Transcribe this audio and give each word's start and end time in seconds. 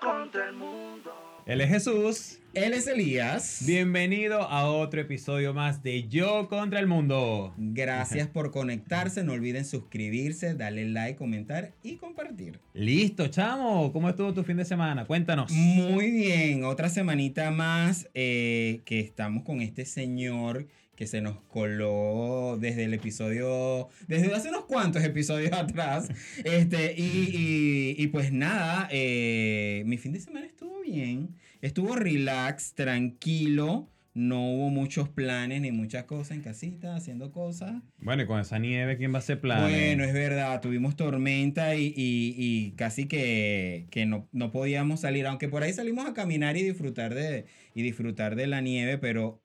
Contra 0.00 0.48
el 0.48 0.54
mundo. 0.54 1.12
Él 1.44 1.60
es 1.60 1.70
Jesús. 1.70 2.38
Él 2.54 2.72
es 2.72 2.86
Elías. 2.86 3.64
Bienvenido 3.66 4.42
a 4.42 4.70
otro 4.70 5.00
episodio 5.00 5.54
más 5.54 5.82
de 5.82 6.06
Yo 6.06 6.48
contra 6.48 6.78
el 6.78 6.86
mundo. 6.86 7.52
Gracias 7.56 8.28
por 8.32 8.50
conectarse. 8.50 9.24
No 9.24 9.32
olviden 9.32 9.64
suscribirse, 9.64 10.54
darle 10.54 10.86
like, 10.86 11.16
comentar 11.16 11.72
y 11.82 11.96
compartir. 11.96 12.60
Listo, 12.74 13.28
chamo. 13.28 13.92
¿Cómo 13.92 14.08
estuvo 14.08 14.32
tu 14.32 14.44
fin 14.44 14.58
de 14.58 14.64
semana? 14.64 15.06
Cuéntanos. 15.06 15.50
Muy 15.50 16.10
bien, 16.10 16.64
otra 16.64 16.88
semanita 16.88 17.50
más 17.50 18.08
eh, 18.14 18.82
que 18.84 19.00
estamos 19.00 19.42
con 19.42 19.60
este 19.60 19.84
señor 19.84 20.66
que 20.98 21.06
se 21.06 21.20
nos 21.20 21.40
coló 21.42 22.58
desde 22.60 22.82
el 22.82 22.92
episodio, 22.92 23.88
desde 24.08 24.34
hace 24.34 24.48
unos 24.48 24.64
cuantos 24.64 25.04
episodios 25.04 25.52
atrás. 25.52 26.08
Este, 26.42 26.92
y, 26.98 27.02
y- 27.32 28.02
y 28.02 28.06
pues 28.08 28.32
nada, 28.32 28.88
eh, 28.90 29.84
mi 29.86 29.96
fin 29.96 30.12
de 30.12 30.18
semana 30.18 30.46
estuvo 30.46 30.80
bien, 30.80 31.36
estuvo 31.62 31.94
relax, 31.94 32.74
tranquilo. 32.74 33.88
No 34.14 34.50
hubo 34.50 34.70
muchos 34.70 35.08
planes 35.08 35.60
ni 35.60 35.70
muchas 35.70 36.02
cosas 36.02 36.32
en 36.36 36.42
casita, 36.42 36.96
haciendo 36.96 37.30
cosas. 37.30 37.74
Bueno, 37.98 38.24
y 38.24 38.26
con 38.26 38.40
esa 38.40 38.58
nieve, 38.58 38.96
¿quién 38.96 39.12
va 39.12 39.16
a 39.16 39.18
hacer 39.20 39.40
planes? 39.40 39.70
Bueno, 39.70 40.02
es 40.02 40.12
verdad, 40.12 40.60
tuvimos 40.60 40.96
tormenta 40.96 41.76
y, 41.76 41.94
y- 41.96 42.34
y 42.36 42.72
casi 42.72 43.06
que, 43.06 43.86
que 43.92 44.04
no, 44.06 44.28
no 44.32 44.50
podíamos 44.50 44.98
salir, 45.02 45.24
aunque 45.28 45.48
por 45.48 45.62
ahí 45.62 45.72
salimos 45.72 46.06
a 46.08 46.14
caminar 46.14 46.56
y 46.56 46.64
disfrutar 46.64 47.14
de, 47.14 47.44
y 47.74 47.82
disfrutar 47.82 48.34
de 48.34 48.48
la 48.48 48.60
nieve, 48.60 48.98
pero 48.98 49.40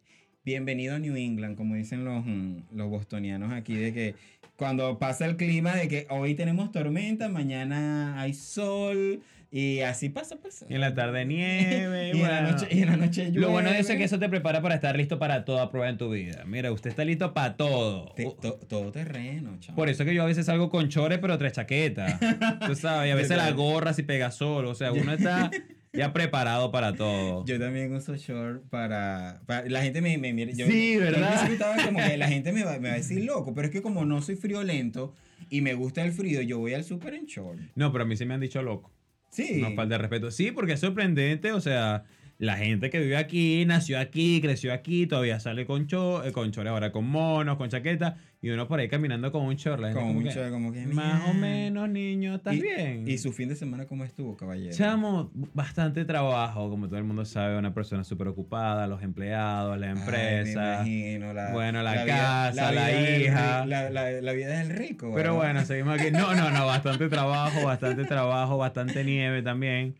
bienvenido 0.45 0.95
a 0.95 0.99
New 0.99 1.15
England, 1.15 1.55
como 1.57 1.75
dicen 1.75 2.03
los, 2.05 2.25
mm, 2.25 2.75
los 2.75 2.89
bostonianos 2.89 3.51
aquí, 3.53 3.75
de 3.75 3.93
que 3.93 4.15
cuando 4.55 4.99
pasa 4.99 5.25
el 5.25 5.37
clima 5.37 5.73
de 5.75 5.87
que 5.87 6.07
hoy 6.09 6.35
tenemos 6.35 6.71
tormenta, 6.71 7.29
mañana 7.29 8.19
hay 8.21 8.33
sol 8.33 9.21
y 9.51 9.81
así 9.81 10.09
pasa, 10.09 10.37
pasa. 10.37 10.65
Y 10.69 10.73
en 10.75 10.81
la 10.81 10.93
tarde 10.93 11.25
nieve. 11.25 12.11
Y 12.13 12.21
en 12.21 12.27
la 12.27 12.41
noche, 12.41 12.67
y 12.71 12.81
en 12.81 12.89
la 12.89 12.97
noche 12.97 13.31
Lo 13.31 13.49
bueno 13.51 13.69
de 13.69 13.75
eso 13.75 13.81
es 13.81 13.87
llueve. 13.89 13.99
que 13.99 14.03
eso 14.05 14.19
te 14.19 14.29
prepara 14.29 14.61
para 14.61 14.75
estar 14.75 14.95
listo 14.97 15.17
para 15.19 15.45
toda 15.45 15.69
prueba 15.71 15.89
en 15.89 15.97
tu 15.97 16.09
vida. 16.11 16.43
Mira, 16.45 16.71
usted 16.71 16.89
está 16.89 17.05
listo 17.05 17.33
para 17.33 17.55
todo. 17.55 18.11
Te- 18.15 18.25
to- 18.41 18.59
todo 18.67 18.91
terreno, 18.91 19.57
chamo. 19.59 19.75
Por 19.75 19.89
eso 19.89 20.03
es 20.03 20.09
que 20.09 20.15
yo 20.15 20.23
a 20.23 20.25
veces 20.25 20.45
salgo 20.47 20.69
con 20.69 20.89
chores, 20.89 21.19
pero 21.19 21.37
tres 21.37 21.53
chaquetas. 21.53 22.19
Tú 22.67 22.75
sabes, 22.75 23.09
y 23.09 23.11
a 23.11 23.15
veces 23.15 23.37
la 23.37 23.51
gorra 23.51 23.93
si 23.93 24.03
pega 24.03 24.29
solo. 24.31 24.69
O 24.71 24.75
sea, 24.75 24.91
uno 24.91 25.13
está 25.13 25.49
ya 25.93 26.11
preparado 26.11 26.71
para 26.71 26.93
todo. 26.95 27.45
Yo 27.45 27.59
también 27.59 27.93
uso 27.93 28.15
short 28.15 28.63
para, 28.69 29.41
para- 29.45 29.69
la 29.69 29.83
gente 29.83 30.01
me, 30.01 30.17
me 30.17 30.33
mira. 30.33 30.51
Yo, 30.51 30.65
Sí, 30.65 30.95
yo 30.95 31.01
¿verdad? 31.01 31.51
estaba 31.51 31.75
como 31.85 31.99
que 31.99 32.17
la 32.17 32.27
gente 32.27 32.51
me 32.51 32.63
va, 32.63 32.79
me 32.79 32.89
va 32.89 32.95
a 32.95 32.97
decir 32.97 33.23
loco, 33.25 33.53
pero 33.53 33.67
es 33.67 33.71
que 33.71 33.83
como 33.83 34.03
no 34.03 34.21
soy 34.23 34.35
friolento 34.35 35.13
y 35.51 35.61
me 35.61 35.75
gusta 35.75 36.03
el 36.03 36.11
frío, 36.11 36.41
yo 36.41 36.57
voy 36.57 36.73
al 36.73 36.83
super 36.83 37.13
en 37.13 37.25
short. 37.25 37.59
No, 37.75 37.91
pero 37.91 38.05
a 38.05 38.07
mí 38.07 38.17
sí 38.17 38.25
me 38.25 38.33
han 38.33 38.39
dicho 38.41 38.61
loco. 38.63 38.91
Sí. 39.29 39.59
No 39.61 39.71
falta 39.75 39.95
de 39.95 39.97
respeto. 39.99 40.31
Sí, 40.31 40.51
porque 40.51 40.73
es 40.73 40.79
sorprendente. 40.79 41.51
O 41.51 41.61
sea, 41.61 42.03
la 42.43 42.57
gente 42.57 42.89
que 42.89 42.99
vive 42.99 43.15
aquí, 43.15 43.63
nació 43.65 43.97
aquí, 43.97 44.41
creció 44.41 44.73
aquí, 44.73 45.07
todavía 45.07 45.39
sale 45.39 45.65
con, 45.65 45.87
cho 45.87 46.25
eh, 46.25 46.33
con 46.33 46.51
chores, 46.51 46.71
ahora 46.71 46.91
con 46.91 47.07
monos, 47.07 47.55
con 47.55 47.69
chaqueta. 47.69 48.17
Y 48.41 48.49
uno 48.49 48.67
por 48.67 48.81
ahí 48.81 48.89
caminando 48.89 49.31
con 49.31 49.43
un 49.43 49.55
gente 49.55 49.93
Con 49.93 50.17
un 50.17 50.25
short, 50.25 50.51
como 50.51 50.73
que, 50.73 50.85
Más 50.87 51.29
o 51.29 51.33
menos, 51.33 51.87
niño, 51.87 52.35
¿estás 52.35 52.55
y, 52.55 52.61
bien? 52.61 53.07
¿Y 53.07 53.17
su 53.17 53.31
fin 53.31 53.47
de 53.47 53.55
semana 53.55 53.85
cómo 53.85 54.03
estuvo, 54.03 54.35
caballero? 54.35 54.75
Chamo, 54.75 55.31
bastante 55.53 56.03
trabajo, 56.03 56.69
como 56.69 56.87
todo 56.87 56.97
el 56.97 57.05
mundo 57.05 57.23
sabe, 57.23 57.57
una 57.57 57.73
persona 57.73 58.03
súper 58.03 58.27
ocupada, 58.27 58.87
los 58.87 59.01
empleados, 59.01 59.79
la 59.79 59.87
Ay, 59.87 59.93
me 59.93 59.99
empresa. 60.01 60.73
imagino, 60.73 61.33
la, 61.33 61.53
bueno, 61.53 61.81
la 61.81 62.05
casa, 62.05 62.73
la 62.73 62.89
vida 62.89 63.17
hija. 63.19 63.65
la, 63.65 64.33
vida 64.33 64.59
del 64.59 64.71
rico. 64.71 65.13
Pero 65.15 65.37
¿verdad? 65.37 65.53
bueno, 65.53 65.65
seguimos 65.65 65.97
aquí. 65.97 66.11
No, 66.11 66.35
no, 66.35 66.51
no, 66.51 66.65
bastante 66.65 67.07
trabajo, 67.07 67.63
bastante 67.65 68.03
trabajo, 68.03 68.57
bastante 68.57 69.05
nieve 69.05 69.41
también. 69.41 69.95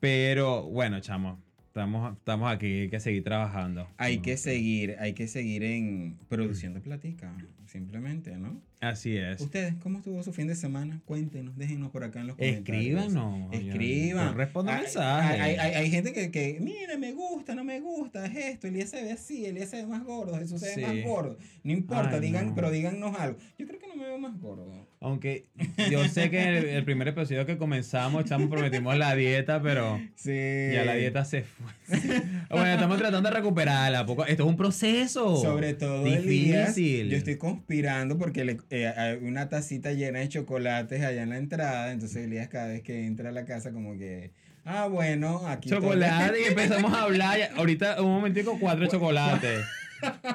Pero 0.00 0.62
bueno, 0.62 0.98
chamo, 1.00 1.38
estamos, 1.72 2.18
estamos 2.18 2.52
aquí, 2.52 2.80
hay 2.82 2.88
que 2.90 3.00
seguir 3.00 3.24
trabajando. 3.24 3.88
Hay 3.96 4.18
No, 4.18 4.22
que 4.22 4.36
seguir, 4.36 4.96
hay 5.00 5.14
que 5.14 5.26
seguir 5.26 5.62
en 5.62 6.18
produciendo 6.28 6.82
platica, 6.82 7.34
simplemente, 7.66 8.36
¿no? 8.36 8.60
Así 8.80 9.16
es. 9.16 9.40
Ustedes, 9.40 9.74
¿cómo 9.82 9.98
estuvo 9.98 10.22
su 10.22 10.34
fin 10.34 10.48
de 10.48 10.54
semana? 10.54 11.00
Cuéntenos, 11.06 11.56
déjenos 11.56 11.90
por 11.90 12.04
acá 12.04 12.20
en 12.20 12.26
los 12.26 12.36
comentarios. 12.36 13.04
Escríbanos. 13.06 13.54
Escriban. 13.54 14.28
yo 14.32 14.34
respondo 14.34 14.70
Hay- 14.72 14.82
mensajes. 14.82 15.40
Hay, 15.40 15.54
hay- 15.56 15.74
hay 15.74 15.90
gente 15.90 16.12
que, 16.12 16.30
que, 16.30 16.58
mira, 16.60 16.98
me 16.98 17.12
gusta, 17.12 17.54
no 17.54 17.64
me 17.64 17.80
gusta, 17.80 18.26
es 18.26 18.36
esto, 18.36 18.68
se 18.86 19.02
ve 19.02 19.12
así, 19.12 19.44
se 19.66 19.76
ve 19.76 19.86
más 19.86 20.04
gordo, 20.04 20.36
Jesús 20.38 20.60
se 20.60 20.66
ve 20.66 20.74
Sí. 20.74 20.80
más 20.82 21.04
gordo. 21.06 21.38
No 21.64 21.72
importa, 21.72 22.16
Ay, 22.16 22.20
digan, 22.20 22.48
no. 22.48 22.54
pero 22.54 22.70
díganos 22.70 23.18
algo. 23.18 23.38
Yo 23.56 23.66
creo 23.66 23.80
que 23.80 23.86
no 23.88 23.96
me 23.96 24.04
veo 24.04 24.18
más 24.18 24.38
gordo. 24.38 24.86
Aunque 25.04 25.46
yo 25.90 26.06
sé 26.08 26.30
que 26.30 26.40
el, 26.58 26.64
el 26.64 26.84
primer 26.84 27.08
episodio 27.08 27.44
que 27.44 27.58
comenzamos, 27.58 28.24
chamo, 28.24 28.48
prometimos 28.48 28.96
la 28.96 29.16
dieta, 29.16 29.60
pero 29.60 30.00
Sí. 30.14 30.30
ya 30.72 30.84
la 30.84 30.94
dieta 30.94 31.24
se 31.24 31.42
fue. 31.42 31.72
bueno, 32.50 32.66
estamos 32.66 32.98
tratando 32.98 33.28
de 33.28 33.34
recuperarla. 33.36 34.06
Poco, 34.06 34.24
esto 34.24 34.44
es 34.44 34.48
un 34.48 34.56
proceso. 34.56 35.36
Sobre 35.42 35.74
todo 35.74 36.04
difícil. 36.04 37.10
yo 37.10 37.16
estoy 37.16 37.36
conspirando 37.36 38.16
porque 38.16 38.44
le, 38.44 38.58
eh, 38.70 38.86
hay 38.96 39.16
una 39.22 39.48
tacita 39.48 39.92
llena 39.92 40.20
de 40.20 40.28
chocolates 40.28 41.02
allá 41.02 41.22
en 41.24 41.30
la 41.30 41.38
entrada, 41.38 41.90
entonces 41.90 42.24
Elías 42.24 42.46
cada 42.48 42.68
vez 42.68 42.82
que 42.82 43.04
entra 43.04 43.30
a 43.30 43.32
la 43.32 43.44
casa 43.44 43.72
como 43.72 43.98
que, 43.98 44.30
ah, 44.64 44.86
bueno, 44.86 45.42
aquí 45.48 45.68
todo- 45.68 45.80
Chocolate 45.80 46.42
y 46.42 46.44
empezamos 46.48 46.92
a 46.92 47.02
hablar. 47.02 47.40
Ahorita, 47.56 48.00
un 48.00 48.10
momentico, 48.12 48.56
cuatro 48.60 48.86
chocolates. 48.86 49.60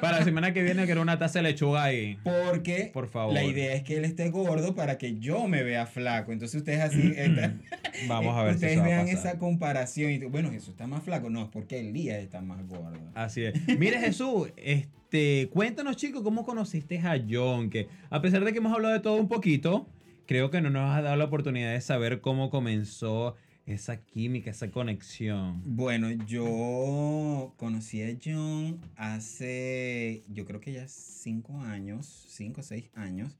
Para 0.00 0.18
la 0.18 0.24
semana 0.24 0.52
que 0.52 0.62
viene 0.62 0.84
quiero 0.86 1.02
una 1.02 1.18
taza 1.18 1.38
de 1.40 1.44
lechuga 1.44 1.84
ahí. 1.84 2.18
Porque 2.24 2.90
Por 2.92 3.08
favor. 3.08 3.34
la 3.34 3.44
idea 3.44 3.74
es 3.74 3.82
que 3.82 3.96
él 3.96 4.04
esté 4.04 4.30
gordo 4.30 4.74
para 4.74 4.98
que 4.98 5.18
yo 5.18 5.46
me 5.48 5.62
vea 5.62 5.86
flaco. 5.86 6.32
Entonces 6.32 6.58
ustedes 6.58 6.80
así, 6.80 7.12
esta- 7.16 7.54
Vamos 8.08 8.36
a 8.36 8.42
ver 8.44 8.52
si 8.52 8.56
ustedes 8.56 8.72
eso 8.74 8.80
va 8.82 8.86
a 8.86 8.88
vean 8.90 9.06
pasar. 9.06 9.18
esa 9.30 9.38
comparación 9.38 10.10
y 10.12 10.18
bueno, 10.18 10.50
Jesús 10.50 10.70
está 10.70 10.86
más 10.86 11.02
flaco. 11.02 11.30
No, 11.30 11.42
es 11.42 11.48
porque 11.48 11.80
Elías 11.80 12.18
está 12.18 12.40
más 12.40 12.66
gordo. 12.66 12.98
Así 13.14 13.42
es. 13.44 13.54
Mire 13.78 13.98
Jesús, 14.00 14.50
este, 14.56 15.48
cuéntanos 15.52 15.96
chicos, 15.96 16.22
¿cómo 16.22 16.44
conociste 16.44 16.98
a 17.00 17.18
John? 17.28 17.70
Que 17.70 17.88
a 18.10 18.20
pesar 18.22 18.44
de 18.44 18.52
que 18.52 18.58
hemos 18.58 18.72
hablado 18.72 18.94
de 18.94 19.00
todo 19.00 19.16
un 19.16 19.28
poquito, 19.28 19.88
creo 20.26 20.50
que 20.50 20.60
no 20.60 20.70
nos 20.70 20.90
has 20.96 21.02
dado 21.02 21.16
la 21.16 21.24
oportunidad 21.24 21.72
de 21.72 21.80
saber 21.80 22.20
cómo 22.20 22.50
comenzó 22.50 23.34
esa 23.68 24.00
química, 24.00 24.50
esa 24.50 24.70
conexión. 24.70 25.62
Bueno, 25.64 26.10
yo 26.10 27.52
conocí 27.56 28.02
a 28.02 28.16
John 28.22 28.80
hace, 28.96 30.24
yo 30.28 30.44
creo 30.46 30.60
que 30.60 30.72
ya 30.72 30.88
cinco 30.88 31.60
años, 31.60 32.26
cinco 32.28 32.62
o 32.62 32.64
seis 32.64 32.90
años. 32.94 33.36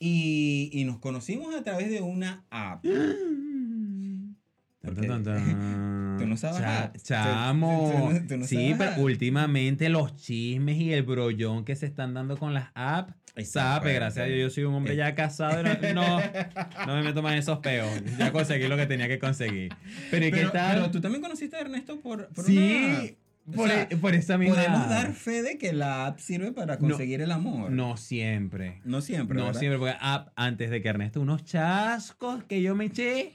Y, 0.00 0.70
y 0.72 0.84
nos 0.84 0.98
conocimos 0.98 1.54
a 1.54 1.62
través 1.62 1.90
de 1.90 2.00
una 2.00 2.44
app. 2.50 2.84
Porque-. 4.82 5.97
Tú 6.18 6.26
no 6.26 6.36
sabes 6.36 6.60
Cha- 6.60 6.92
chamo. 7.02 7.90
tú- 7.92 7.98
tú 8.08 8.12
no- 8.20 8.26
tú 8.28 8.36
no 8.38 8.44
sí, 8.46 8.56
sabes 8.72 8.76
pero 8.78 9.02
últimamente 9.02 9.88
los 9.88 10.14
chismes 10.16 10.76
y 10.76 10.92
el 10.92 11.02
brollón 11.02 11.64
que 11.64 11.76
se 11.76 11.86
están 11.86 12.14
dando 12.14 12.36
con 12.36 12.54
las 12.54 12.68
apps. 12.74 13.14
Sabe, 13.44 13.92
gracias 13.94 14.24
a 14.24 14.28
Dios, 14.28 14.38
yo 14.40 14.50
soy 14.50 14.64
un 14.64 14.74
hombre 14.74 14.96
ya 14.96 15.14
casado. 15.14 15.60
y 15.60 15.94
No, 15.94 16.18
no, 16.18 16.20
no 16.86 16.96
me 16.96 17.02
meto 17.02 17.22
más 17.22 17.32
en 17.34 17.38
esos 17.38 17.58
peos. 17.60 17.88
Ya 18.18 18.32
conseguí 18.32 18.66
lo 18.66 18.76
que 18.76 18.86
tenía 18.86 19.06
que 19.06 19.18
conseguir. 19.20 19.72
Pero 20.10 20.26
¿y 20.26 20.30
qué 20.32 20.38
Pero, 20.38 20.50
tal? 20.52 20.74
pero 20.78 20.90
tú 20.90 21.00
también 21.00 21.22
conociste 21.22 21.56
a 21.56 21.60
Ernesto 21.60 22.00
por, 22.00 22.26
por 22.28 22.44
sí, 22.44 22.58
una 22.58 22.98
app. 22.98 23.04
O 23.50 23.52
por, 23.52 23.68
sea, 23.70 23.82
e- 23.90 23.96
por 23.96 24.14
esa 24.14 24.36
misma. 24.36 24.56
Podemos 24.56 24.88
dar 24.90 25.12
fe 25.14 25.42
de 25.42 25.56
que 25.56 25.72
la 25.72 26.06
app 26.06 26.18
sirve 26.18 26.52
para 26.52 26.74
No, 26.74 26.80
conseguir 26.88 27.20
el 27.22 27.30
amor. 27.30 27.70
No 27.70 27.96
siempre. 27.96 28.80
No 28.84 29.00
siempre. 29.00 29.38
no 29.38 29.46
¿verdad? 29.46 29.60
siempre, 29.60 29.78
porque 29.78 29.96
app, 30.00 30.28
antes 30.36 30.68
de 30.70 30.82
que 30.82 30.88
Ernesto, 30.88 31.20
unos 31.20 31.44
chascos 31.44 32.42
que 32.44 32.60
yo 32.60 32.74
me 32.74 32.86
eché. 32.86 33.32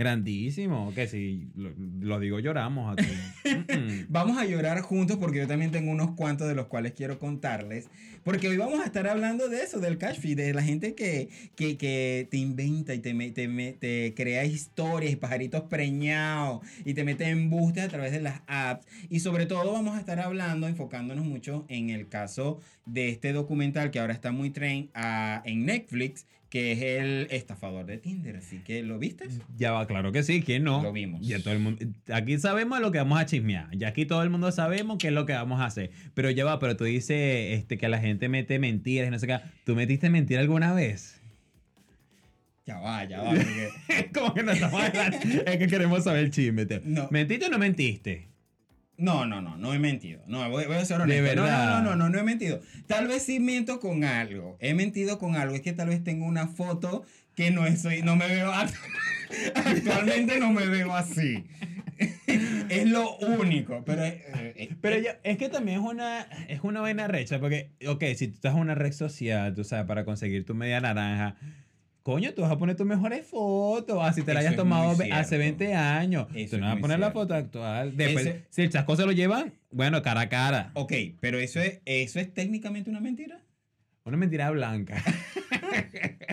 Grandísimo. 0.00 0.94
Que 0.94 1.06
si 1.06 1.50
lo, 1.54 1.74
lo 2.00 2.18
digo, 2.18 2.40
lloramos 2.40 2.96
aquí. 2.96 3.12
Vamos 4.08 4.38
a 4.38 4.46
llorar 4.46 4.80
juntos 4.80 5.18
porque 5.18 5.40
yo 5.40 5.46
también 5.46 5.72
tengo 5.72 5.90
unos 5.90 6.12
cuantos 6.12 6.48
de 6.48 6.54
los 6.54 6.68
cuales 6.68 6.92
quiero 6.92 7.18
contarles. 7.18 7.90
Porque 8.24 8.48
hoy 8.48 8.56
vamos 8.56 8.80
a 8.80 8.84
estar 8.84 9.06
hablando 9.06 9.48
de 9.48 9.62
eso, 9.62 9.78
del 9.78 9.98
cash 9.98 10.18
feed, 10.18 10.38
de 10.38 10.54
la 10.54 10.62
gente 10.62 10.94
que, 10.94 11.28
que, 11.54 11.76
que 11.76 12.28
te 12.30 12.38
inventa 12.38 12.94
y 12.94 13.00
te, 13.00 13.12
te, 13.32 13.76
te 13.78 14.14
crea 14.14 14.44
historias 14.46 15.12
y 15.12 15.16
pajaritos 15.16 15.62
preñados 15.64 16.60
y 16.84 16.94
te 16.94 17.04
mete 17.04 17.28
embustes 17.28 17.84
a 17.84 17.88
través 17.88 18.12
de 18.12 18.20
las 18.20 18.40
apps. 18.46 18.86
Y 19.10 19.20
sobre 19.20 19.44
todo 19.44 19.72
vamos 19.72 19.96
a 19.96 20.00
estar 20.00 20.18
hablando, 20.18 20.66
enfocándonos 20.66 21.26
mucho 21.26 21.66
en 21.68 21.90
el 21.90 22.08
caso 22.08 22.58
de 22.86 23.10
este 23.10 23.34
documental 23.34 23.90
que 23.90 24.00
ahora 24.00 24.14
está 24.14 24.32
muy 24.32 24.48
tren 24.48 24.90
ah, 24.94 25.42
en 25.44 25.66
Netflix, 25.66 26.26
que 26.50 26.72
es 26.72 26.82
el 26.82 27.28
estafador 27.30 27.86
de 27.86 27.96
Tinder. 27.96 28.36
Así 28.36 28.58
que, 28.58 28.82
¿lo 28.82 28.98
viste? 28.98 29.26
Ya 29.56 29.70
va, 29.72 29.86
claro 29.86 30.10
que 30.12 30.22
sí, 30.24 30.42
¿quién 30.42 30.64
no? 30.64 30.82
Lo 30.82 30.92
vimos. 30.92 31.26
Ya 31.26 31.40
todo 31.42 31.54
el 31.54 31.60
mundo, 31.60 31.86
aquí 32.12 32.38
sabemos 32.38 32.80
lo 32.80 32.90
que 32.90 32.98
vamos 32.98 33.18
a 33.20 33.24
chismear. 33.24 33.68
Ya 33.76 33.88
aquí 33.88 34.04
todo 34.04 34.22
el 34.24 34.30
mundo 34.30 34.50
sabemos 34.52 34.98
qué 34.98 35.06
es 35.08 35.12
lo 35.14 35.26
que 35.26 35.32
vamos 35.32 35.60
a 35.60 35.66
hacer. 35.66 35.90
Pero 36.12 36.28
ya 36.28 36.44
va, 36.44 36.58
pero 36.58 36.76
tú 36.76 36.84
dices 36.84 37.56
este, 37.58 37.78
que 37.78 37.88
la 37.88 37.98
gente 38.00 38.28
mete 38.28 38.58
mentiras 38.58 39.06
y 39.08 39.10
no 39.12 39.18
sé 39.18 39.26
qué. 39.28 39.38
¿Tú 39.64 39.74
metiste 39.76 40.10
mentira 40.10 40.40
alguna 40.40 40.74
vez? 40.74 41.20
Ya 42.66 42.78
va, 42.78 43.04
ya 43.04 43.22
va. 43.22 43.30
porque- 43.30 44.10
Como 44.14 44.34
que 44.34 44.42
no 44.42 44.52
estamos. 44.52 44.82
Es 45.46 45.56
que 45.56 45.66
queremos 45.68 46.04
saber 46.04 46.24
el 46.24 46.30
chisme. 46.30 46.66
No. 46.84 47.08
¿Mentiste 47.10 47.46
o 47.46 47.48
no 47.50 47.58
mentiste? 47.58 48.26
No, 49.00 49.24
no, 49.26 49.40
no, 49.40 49.56
no 49.56 49.72
he 49.72 49.78
mentido. 49.78 50.22
No, 50.26 50.48
voy, 50.50 50.66
voy 50.66 50.76
a 50.76 50.84
ser 50.84 51.00
honesto. 51.00 51.14
De 51.22 51.28
verdad. 51.28 51.80
No, 51.80 51.80
no, 51.82 51.90
no, 51.90 51.96
no, 51.96 52.08
no 52.10 52.18
he 52.18 52.22
mentido. 52.22 52.60
Tal 52.86 53.08
vez 53.08 53.22
sí 53.22 53.40
miento 53.40 53.80
con 53.80 54.04
algo. 54.04 54.56
He 54.60 54.74
mentido 54.74 55.18
con 55.18 55.36
algo. 55.36 55.54
Es 55.54 55.62
que 55.62 55.72
tal 55.72 55.88
vez 55.88 56.04
tengo 56.04 56.26
una 56.26 56.46
foto 56.48 57.04
que 57.34 57.50
no 57.50 57.64
soy, 57.76 58.02
no 58.02 58.14
me 58.16 58.26
veo. 58.28 58.52
act- 58.52 58.74
Actualmente 59.54 60.38
no 60.38 60.52
me 60.52 60.66
veo 60.66 60.94
así. 60.94 61.44
es 62.68 62.88
lo 62.88 63.16
único. 63.18 63.82
Pero, 63.84 64.04
eh, 64.04 64.22
eh, 64.56 64.70
Pero 64.80 64.98
ya- 64.98 65.18
es 65.22 65.36
que 65.38 65.48
también 65.48 65.80
es 65.80 65.84
una, 65.86 66.22
es 66.48 66.60
una 66.62 66.80
vaina 66.80 67.06
recha, 67.08 67.38
porque, 67.40 67.70
ok, 67.86 68.04
si 68.16 68.28
tú 68.28 68.34
estás 68.34 68.54
en 68.54 68.60
una 68.60 68.74
red 68.74 68.92
social, 68.92 69.54
tú 69.54 69.64
sabes, 69.64 69.86
para 69.86 70.04
conseguir 70.04 70.44
tu 70.44 70.54
media 70.54 70.80
naranja, 70.80 71.36
coño, 72.02 72.32
tú 72.34 72.42
vas 72.42 72.50
a 72.50 72.58
poner 72.58 72.76
tus 72.76 72.86
mejores 72.86 73.26
fotos, 73.26 73.98
así 74.02 74.22
te 74.22 74.32
la 74.34 74.40
hayas 74.40 74.56
tomado 74.56 74.90
hace 74.90 75.04
cierto. 75.06 75.36
20 75.38 75.74
años. 75.74 76.26
Eso 76.34 76.56
tú 76.56 76.60
no 76.62 76.68
vas 76.68 76.76
a 76.78 76.80
poner 76.80 76.98
la 76.98 77.06
cierto. 77.06 77.20
foto 77.20 77.34
actual. 77.34 77.96
Después, 77.96 78.26
Ese- 78.26 78.44
si 78.50 78.62
el 78.62 78.70
chasco 78.70 78.96
se 78.96 79.04
lo 79.06 79.12
llevan, 79.12 79.54
bueno, 79.70 80.02
cara 80.02 80.22
a 80.22 80.28
cara. 80.28 80.70
ok, 80.74 80.92
pero 81.20 81.38
eso 81.38 81.60
es, 81.60 81.80
eso 81.84 82.20
es 82.20 82.32
técnicamente 82.32 82.90
una 82.90 83.00
mentira. 83.00 83.40
Una 84.04 84.16
mentira 84.16 84.50
blanca. 84.50 85.02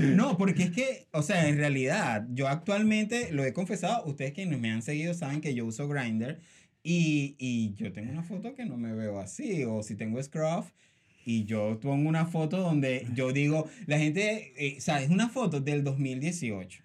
No, 0.00 0.36
porque 0.36 0.64
es 0.64 0.70
que, 0.72 1.06
o 1.12 1.22
sea, 1.22 1.48
en 1.48 1.56
realidad, 1.56 2.26
yo 2.30 2.48
actualmente 2.48 3.30
lo 3.32 3.44
he 3.44 3.52
confesado, 3.52 4.04
ustedes 4.04 4.32
que 4.32 4.44
me 4.46 4.70
han 4.70 4.82
seguido 4.82 5.14
saben 5.14 5.40
que 5.40 5.54
yo 5.54 5.64
uso 5.64 5.88
Grindr 5.88 6.40
y, 6.82 7.36
y 7.38 7.72
yo 7.74 7.92
tengo 7.92 8.10
una 8.10 8.22
foto 8.24 8.54
que 8.54 8.64
no 8.66 8.76
me 8.76 8.92
veo 8.94 9.20
así, 9.20 9.64
o 9.64 9.82
si 9.82 9.94
tengo 9.94 10.20
Scruff 10.22 10.70
y 11.24 11.44
yo 11.44 11.78
pongo 11.80 12.08
una 12.08 12.26
foto 12.26 12.58
donde 12.58 13.06
yo 13.14 13.32
digo, 13.32 13.68
la 13.86 13.98
gente, 13.98 14.52
eh, 14.56 14.76
o 14.78 14.80
sea, 14.80 15.02
es 15.02 15.10
una 15.10 15.28
foto 15.28 15.60
del 15.60 15.84
2018. 15.84 16.82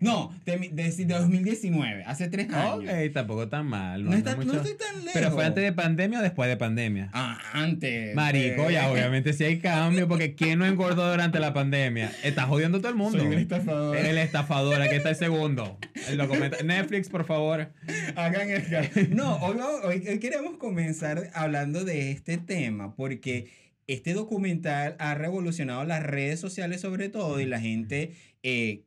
No, 0.00 0.34
de, 0.44 0.58
de, 0.72 0.90
de 0.90 1.04
2019, 1.14 2.04
hace 2.04 2.28
tres 2.28 2.50
años. 2.52 2.84
ok, 2.92 3.12
tampoco 3.12 3.48
tan 3.48 3.66
mal. 3.66 4.04
No, 4.04 4.10
no 4.10 4.16
está- 4.16 4.36
mucho. 4.36 4.48
no 4.52 4.54
estoy 4.54 4.76
tan 4.76 4.96
lejos. 4.98 5.10
Pero 5.14 5.30
fue 5.32 5.44
antes 5.44 5.62
de 5.64 5.72
pandemia 5.72 6.18
o 6.18 6.22
después 6.22 6.48
de 6.48 6.56
pandemia. 6.56 7.10
Ah, 7.12 7.38
antes. 7.52 8.14
Marico, 8.14 8.66
de- 8.66 8.72
ya 8.74 8.88
obviamente 8.92 9.32
sí 9.32 9.44
hay 9.44 9.58
cambio, 9.60 10.08
porque 10.08 10.34
¿quién 10.34 10.58
no 10.58 10.66
engordó 10.66 11.10
durante 11.10 11.40
la 11.40 11.52
pandemia? 11.54 12.12
Está 12.22 12.42
jodiendo 12.46 12.78
todo 12.78 12.88
el 12.90 12.96
mundo. 12.96 13.18
Soy 13.18 13.26
un 13.28 13.34
estafador. 13.34 13.96
El 13.96 14.18
estafador, 14.18 14.80
aquí 14.82 14.96
está 14.96 15.10
el 15.10 15.16
segundo. 15.16 15.78
El. 16.08 16.18
Netflix, 16.66 17.08
por 17.08 17.24
favor. 17.24 17.68
Hagan 18.16 18.50
el 18.50 19.14
No, 19.16 19.36
hoy, 19.36 19.56
hoy- 19.84 20.08
hoy 20.08 20.18
queremos 20.18 20.56
comenzar 20.58 21.30
hablando 21.34 21.84
de 21.84 22.10
este 22.10 22.38
tema 22.38 22.94
porque 22.94 23.50
este 23.86 24.14
documental 24.14 24.96
ha 24.98 25.14
revolucionado 25.14 25.84
las 25.84 26.02
redes 26.02 26.40
sociales 26.40 26.80
sobre 26.80 27.08
todo 27.08 27.40
y 27.40 27.44
la 27.46 27.60
gente, 27.60 28.12
eh, 28.42 28.82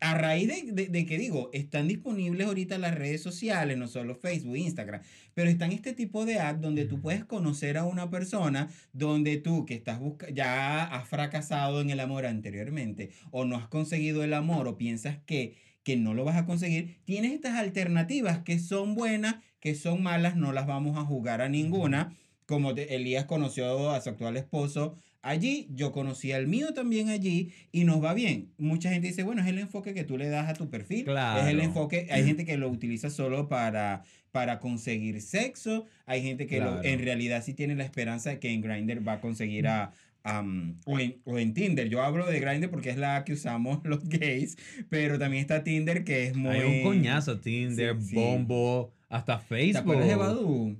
a 0.00 0.14
raíz 0.18 0.48
de, 0.48 0.72
de- 0.72 0.88
de 0.88 1.06
que 1.06 1.16
digo, 1.18 1.50
están 1.52 1.88
disponibles 1.88 2.46
ahorita 2.46 2.78
las 2.78 2.94
redes 2.94 3.22
sociales, 3.22 3.78
no 3.78 3.86
solo 3.88 4.14
Facebook, 4.14 4.56
Instagram, 4.56 5.00
pero 5.34 5.48
están 5.48 5.72
este 5.72 5.92
tipo 5.92 6.26
de 6.26 6.40
apps 6.40 6.60
donde 6.60 6.84
tú 6.84 7.00
puedes 7.00 7.24
conocer 7.24 7.78
a 7.78 7.84
una 7.84 8.10
persona, 8.10 8.68
donde 8.92 9.36
tú 9.38 9.64
que 9.66 9.74
estás 9.74 10.00
ya 10.32 10.84
has 10.84 11.08
fracasado 11.08 11.80
en 11.80 11.90
el 11.90 12.00
amor 12.00 12.26
anteriormente 12.26 13.10
o 13.30 13.44
no 13.44 13.56
has 13.56 13.68
conseguido 13.68 14.22
el 14.24 14.34
amor 14.34 14.68
o 14.68 14.76
piensas 14.76 15.18
que 15.26 15.56
que 15.84 15.96
no 15.98 16.14
lo 16.14 16.24
vas 16.24 16.36
a 16.36 16.46
conseguir, 16.46 16.96
tienes 17.04 17.32
estas 17.32 17.56
alternativas 17.58 18.38
que 18.38 18.58
son 18.58 18.94
buenas, 18.94 19.36
que 19.60 19.74
son 19.74 20.02
malas, 20.02 20.34
no 20.34 20.50
las 20.54 20.66
vamos 20.66 20.96
a 20.96 21.04
jugar 21.04 21.42
a 21.42 21.50
ninguna. 21.50 22.16
Como 22.46 22.74
te- 22.74 22.94
Elías 22.94 23.26
conoció 23.26 23.90
a 23.90 24.00
su 24.00 24.08
actual 24.08 24.38
esposo 24.38 24.96
allí, 25.24 25.66
yo 25.74 25.90
conocí 25.90 26.30
al 26.32 26.46
mío 26.46 26.72
también 26.74 27.08
allí 27.08 27.52
y 27.72 27.84
nos 27.84 28.02
va 28.02 28.14
bien. 28.14 28.52
Mucha 28.58 28.90
gente 28.90 29.08
dice, 29.08 29.22
bueno, 29.24 29.42
es 29.42 29.48
el 29.48 29.58
enfoque 29.58 29.94
que 29.94 30.04
tú 30.04 30.16
le 30.18 30.28
das 30.28 30.48
a 30.48 30.54
tu 30.54 30.70
perfil. 30.70 31.00
Es 31.00 31.06
el 31.08 31.12
Claro. 31.14 31.62
enfoque, 31.62 32.06
hay 32.10 32.24
gente 32.24 32.44
que 32.44 32.56
lo 32.56 32.68
utiliza 32.68 33.10
solo 33.10 33.48
para, 33.48 34.02
para 34.30 34.58
conseguir 34.60 35.20
sexo, 35.20 35.86
hay 36.06 36.22
gente 36.22 36.46
que 36.46 36.58
lo- 36.60 36.72
Claro. 36.80 36.84
en 36.84 37.00
realidad 37.00 37.42
sí 37.44 37.54
tiene 37.54 37.74
la 37.74 37.84
esperanza 37.84 38.30
de 38.30 38.38
que 38.38 38.50
en 38.52 38.60
Grindr 38.60 39.06
va 39.06 39.14
a 39.14 39.20
conseguir 39.20 39.66
a... 39.66 39.92
am, 40.26 40.78
o, 40.86 40.98
en, 40.98 41.16
o 41.24 41.38
en 41.38 41.52
Tinder, 41.54 41.88
yo 41.88 42.02
hablo 42.02 42.24
de 42.26 42.40
Grindr 42.40 42.70
porque 42.70 42.90
es 42.90 42.96
la 42.96 43.24
que 43.24 43.32
usamos 43.34 43.80
los 43.84 44.08
gays, 44.08 44.56
pero 44.88 45.18
también 45.18 45.42
está 45.42 45.62
Tinder 45.64 46.02
que 46.04 46.28
es 46.28 46.34
muy... 46.36 46.50
Hay 46.56 46.78
un 46.78 46.82
coñazo. 46.82 47.40
Tinder, 47.40 47.96
Sí, 48.00 48.08
sí. 48.08 48.14
Bombo, 48.14 48.92
hasta 49.08 49.38
¿Te 49.40 49.44
Facebook. 49.46 49.80
acuerdas 49.82 50.08
de 50.08 50.14
Badoo? 50.16 50.76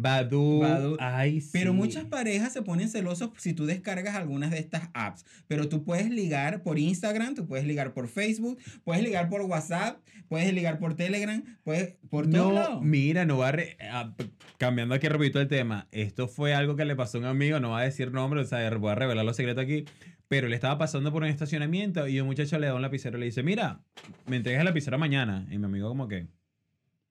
Badoo. 0.00 0.60
Badoo. 0.60 0.96
Ay, 1.00 1.40
sí. 1.40 1.50
Pero 1.52 1.72
muchas 1.74 2.04
parejas 2.04 2.52
se 2.52 2.62
ponen 2.62 2.88
celosos 2.88 3.30
si 3.38 3.52
tú 3.52 3.66
descargas 3.66 4.14
algunas 4.14 4.50
de 4.50 4.58
estas 4.58 4.90
apps. 4.94 5.24
Pero 5.46 5.68
tú 5.68 5.84
puedes 5.84 6.10
ligar 6.10 6.62
por 6.62 6.78
Instagram, 6.78 7.34
tú 7.34 7.46
puedes 7.46 7.66
ligar 7.66 7.92
por 7.92 8.08
Facebook, 8.08 8.58
puedes 8.84 9.02
ligar 9.02 9.28
por 9.28 9.42
WhatsApp, 9.42 9.98
puedes 10.28 10.52
ligar 10.52 10.78
por 10.78 10.94
Telegram, 10.94 11.42
puedes 11.64 11.96
por 12.10 12.28
todos 12.30 12.48
No, 12.48 12.52
lados. 12.52 12.82
mira, 12.82 13.24
no 13.24 13.38
va 13.38 13.48
a... 13.48 13.52
re- 13.52 13.76
ah, 13.90 14.14
p- 14.16 14.30
cambiando 14.58 14.94
aquí 14.94 15.08
repito 15.08 15.40
el 15.40 15.48
tema. 15.48 15.88
Esto 15.92 16.28
fue 16.28 16.54
algo 16.54 16.76
que 16.76 16.84
le 16.84 16.94
pasó 16.96 17.18
a 17.18 17.20
un 17.20 17.26
amigo, 17.26 17.58
no 17.60 17.70
va 17.70 17.80
a 17.80 17.84
decir 17.84 18.12
nombre, 18.12 18.40
o 18.40 18.44
sea, 18.44 18.68
voy 18.76 18.90
a 18.92 18.94
revelar 18.94 19.24
los 19.24 19.36
secretos 19.36 19.64
aquí. 19.64 19.84
Pero 20.28 20.46
le 20.48 20.54
estaba 20.54 20.76
pasando 20.76 21.10
por 21.10 21.22
un 21.22 21.28
estacionamiento 21.30 22.06
y 22.06 22.20
un 22.20 22.26
muchacho 22.26 22.58
le 22.58 22.66
da 22.66 22.74
un 22.74 22.82
lapicero 22.82 23.16
y 23.16 23.20
le 23.20 23.26
dice, 23.26 23.42
mira, 23.42 23.80
me 24.26 24.36
entregas 24.36 24.60
el 24.60 24.66
lapicero 24.66 24.98
mañana. 24.98 25.46
Y 25.50 25.56
mi 25.56 25.64
amigo 25.64 25.88
como 25.88 26.06
que, 26.06 26.26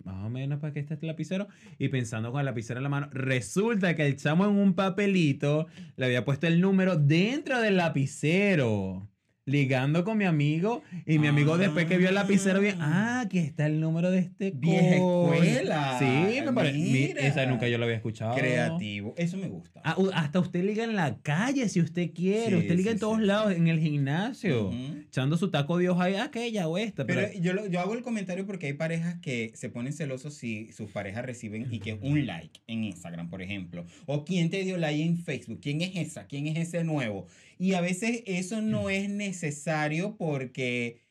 más 0.03 0.25
o 0.25 0.29
menos 0.29 0.59
para 0.59 0.73
que 0.73 0.79
esté 0.79 0.95
este 0.95 1.07
lapicero. 1.07 1.47
Y 1.77 1.89
pensando 1.89 2.31
con 2.31 2.39
el 2.39 2.45
lapicero 2.45 2.79
en 2.79 2.83
la 2.83 2.89
mano, 2.89 3.09
resulta 3.11 3.95
que 3.95 4.05
el 4.05 4.17
chamo 4.17 4.45
en 4.45 4.51
un 4.51 4.73
papelito 4.73 5.67
le 5.95 6.05
había 6.05 6.25
puesto 6.25 6.47
el 6.47 6.61
número 6.61 6.95
dentro 6.95 7.59
del 7.61 7.77
lapicero. 7.77 9.09
Ligando 9.47 10.03
con 10.03 10.17
mi 10.17 10.25
amigo. 10.25 10.83
Y 11.05 11.19
mi 11.19 11.27
amigo 11.27 11.57
después 11.57 11.85
que 11.85 11.97
vio 11.97 12.09
el 12.09 12.15
lapicero, 12.15 12.59
bien, 12.59 12.75
ah, 12.81 13.21
aquí 13.21 13.39
está 13.39 13.65
el 13.65 13.79
número 13.79 14.11
de 14.11 14.19
este 14.19 14.51
Vieja 14.51 14.97
coño". 14.99 15.33
escuela. 15.33 15.95
Sí, 15.99 16.41
me 16.41 16.51
parece. 16.53 16.77
Mira. 16.77 17.21
Esa 17.25 17.45
nunca 17.45 17.67
yo 17.69 17.77
lo 17.77 17.85
había 17.85 17.95
escuchado. 17.95 18.35
Creativo. 18.35 19.13
Eso 19.17 19.37
me 19.37 19.47
gusta. 19.47 19.79
Ah, 19.85 19.95
hasta 20.13 20.41
usted 20.41 20.65
liga 20.65 20.83
en 20.83 20.97
la 20.97 21.17
calle 21.21 21.69
si 21.69 21.79
usted 21.79 22.11
quiere. 22.13 22.49
Sí, 22.49 22.55
usted 22.55 22.75
liga 22.75 22.91
sí, 22.91 22.95
en 22.95 22.99
todos 22.99 23.19
sí, 23.19 23.25
lados, 23.25 23.53
en 23.53 23.67
el 23.69 23.79
gimnasio. 23.79 24.69
Echando 25.07 25.37
su 25.37 25.49
taco 25.49 25.77
de 25.77 25.87
hoja, 25.89 26.23
aquella 26.23 26.67
o 26.67 26.77
esta. 26.77 27.05
Pero 27.05 27.21
Pero, 27.21 27.41
yo, 27.41 27.53
lo- 27.53 27.67
yo 27.67 27.79
hago 27.79 27.93
el 27.93 28.01
comentario 28.01 28.45
porque 28.45 28.67
hay 28.67 28.73
parejas 28.73 29.15
que 29.21 29.51
se 29.55 29.69
ponen 29.69 29.93
celosos 29.93 30.33
si 30.33 30.73
sus 30.73 30.91
parejas 30.91 31.25
reciben 31.25 31.67
y 31.71 31.79
que 31.79 31.93
un 32.01 32.25
like 32.25 32.59
en 32.67 32.83
Instagram, 32.83 33.29
por 33.29 33.41
ejemplo. 33.41 33.85
O 34.07 34.25
quién 34.25 34.49
te 34.49 34.63
dio 34.65 34.75
like 34.77 35.01
en 35.01 35.17
Facebook. 35.17 35.59
¿Quién 35.61 35.79
es 35.81 35.95
esa? 35.95 36.25
¿Quién 36.27 36.47
es 36.47 36.57
ese 36.57 36.83
nuevo? 36.83 37.27
Y 37.57 37.73
a 37.73 37.81
veces 37.81 38.23
eso 38.25 38.61
no 38.61 38.89
es 38.89 39.09
necesario 39.09 40.15
porque, 40.17 41.01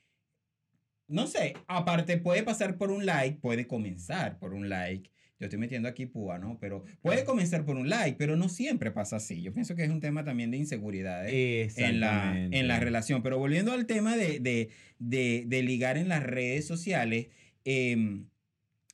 no 1.08 1.26
sé, 1.26 1.54
aparte 1.66 2.18
puede 2.18 2.42
pasar 2.42 2.78
por 2.78 2.90
un 2.90 3.06
like, 3.06 3.38
puede 3.40 3.66
comenzar 3.66 4.38
por 4.38 4.54
un 4.54 4.68
like. 4.68 5.10
Yo 5.38 5.46
estoy 5.46 5.58
metiendo 5.58 5.88
aquí 5.88 6.06
púa, 6.06 6.38
¿no? 6.38 6.58
Pero 6.58 6.84
puede 7.02 7.24
comenzar 7.24 7.66
por 7.66 7.76
un 7.76 7.90
like, 7.90 8.16
pero 8.16 8.36
no 8.36 8.48
siempre 8.48 8.90
pasa 8.90 9.16
así. 9.16 9.42
Yo 9.42 9.52
pienso 9.52 9.76
que 9.76 9.84
es 9.84 9.90
un 9.90 10.00
tema 10.00 10.24
también 10.24 10.50
de 10.50 10.56
inseguridades 10.56 11.76
en 11.76 12.00
la, 12.00 12.34
en 12.38 12.68
la 12.68 12.80
relación. 12.80 13.22
Pero 13.22 13.38
volviendo 13.38 13.72
al 13.72 13.84
tema 13.84 14.16
de, 14.16 14.40
de, 14.40 14.70
de, 14.98 15.44
de 15.46 15.62
ligar 15.62 15.98
en 15.98 16.08
las 16.08 16.22
redes 16.22 16.66
sociales, 16.66 17.28
em, 17.64 18.28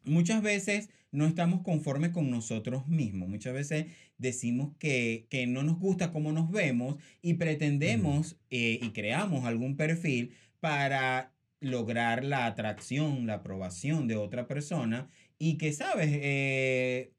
muchas 0.04 0.42
veces 0.42 0.90
no 1.12 1.26
estamos 1.26 1.60
conformes 1.60 2.10
con 2.10 2.30
nosotros 2.30 2.88
mismos. 2.88 3.28
Muchas 3.28 3.54
veces 3.54 3.86
decimos 4.22 4.74
que, 4.78 5.26
que 5.28 5.46
no 5.46 5.62
nos 5.62 5.78
gusta 5.78 6.12
cómo 6.12 6.32
nos 6.32 6.50
vemos 6.50 6.96
y 7.20 7.34
pretendemos 7.34 8.38
eh, 8.50 8.78
y 8.80 8.90
creamos 8.90 9.44
algún 9.44 9.76
perfil 9.76 10.32
para 10.60 11.32
lograr 11.60 12.24
la 12.24 12.46
atracción, 12.46 13.26
la 13.26 13.34
aprobación 13.34 14.08
de 14.08 14.16
otra 14.16 14.46
persona 14.46 15.08
y 15.38 15.58
que, 15.58 15.72
¿sabes? 15.72 16.08
Eh, 16.12 17.12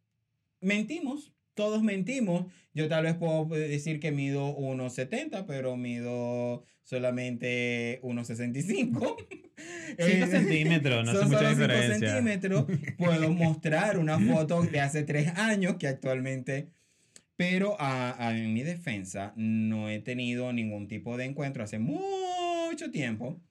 mentimos. 0.61 1.33
Todos 1.55 1.83
mentimos. 1.83 2.45
Yo 2.73 2.87
tal 2.87 3.03
vez 3.03 3.15
puedo 3.15 3.45
decir 3.45 3.99
que 3.99 4.11
mido 4.11 4.57
1,70, 4.57 5.45
pero 5.45 5.77
mido 5.77 6.63
solamente 6.83 7.99
1,65. 8.01 9.15
5 9.99 10.27
centímetros, 10.31 11.05
no 11.05 11.11
hace 11.19 11.25
mucha 11.25 11.49
diferencia. 11.49 12.09
centímetros. 12.15 12.65
Puedo 12.97 13.29
mostrar 13.31 13.99
una 13.99 14.19
foto 14.19 14.63
de 14.63 14.79
hace 14.79 15.03
tres 15.03 15.27
años 15.35 15.75
que 15.75 15.87
actualmente... 15.87 16.69
Pero 17.35 17.75
a, 17.79 18.15
a- 18.27 18.37
en 18.37 18.53
mi 18.53 18.63
defensa 18.63 19.33
no 19.35 19.89
he 19.89 19.99
tenido 19.99 20.53
ningún 20.53 20.87
tipo 20.87 21.17
de 21.17 21.25
encuentro 21.25 21.63
hace 21.63 21.79
mucho 21.79 22.91
tiempo. 22.91 23.41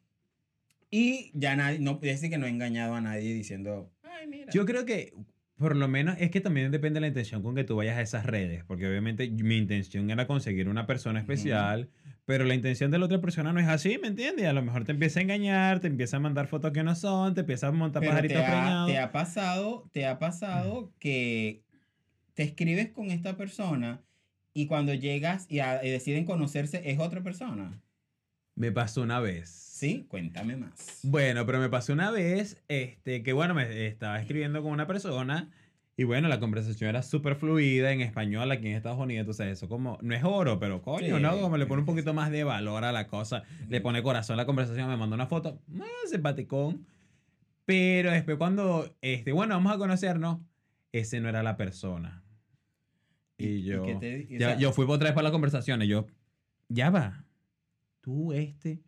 Y 0.91 1.31
ya 1.35 1.57
nadie, 1.57 1.79
no 1.79 1.99
puedo 1.99 2.13
decir 2.13 2.31
que 2.31 2.39
no 2.39 2.47
he 2.47 2.51
engañado 2.51 2.95
a 2.95 3.01
nadie 3.01 3.33
diciendo, 3.35 3.91
ay, 4.03 4.27
mira. 4.29 4.53
Yo 4.53 4.67
creo 4.67 4.85
que, 4.85 5.15
por 5.57 5.75
lo 5.75 5.89
menos, 5.89 6.17
es 6.21 6.31
que 6.31 6.41
también 6.43 6.71
depende 6.71 6.99
de 6.99 7.01
la 7.03 7.07
intención 7.09 7.43
con 7.43 7.55
que 7.55 7.65
tú 7.65 7.77
vayas 7.77 7.97
a 7.97 8.03
esas 8.03 8.27
redes. 8.27 8.63
Porque 8.65 8.87
obviamente 8.87 9.29
mi 9.31 9.57
intención 9.57 10.11
era 10.11 10.27
conseguir 10.27 10.69
una 10.69 10.87
persona 10.87 11.19
especial. 11.21 11.89
Pero 12.25 12.45
la 12.45 12.55
intención 12.55 12.91
de 12.91 12.99
la 12.99 13.07
otra 13.07 13.21
persona 13.21 13.53
no 13.53 13.59
es 13.59 13.67
así, 13.67 13.99
¿me 14.01 14.07
entiendes? 14.09 14.47
A 14.47 14.53
lo 14.53 14.63
mejor 14.63 14.85
te 14.85 14.93
empieza 14.93 15.19
a 15.19 15.23
engañar, 15.25 15.81
te 15.81 15.89
empieza 15.89 16.19
a 16.19 16.21
mandar 16.21 16.47
fotos 16.47 16.73
que 16.73 16.85
no 16.85 16.95
son, 16.95 17.35
te 17.35 17.41
empieza 17.41 17.67
a 17.69 17.73
montar 17.73 18.01
Pero 18.01 18.13
te 18.13 18.17
pajaritos 18.17 18.43
ha, 18.43 18.47
preñados. 18.47 18.87
te 18.93 18.99
ha 18.99 19.11
pasado, 19.13 19.91
te 19.93 20.07
ha 20.07 20.19
pasado 20.21 20.93
que 21.01 21.63
te 22.35 22.43
escribes 22.43 22.91
con 22.91 23.11
esta 23.11 23.37
persona 23.37 24.01
y 24.55 24.67
cuando 24.67 24.95
llegas 24.95 25.47
y, 25.51 25.61
a- 25.61 25.85
y 25.85 25.91
deciden 25.91 26.25
conocerse 26.25 26.83
es 26.91 26.99
otra 26.99 27.23
persona. 27.23 27.81
Me 28.55 28.71
pasó 28.71 29.03
una 29.03 29.19
vez. 29.21 29.49
Sí, 29.49 30.05
cuéntame 30.09 30.57
más. 30.57 31.01
Bueno, 31.03 31.45
pero 31.47 31.59
me 31.59 31.69
pasó 31.69 31.93
una 31.93 32.11
vez, 32.11 32.63
este, 32.69 33.23
que 33.23 33.33
bueno, 33.33 33.55
me 33.55 33.87
estaba 33.87 34.21
escribiendo 34.21 34.63
con 34.63 34.73
una 34.73 34.87
persona 34.87 35.51
y 35.97 36.05
bueno, 36.05 36.29
la 36.29 36.39
conversación 36.41 36.89
era 36.91 37.03
súper 37.03 37.35
fluida 37.37 37.93
en 37.93 38.01
español 38.01 38.51
aquí 38.51 38.67
en 38.69 38.77
Estados 38.77 38.99
Unidos, 38.99 39.21
entonces 39.23 39.49
eso 39.49 39.69
como, 39.69 39.99
no 40.03 40.15
es 40.15 40.23
oro, 40.25 40.59
pero 40.59 40.81
coño, 40.83 41.17
Sí. 41.17 41.23
¿no? 41.23 41.39
Como 41.41 41.57
le 41.57 41.67
pone 41.67 41.81
un 41.81 41.87
poquito 41.87 42.15
más 42.15 42.31
de 42.31 42.45
valor 42.45 42.85
a 42.85 42.93
la 42.93 43.07
cosa, 43.09 43.43
le 43.69 43.81
pone 43.81 44.03
corazón 44.03 44.35
a 44.35 44.37
la 44.39 44.47
conversación, 44.47 44.89
me 44.89 44.97
mandó 44.97 45.15
una 45.17 45.27
foto, 45.27 45.61
más 45.69 45.89
simpaticón, 46.11 46.87
Pero 47.65 48.11
después 48.11 48.37
cuando, 48.39 48.95
este, 49.03 49.33
bueno, 49.33 49.55
vamos 49.55 49.73
a 49.73 49.79
conocernos, 49.79 50.41
ese 50.93 51.21
no 51.21 51.29
era 51.29 51.43
la 51.43 51.57
persona. 51.57 52.22
Y, 53.47 53.49
¿Y 53.59 53.63
yo, 53.65 53.83
qué 53.85 53.95
te- 53.97 54.27
y, 54.29 54.39
ya- 54.39 54.51
sea, 54.51 54.59
yo 54.59 54.73
fui 54.73 54.85
otra 54.89 55.09
vez 55.09 55.15
para 55.15 55.29
la 55.29 55.33
conversación 55.33 55.83
y 55.83 55.87
yo, 55.89 56.07
ya 56.69 56.91
va, 56.91 57.25
tú 58.01 58.33
este. 58.33 58.81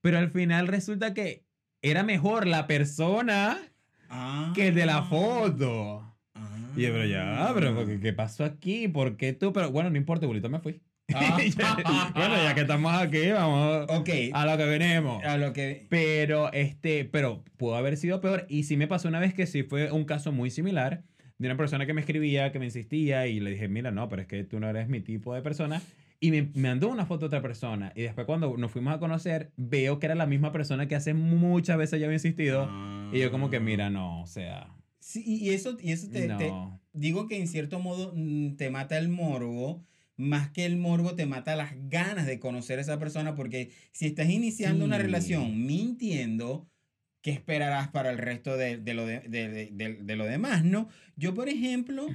Pero 0.00 0.18
al 0.18 0.30
final 0.30 0.66
resulta 0.68 1.12
que 1.14 1.44
era 1.82 2.02
mejor 2.02 2.46
la 2.46 2.66
persona 2.66 3.58
que 4.54 4.68
el 4.68 4.74
de 4.74 4.86
la 4.86 4.98
Ah. 4.98 5.02
foto. 5.04 6.14
Ah. 6.34 6.56
Y 6.76 6.82
yo, 6.82 6.92
pero 6.92 7.04
ya, 7.06 7.50
pero 7.54 7.74
¿por 7.74 7.86
qué, 7.86 8.00
¿qué 8.00 8.12
pasó 8.12 8.44
aquí? 8.44 8.88
¿Por 8.88 9.16
qué 9.16 9.32
tú? 9.32 9.52
Pero 9.52 9.70
bueno, 9.70 9.90
no 9.90 9.96
importa, 9.96 10.26
Bulito, 10.26 10.48
me 10.48 10.60
fui. 10.60 10.80
Ah. 11.12 11.36
bueno, 12.14 12.36
ya 12.36 12.54
que 12.54 12.60
estamos 12.60 12.92
aquí, 12.94 13.30
vamos 13.32 13.86
Ok, 13.90 14.08
a 14.32 14.46
lo 14.46 14.56
que 14.56 14.64
venimos. 14.64 15.24
a 15.24 15.36
lo 15.38 15.52
que... 15.52 15.86
Pero, 15.90 16.52
este, 16.52 17.04
pero 17.04 17.42
pudo 17.56 17.74
haber 17.74 17.96
sido 17.96 18.20
peor. 18.20 18.46
Y 18.48 18.62
sí 18.62 18.76
me 18.76 18.86
pasó 18.86 19.08
una 19.08 19.18
vez 19.18 19.34
que 19.34 19.46
sí 19.46 19.64
fue 19.64 19.90
un 19.90 20.04
caso 20.04 20.30
muy 20.32 20.50
similar 20.50 21.02
de 21.40 21.48
una 21.48 21.56
persona 21.56 21.86
que 21.86 21.94
me 21.94 22.02
escribía, 22.02 22.52
que 22.52 22.58
me 22.58 22.66
insistía 22.66 23.26
y 23.26 23.40
le 23.40 23.52
dije, 23.52 23.66
mira, 23.66 23.90
no, 23.90 24.10
pero 24.10 24.20
es 24.22 24.28
que 24.28 24.44
tú 24.44 24.60
no 24.60 24.68
eres 24.68 24.90
mi 24.90 25.00
tipo 25.00 25.34
de 25.34 25.40
persona. 25.40 25.80
Y 26.20 26.30
me, 26.32 26.50
mandó 26.54 26.90
una 26.90 27.06
foto 27.06 27.20
de 27.20 27.26
otra 27.28 27.40
persona. 27.40 27.94
Y 27.96 28.02
después 28.02 28.26
cuando 28.26 28.54
nos 28.58 28.70
fuimos 28.70 28.94
a 28.94 28.98
conocer, 28.98 29.50
veo 29.56 29.98
que 29.98 30.04
era 30.04 30.14
la 30.14 30.26
misma 30.26 30.52
persona 30.52 30.86
que 30.86 30.96
hace 30.96 31.14
muchas 31.14 31.78
veces 31.78 31.98
ya 31.98 32.04
había 32.04 32.16
insistido. 32.16 32.68
Y 33.10 33.20
yo 33.20 33.30
como 33.30 33.48
que, 33.48 33.56
Ah. 33.56 33.60
mira, 33.60 33.88
no, 33.88 34.20
o 34.20 34.26
sea, 34.26 34.68
Sí, 34.98 35.24
y 35.26 35.48
eso, 35.50 35.78
y 35.80 35.92
eso 35.92 36.10
te, 36.10 36.30
digo 36.92 37.26
que 37.26 37.38
en 37.38 37.48
cierto 37.48 37.80
modo 37.80 38.12
mm, 38.14 38.56
te 38.56 38.68
mata 38.68 38.98
el 38.98 39.08
morbo, 39.08 39.82
más 40.18 40.50
que 40.50 40.66
el 40.66 40.76
morbo 40.76 41.14
te 41.14 41.24
mata 41.24 41.56
las 41.56 41.72
ganas 41.88 42.26
de 42.26 42.38
conocer 42.38 42.78
a 42.78 42.82
esa 42.82 42.98
persona, 42.98 43.34
porque 43.34 43.70
si 43.92 44.04
estás 44.04 44.28
iniciando 44.28 44.84
una 44.84 44.98
relación 44.98 45.66
mintiendo, 45.66 46.68
¿qué 47.22 47.30
esperarás 47.32 47.88
para 47.88 48.10
el 48.10 48.18
resto 48.18 48.56
de, 48.56 48.78
de 48.78 48.94
lo, 48.94 49.06
de, 49.06 49.20
de- 49.20 49.48
de- 49.48 49.70
de- 49.72 50.02
de 50.02 50.16
lo 50.16 50.24
demás, 50.24 50.64
no? 50.64 50.88
Yo, 51.16 51.34
por 51.34 51.48
ejemplo, 51.48 52.06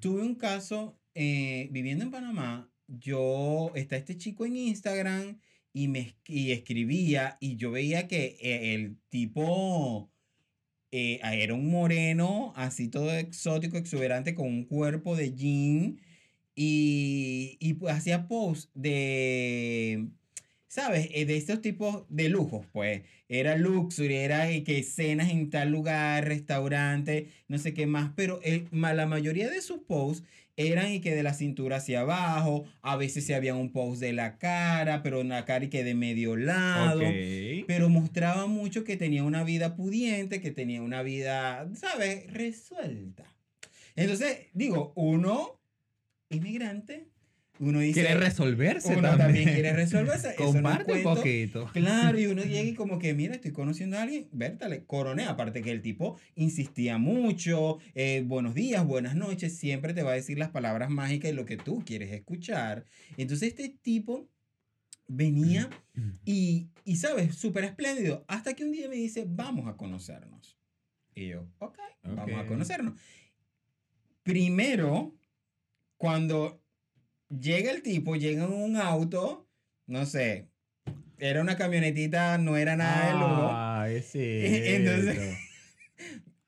tuve 0.00 0.22
un 0.22 0.34
caso 0.34 0.98
eh, 1.14 1.68
viviendo 1.72 2.04
en 2.04 2.10
Panamá, 2.10 2.70
yo, 2.86 3.72
está 3.74 3.96
este 3.96 4.16
chico 4.16 4.44
en 4.46 4.56
Instagram 4.56 5.38
y 5.72 5.88
me 5.88 6.14
y 6.26 6.52
escribía 6.52 7.38
y 7.40 7.56
yo 7.56 7.70
veía 7.70 8.06
que 8.08 8.36
eh, 8.40 8.74
el 8.74 8.98
tipo 9.08 10.10
eh, 10.90 11.20
era 11.22 11.54
un 11.54 11.70
moreno, 11.70 12.52
así 12.56 12.88
todo 12.88 13.12
exótico, 13.16 13.78
exuberante, 13.78 14.34
con 14.34 14.46
un 14.48 14.64
cuerpo 14.64 15.16
de 15.16 15.34
jean 15.34 16.00
y, 16.54 17.56
y 17.60 17.74
pues 17.74 17.94
hacía 17.94 18.28
posts 18.28 18.70
de, 18.74 20.08
¿sabes? 20.72 21.10
Eh, 21.12 21.26
De 21.26 21.36
estos 21.36 21.60
tipos 21.60 22.04
de 22.08 22.30
lujos, 22.30 22.64
pues. 22.72 23.02
Era 23.28 23.56
luxury, 23.58 24.14
era 24.14 24.50
eh, 24.50 24.64
que 24.64 24.82
cenas 24.82 25.30
en 25.30 25.50
tal 25.50 25.70
lugar, 25.70 26.26
restaurante, 26.26 27.28
no 27.46 27.58
sé 27.58 27.74
qué 27.74 27.86
más, 27.86 28.12
pero 28.16 28.40
el- 28.42 28.68
la 28.72 29.06
mayoría 29.06 29.50
de 29.50 29.60
sus 29.60 29.80
posts 29.80 30.26
eran 30.56 30.90
y 30.90 31.00
que 31.02 31.14
de 31.14 31.22
la 31.22 31.34
cintura 31.34 31.76
hacia 31.76 32.00
abajo, 32.00 32.64
a 32.80 32.96
veces 32.96 33.26
se 33.26 33.34
había 33.34 33.54
un 33.54 33.70
post 33.72 34.00
de 34.00 34.14
la 34.14 34.38
cara, 34.38 35.02
pero 35.02 35.20
una 35.20 35.44
cara 35.44 35.66
y 35.66 35.68
que 35.68 35.84
de 35.84 35.94
medio 35.94 36.36
lado 36.36 37.00
pero 37.66 37.88
mostraba 37.90 38.46
mucho 38.46 38.82
que 38.84 38.96
tenía 38.96 39.24
una 39.24 39.44
vida 39.44 39.76
pudiente, 39.76 40.40
que 40.40 40.50
tenía 40.52 40.80
una 40.82 41.02
vida, 41.02 41.68
¿sabes? 41.74 42.32
Resuelta. 42.32 43.24
Entonces, 43.94 44.46
digo, 44.54 44.92
uno, 44.96 45.60
inmigrante, 46.30 47.11
uno 47.62 47.78
dice... 47.78 48.00
Quiere 48.00 48.16
resolverse 48.18 48.96
uno 48.96 49.16
también. 49.16 49.44
quiere 49.44 49.72
resolverse. 49.72 50.34
Comparte 50.34 50.94
un 50.94 51.02
poquito. 51.04 51.66
Claro, 51.72 52.18
y 52.18 52.26
uno 52.26 52.42
llega 52.42 52.68
y 52.68 52.74
como 52.74 52.98
que, 52.98 53.14
mira, 53.14 53.34
estoy 53.34 53.52
conociendo 53.52 53.96
a 53.96 54.02
alguien, 54.02 54.28
vértale, 54.32 54.84
coroné. 54.84 55.24
Aparte 55.26 55.62
que 55.62 55.70
el 55.70 55.80
tipo 55.80 56.18
insistía 56.34 56.98
mucho, 56.98 57.78
eh, 57.94 58.24
buenos 58.26 58.54
días, 58.54 58.84
buenas 58.84 59.14
noches, 59.14 59.56
siempre 59.56 59.94
te 59.94 60.02
va 60.02 60.10
a 60.10 60.14
decir 60.14 60.38
las 60.38 60.50
palabras 60.50 60.90
mágicas 60.90 61.30
y 61.30 61.34
lo 61.34 61.44
que 61.44 61.56
tú 61.56 61.84
quieres 61.86 62.10
escuchar. 62.12 62.84
Entonces 63.16 63.50
este 63.50 63.68
tipo 63.68 64.28
venía 65.06 65.70
y, 66.24 66.68
y 66.84 66.96
sabes, 66.96 67.36
súper 67.36 67.62
espléndido, 67.62 68.24
hasta 68.26 68.54
que 68.54 68.64
un 68.64 68.72
día 68.72 68.88
me 68.88 68.96
dice, 68.96 69.24
vamos 69.28 69.68
a 69.68 69.76
conocernos. 69.76 70.58
Y 71.14 71.28
yo, 71.28 71.46
ok, 71.58 71.78
vamos 72.02 72.40
a 72.40 72.46
conocernos. 72.46 73.00
Primero, 74.24 75.14
cuando 75.96 76.61
llega 77.40 77.70
el 77.70 77.82
tipo, 77.82 78.16
llega 78.16 78.44
en 78.44 78.52
un 78.52 78.76
auto, 78.76 79.48
no 79.86 80.06
sé, 80.06 80.48
era 81.18 81.40
una 81.40 81.56
camionetita, 81.56 82.38
no 82.38 82.56
era 82.56 82.76
nada 82.76 83.06
de 83.06 83.12
lujo. 83.12 83.50
Ay, 83.52 84.02
sí. 84.02 84.18
Entonces- 84.44 85.38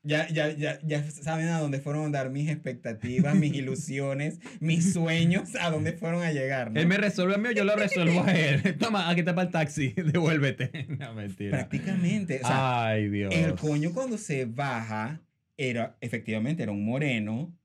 Ya, 0.07 0.29
ya, 0.29 0.51
ya, 0.55 0.79
ya 0.83 1.03
saben 1.11 1.49
a 1.49 1.61
dónde 1.61 1.81
fueron 1.81 2.05
a 2.09 2.11
dar 2.19 2.29
mis 2.29 2.51
expectativas, 2.51 3.35
mis 3.35 3.55
ilusiones, 3.55 4.39
mis 4.61 4.93
sueños, 4.93 5.55
a 5.59 5.71
dónde 5.71 5.95
fueron 5.95 6.23
a 6.23 6.31
llegar. 6.31 6.71
¿no? 6.73 6.79
Él 6.79 6.87
me 6.87 6.99
resuelve 6.99 7.37
a 7.37 7.39
mí 7.39 7.49
o 7.49 7.53
yo 7.53 7.65
lo 7.65 7.75
resuelvo 7.75 8.23
a 8.23 8.31
él. 8.35 8.77
Toma, 8.77 9.09
aquí 9.09 9.21
está 9.21 9.35
para 9.35 9.47
el 9.47 9.51
taxi. 9.53 9.95
Devuélvete. 9.97 10.89
No, 10.99 11.15
mentira. 11.15 11.53
Prácticamente. 11.57 12.41
O 12.45 12.47
sea, 12.47 12.87
Ay, 12.89 13.09
Dios. 13.09 13.35
el 13.35 13.55
coño 13.55 13.95
cuando 13.95 14.19
se 14.19 14.45
baja, 14.45 15.23
era, 15.57 15.97
efectivamente, 16.03 16.63
era 16.63 16.73
un 16.73 16.85
moreno, 16.85 17.57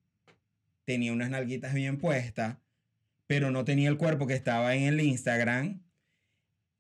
tenía 0.85 1.11
unas 1.11 1.29
nalguitas 1.31 1.73
bien 1.73 1.97
puestas, 1.97 2.55
pero 3.29 3.51
no 3.51 3.63
tenía 3.63 3.89
el 3.89 3.97
cuerpo 3.97 4.25
que 4.25 4.33
estaba 4.33 4.73
en 4.73 4.85
el 4.85 4.99
Instagram. 5.01 5.83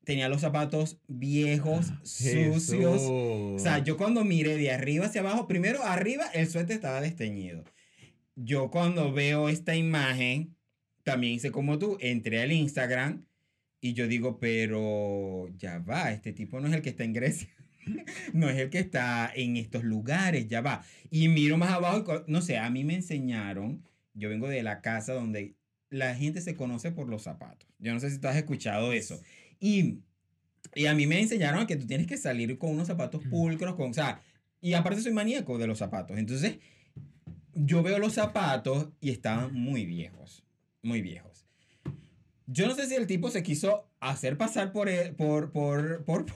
Tenía 0.03 0.29
los 0.29 0.41
zapatos 0.41 0.99
viejos, 1.07 1.93
sucios. 2.01 3.03
O 3.03 3.59
sea, 3.59 3.83
yo 3.83 3.97
cuando 3.97 4.25
miré 4.25 4.57
de 4.57 4.71
arriba 4.71 5.05
hacia 5.05 5.21
abajo, 5.21 5.47
primero 5.47 5.83
arriba 5.83 6.25
el 6.33 6.47
suéter 6.47 6.77
estaba 6.77 7.01
desteñido. 7.01 7.65
Yo 8.35 8.71
cuando 8.71 9.13
veo 9.13 9.47
esta 9.47 9.75
imagen, 9.75 10.55
también 11.03 11.33
hice 11.33 11.51
como 11.51 11.77
tú, 11.77 11.99
entré 12.01 12.41
al 12.41 12.51
Instagram 12.51 13.27
y 13.79 13.93
yo 13.93 14.07
digo, 14.07 14.39
pero 14.39 15.49
ya 15.55 15.77
va, 15.77 16.11
este 16.11 16.33
tipo 16.33 16.59
no 16.59 16.67
es 16.67 16.73
el 16.73 16.81
que 16.81 16.89
está 16.89 17.03
en 17.03 17.13
Grecia. 17.13 17.49
No 18.33 18.49
es 18.49 18.57
el 18.57 18.69
que 18.69 18.79
está 18.79 19.31
en 19.35 19.55
estos 19.57 19.83
lugares, 19.83 20.47
ya 20.47 20.61
va. 20.61 20.83
Y 21.09 21.27
miro 21.27 21.57
más 21.57 21.71
abajo, 21.71 22.23
no 22.27 22.41
sé, 22.41 22.57
a 22.57 22.69
mí 22.69 22.83
me 22.83 22.93
enseñaron, 22.95 23.83
yo 24.13 24.29
vengo 24.29 24.47
de 24.47 24.61
la 24.61 24.81
casa 24.81 25.13
donde 25.13 25.55
la 25.89 26.15
gente 26.15 26.41
se 26.41 26.55
conoce 26.55 26.91
por 26.91 27.07
los 27.09 27.23
zapatos. 27.23 27.67
Yo 27.79 27.93
no 27.93 27.99
sé 27.99 28.09
si 28.11 28.19
tú 28.19 28.27
has 28.27 28.35
escuchado 28.35 28.93
eso. 28.93 29.19
Y, 29.59 29.99
y 30.75 30.85
a 30.85 30.93
mí 30.93 31.07
me 31.07 31.19
enseñaron 31.19 31.61
a 31.61 31.67
que 31.67 31.75
tú 31.75 31.87
tienes 31.87 32.07
que 32.07 32.17
salir 32.17 32.57
con 32.57 32.71
unos 32.71 32.87
zapatos 32.87 33.23
pulcros, 33.29 33.75
con, 33.75 33.91
o 33.91 33.93
sea, 33.93 34.21
y 34.61 34.73
aparte 34.73 35.01
soy 35.01 35.13
maníaco 35.13 35.57
de 35.57 35.67
los 35.67 35.77
zapatos. 35.79 36.17
Entonces, 36.17 36.57
yo 37.53 37.81
veo 37.83 37.97
los 37.99 38.13
zapatos 38.13 38.89
y 39.01 39.09
estaban 39.09 39.53
muy 39.53 39.85
viejos, 39.85 40.43
muy 40.83 41.01
viejos. 41.01 41.45
Yo 42.45 42.67
no 42.67 42.75
sé 42.75 42.87
si 42.87 42.95
el 42.95 43.05
tipo 43.07 43.29
se 43.29 43.43
quiso 43.43 43.89
hacer 43.99 44.37
pasar 44.37 44.71
por, 44.71 44.89
el- 44.89 45.15
por, 45.15 45.51
por, 45.51 46.03
por, 46.05 46.25
por- 46.25 46.35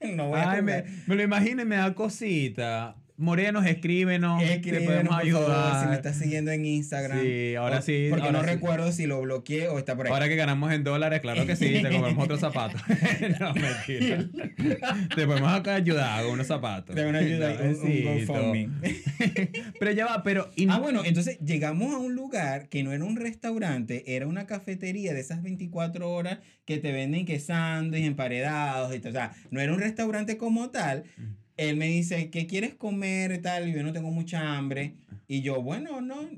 no 0.14 0.28
voy 0.28 0.40
a 0.40 0.50
Ay, 0.50 0.62
me, 0.62 0.80
jugar. 0.82 0.94
me 1.06 1.14
lo 1.16 1.22
imagino 1.22 1.62
y 1.62 1.64
me 1.64 1.76
da 1.76 1.94
cosita. 1.94 2.96
Morenos, 3.18 3.64
escríbenos. 3.66 4.40
te 4.42 4.54
Escríbenos, 4.54 4.84
podemos 4.86 5.14
por 5.22 5.30
favor, 5.32 5.50
ayudar. 5.50 5.82
si 5.82 5.88
me 5.88 5.94
estás 5.96 6.16
siguiendo 6.16 6.50
en 6.50 6.66
Instagram. 6.66 7.20
Sí, 7.22 7.54
ahora 7.54 7.78
O- 7.78 7.82
sí, 7.82 8.06
Porque 8.10 8.26
ahora 8.26 8.38
no 8.40 8.44
sí. 8.44 8.50
recuerdo 8.50 8.92
si 8.92 9.06
lo 9.06 9.20
bloqueé 9.22 9.68
o 9.68 9.78
está 9.78 9.96
por 9.96 10.06
ahí. 10.06 10.12
Ahora 10.12 10.28
que 10.28 10.36
ganamos 10.36 10.72
en 10.72 10.84
dólares, 10.84 11.20
claro 11.20 11.46
que 11.46 11.56
sí, 11.56 11.80
te 11.82 11.90
compramos 11.90 12.22
otros 12.24 12.40
zapatos. 12.40 12.82
no, 13.40 13.54
mentira. 13.54 14.24
te 15.14 15.26
podemos 15.26 15.66
ayudar 15.66 16.22
con 16.24 16.32
unos 16.34 16.46
zapatos. 16.46 16.94
Te 16.94 17.06
una 17.06 17.18
ayuda, 17.20 17.56
un, 17.62 17.68
un. 17.68 18.04
GoFundMe. 18.26 18.70
Pero 19.80 19.92
ya 19.92 20.06
va, 20.06 20.22
pero... 20.22 20.50
Ah, 20.68 20.78
bueno, 20.78 21.02
entonces 21.04 21.38
llegamos 21.40 21.94
a 21.94 21.98
un 21.98 22.14
lugar 22.14 22.68
que 22.68 22.82
no 22.82 22.92
era 22.92 23.04
un 23.04 23.16
restaurante, 23.16 24.14
era 24.16 24.26
una 24.26 24.46
cafetería 24.46 25.14
de 25.14 25.20
esas 25.20 25.42
24 25.42 26.10
horas 26.10 26.38
que 26.64 26.78
te 26.78 26.92
venden 26.92 27.24
que 27.26 27.38
emparedados 28.04 28.94
y. 28.94 29.06
O 29.06 29.12
sea, 29.12 29.32
no 29.50 29.60
era 29.60 29.72
un 29.72 29.78
restaurante 29.80 30.36
como 30.36 30.70
tal. 30.70 31.04
Él 31.56 31.76
me 31.76 31.86
dice, 31.86 32.30
¿qué 32.30 32.46
quieres 32.46 32.74
comer 32.74 33.32
y 33.32 33.38
tal? 33.38 33.68
Y 33.68 33.72
yo 33.72 33.82
no 33.82 33.92
tengo 33.92 34.10
mucha 34.10 34.56
hambre. 34.56 34.96
Y 35.26 35.40
yo, 35.40 35.62
bueno, 35.62 36.00
no. 36.00 36.28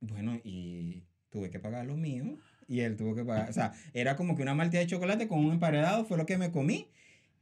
Bueno, 0.00 0.40
y 0.44 1.04
tuve 1.30 1.50
que 1.50 1.60
pagar 1.60 1.86
lo 1.86 1.96
mío. 1.96 2.38
Y 2.68 2.80
él 2.80 2.96
tuvo 2.96 3.14
que 3.14 3.24
pagar. 3.24 3.48
O 3.48 3.52
sea, 3.52 3.72
era 3.94 4.16
como 4.16 4.34
que 4.34 4.42
una 4.42 4.54
malteada 4.54 4.84
de 4.84 4.90
chocolate 4.90 5.28
con 5.28 5.44
un 5.44 5.52
emparedado 5.52 6.04
fue 6.04 6.16
lo 6.18 6.26
que 6.26 6.38
me 6.38 6.50
comí. 6.50 6.88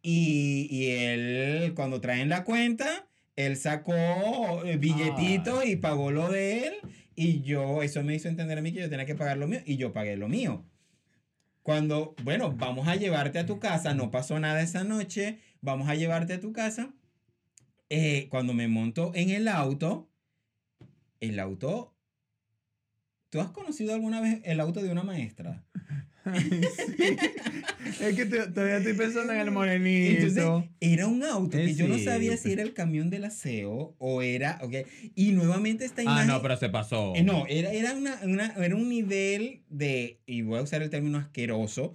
Y, 0.03 0.69
y 0.71 0.91
él, 0.91 1.73
cuando 1.75 2.01
traen 2.01 2.29
la 2.29 2.45
cuenta, 2.45 3.09
él 3.37 3.57
sacó 3.57 4.63
eh, 4.65 4.77
billetitos 4.77 5.65
y 5.67 5.77
pagó 5.77 6.11
lo 6.11 6.31
de 6.31 6.67
él. 6.67 6.75
Y 7.17 7.43
yo, 7.43 7.83
eso 7.83 8.03
me 8.03 8.15
hizo 8.15 8.29
entender 8.29 8.59
a 8.59 8.63
mí 8.63 8.73
que 8.73 8.81
yo 8.81 8.91
tenía 8.91 9.07
que 9.07 9.15
pagar 9.15 9.39
lo 9.39 9.49
mío. 9.49 9.61
Y 9.65 9.77
yo 9.77 9.93
pagué 9.93 10.17
lo 10.17 10.29
mío. 10.29 10.65
Cuando, 11.63 12.15
bueno, 12.23 12.53
vamos 12.55 12.87
a 12.89 12.97
llevarte 12.97 13.39
a 13.39 13.47
tu 13.47 13.59
casa, 13.59 13.95
no 13.95 14.11
pasó 14.11 14.39
nada 14.39 14.61
esa 14.61 14.85
noche, 14.85 15.39
vamos 15.63 15.89
a 15.89 15.95
llevarte 15.95 16.35
a 16.35 16.41
tu 16.41 16.53
casa. 16.53 16.93
Eh, 17.91 18.29
cuando 18.31 18.55
me 18.55 18.67
monto 18.69 19.13
en 19.15 19.31
el 19.31 19.47
auto, 19.49 20.11
el 21.21 21.39
auto, 21.39 21.95
¿tú 23.31 23.41
has 23.41 23.51
conocido 23.51 23.95
alguna 23.95 24.21
vez 24.21 24.41
el 24.45 24.61
auto 24.61 24.83
de 24.83 24.91
una 24.91 25.03
maestra? 25.03 25.65
Es 28.01 28.17
que 28.17 28.25
te- 28.27 28.47
todavía 28.49 28.79
estoy 28.79 28.95
pensando 28.95 29.33
en 29.33 29.41
el 29.41 29.51
morenito. 29.51 30.27
Entonces, 30.27 30.71
era 30.81 31.07
un 31.07 31.23
auto 31.23 31.57
Eh, 31.59 31.67
que 31.67 31.75
yo 31.75 31.87
no 31.87 31.99
sabía 31.99 32.37
sí. 32.37 32.45
si 32.45 32.53
era 32.53 32.63
el 32.63 32.73
camión 32.73 33.11
del 33.11 33.25
aseo 33.25 33.95
o 33.99 34.23
era, 34.23 34.59
ok. 34.63 34.75
Y 35.15 35.33
nuevamente 35.33 35.85
esta 35.85 36.01
ah, 36.01 36.05
imagen. 36.05 36.27
no, 36.29 36.43
pero 36.43 36.57
se 36.57 36.71
pasó. 36.71 37.13
Eh, 37.15 37.23
no, 37.23 37.47
era, 37.47 37.71
era, 37.73 37.93
una, 37.95 38.19
una- 38.25 38.55
era 38.55 38.75
un 38.75 38.89
nivel 38.89 39.65
de, 39.69 40.21
y 40.27 40.43
voy 40.43 40.59
a 40.59 40.63
usar 40.63 40.83
el 40.83 40.91
término 40.91 41.19
asqueroso, 41.19 41.95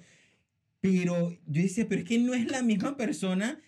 pero 0.80 1.32
yo 1.48 1.62
decía, 1.62 1.88
pero 1.90 2.02
es 2.02 2.08
que 2.08 2.20
no 2.20 2.34
es 2.34 2.50
la 2.50 2.62
misma 2.62 2.96
persona 2.96 3.60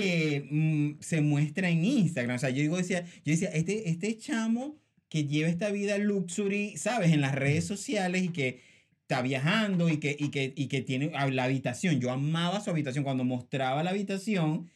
que 0.00 0.46
mm, 0.50 1.00
se 1.00 1.20
muestra 1.20 1.68
en 1.70 1.84
Instagram. 1.84 2.36
O 2.36 2.38
sea, 2.38 2.50
yo 2.50 2.62
digo, 2.62 2.76
decía, 2.76 3.04
yo 3.24 3.32
decía, 3.32 3.48
este, 3.50 3.88
este 3.90 4.16
chamo 4.18 4.76
que 5.08 5.24
lleva 5.26 5.48
esta 5.48 5.70
vida 5.70 5.98
luxury, 5.98 6.76
¿sabes? 6.76 7.12
En 7.12 7.20
las 7.20 7.34
redes 7.34 7.64
sociales 7.64 8.24
y 8.24 8.28
que 8.30 8.60
está 9.02 9.22
viajando 9.22 9.88
y 9.88 9.98
que, 9.98 10.16
y 10.18 10.30
que, 10.30 10.52
y 10.56 10.66
que 10.66 10.80
tiene 10.82 11.10
la 11.30 11.44
habitación. 11.44 12.00
Yo 12.00 12.10
amaba 12.10 12.60
su 12.60 12.70
habitación 12.70 13.04
cuando 13.04 13.22
mostraba 13.24 13.84
la 13.84 13.90
habitación, 13.90 14.68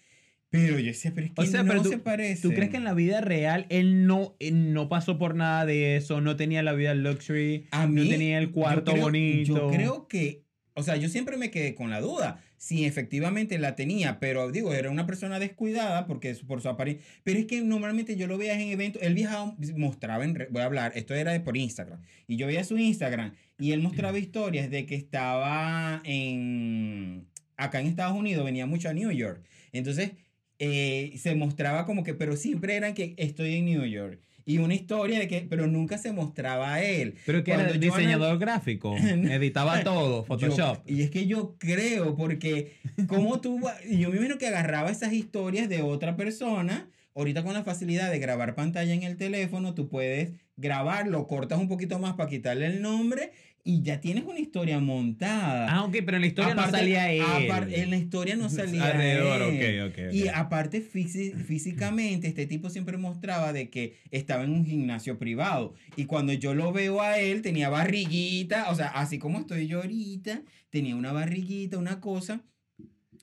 pero 0.50 0.79
yo 0.79 0.87
decía, 0.87 1.12
pero 1.15 1.27
es 1.27 1.33
que 1.33 1.41
O 1.43 1.47
sea, 1.47 1.62
no 1.65 1.71
pero 1.71 1.83
tú- 1.83 1.91
se 1.91 1.99
parece. 1.99 2.43
¿Tú 2.43 2.50
crees 2.55 2.71
que 2.71 2.77
en 2.77 2.85
la 2.85 2.95
vida 2.95 3.21
real 3.21 3.67
él 3.71 4.07
no, 4.07 4.37
él 4.39 4.73
no 4.73 4.89
pasó 4.89 5.19
por 5.19 5.35
nada 5.35 5.67
de 5.67 5.97
eso? 5.97 6.21
No 6.21 6.37
tenía 6.37 6.62
la 6.62 6.73
vida 6.75 6.95
luxury, 6.95 7.67
A 7.73 7.87
no 7.87 8.03
mí, 8.03 8.09
tenía 8.09 8.39
el 8.39 8.47
yo 8.47 8.53
cuarto 8.53 8.93
creo- 8.93 9.03
bonito. 9.05 9.55
Yo 9.57 9.71
creo 9.71 10.07
que, 10.09 10.43
o 10.80 10.82
sea, 10.82 10.96
yo 10.96 11.08
siempre 11.08 11.37
me 11.37 11.50
quedé 11.50 11.75
con 11.75 11.90
la 11.90 12.00
duda 12.00 12.42
si 12.56 12.84
efectivamente 12.84 13.58
la 13.58 13.76
tenía, 13.76 14.18
pero 14.18 14.50
digo, 14.50 14.75
era 14.75 14.90
una 14.90 15.06
persona 15.06 15.38
descuidada 15.38 16.06
porque 16.06 16.30
es 16.30 16.40
por 16.40 16.60
su 16.60 16.68
apariencia. 16.68 17.06
Pero 17.22 17.38
es 17.38 17.46
que 17.46 17.62
normalmente 17.62 18.16
yo 18.16 18.26
lo 18.26 18.37
veía 18.37 18.54
en 18.54 18.68
eventos, 18.68 19.02
él 19.02 19.14
viajaba, 19.14 19.54
mostraba 19.76 20.25
en, 20.25 20.46
voy 20.50 20.62
a 20.62 20.64
hablar, 20.66 20.92
esto 20.94 21.14
era 21.14 21.32
de 21.32 21.40
por 21.40 21.56
Instagram, 21.56 22.00
y 22.26 22.37
yo 22.37 22.46
veía 22.46 22.64
su 22.64 22.76
Instagram 22.76 23.34
y 23.58 23.72
él 23.72 23.80
mostraba 23.80 24.18
historias 24.18 24.70
de 24.70 24.87
que 24.87 24.94
estaba 24.94 26.00
en, 26.04 27.26
acá 27.56 27.80
en 27.80 27.87
Estados 27.87 28.16
Unidos, 28.16 28.44
venía 28.44 28.66
mucho 28.66 28.88
a 28.88 28.94
New 28.94 29.10
York. 29.10 29.44
Entonces, 29.72 30.12
eh, 30.58 31.14
se 31.16 31.34
mostraba 31.34 31.87
como 31.87 32.04
que, 32.04 32.14
pero 32.14 32.37
siempre 32.37 32.76
eran 32.76 32.94
que 32.94 33.14
estoy 33.18 33.56
en 33.56 33.66
New 33.66 33.84
York. 33.84 34.20
Y 34.44 34.59
una 34.59 34.75
historia 34.75 35.18
de 35.18 35.28
que, 35.28 35.47
pero 35.49 35.66
nunca 35.66 35.99
se 35.99 36.12
mostraba 36.12 36.75
a 36.75 36.82
él. 36.82 37.14
Pero 37.26 37.44
que 37.44 37.52
era 37.52 37.64
Cuando 37.64 37.75
yo 37.80 37.94
diseñador 37.94 38.38
gráfico, 38.38 38.97
editaba 38.97 39.82
todo, 39.85 40.20
Yo- 40.23 40.25
Photoshop. 40.25 40.78
y 40.90 41.02
es 41.02 41.11
que 41.11 41.26
yo 41.26 41.56
creo, 41.59 42.16
porque 42.16 42.73
como 43.06 43.40
tú, 43.40 43.61
yo 43.90 44.11
me 44.11 44.16
imagino 44.16 44.38
que 44.38 44.47
agarraba 44.47 44.90
esas 44.90 45.12
historias 45.12 45.68
de 45.68 45.82
otra 45.82 46.16
persona, 46.16 46.88
ahorita 47.14 47.42
con 47.42 47.54
la 47.54 47.64
facilidad 47.64 48.11
de 48.11 48.18
grabar 48.18 48.54
pantalla 48.54 48.94
en 48.94 49.02
el 49.02 49.16
teléfono, 49.16 49.75
tú 49.75 49.88
puedes 49.88 50.30
grabarlo, 50.56 51.26
cortas 51.26 51.59
un 51.59 51.68
poquito 51.68 51.99
más 51.99 52.14
para 52.14 52.28
quitarle 52.28 52.66
el 52.66 52.82
nombre 52.82 53.32
y 53.62 53.83
ya 53.83 54.00
tienes 54.00 54.25
una 54.25 54.38
historia 54.38 54.79
montada. 54.81 55.67
Ah, 55.71 55.85
ok, 55.85 55.97
pero 56.05 56.17
en 56.17 56.23
la 56.23 56.26
historia 56.29 56.52
Aparte- 56.55 56.71
no 56.73 56.79
salía 56.79 57.12
él. 57.12 57.73
en 57.75 57.90
la 57.90 57.97
historia 57.97 58.37
no 58.37 58.49
salía 58.50 58.87
Alrededor, 58.87 59.43
él. 59.43 59.83
ok, 59.83 59.93
ok, 59.93 59.99
ok. 60.09 60.14
Y 60.14 60.29
aparte 60.29 60.83
físi- 60.83 61.35
físicamente, 61.35 62.26
este 62.29 62.47
tipo 62.47 62.71
siempre 62.71 62.97
mostraba 62.97 63.52
de 63.52 63.69
que 63.71 63.97
estaba 64.11 64.45
en 64.45 64.50
un 64.52 64.64
gimnasio 64.64 65.19
privado. 65.19 65.75
Y 65.97 66.07
cuando 66.07 66.33
yo 66.33 66.55
lo 66.55 66.73
veo 66.73 67.02
a 67.02 67.19
él, 67.19 67.43
tenía 67.43 67.69
barriguita, 67.69 68.71
o 68.71 68.75
sea, 68.75 68.88
así 68.88 69.19
como 69.19 69.38
estoy 69.40 69.67
yo 69.67 69.83
ahorita, 69.83 70.43
tenía 70.71 70.97
una 70.97 71.12
barriguita, 71.12 71.79
una 71.79 72.00
cosa. 72.00 72.43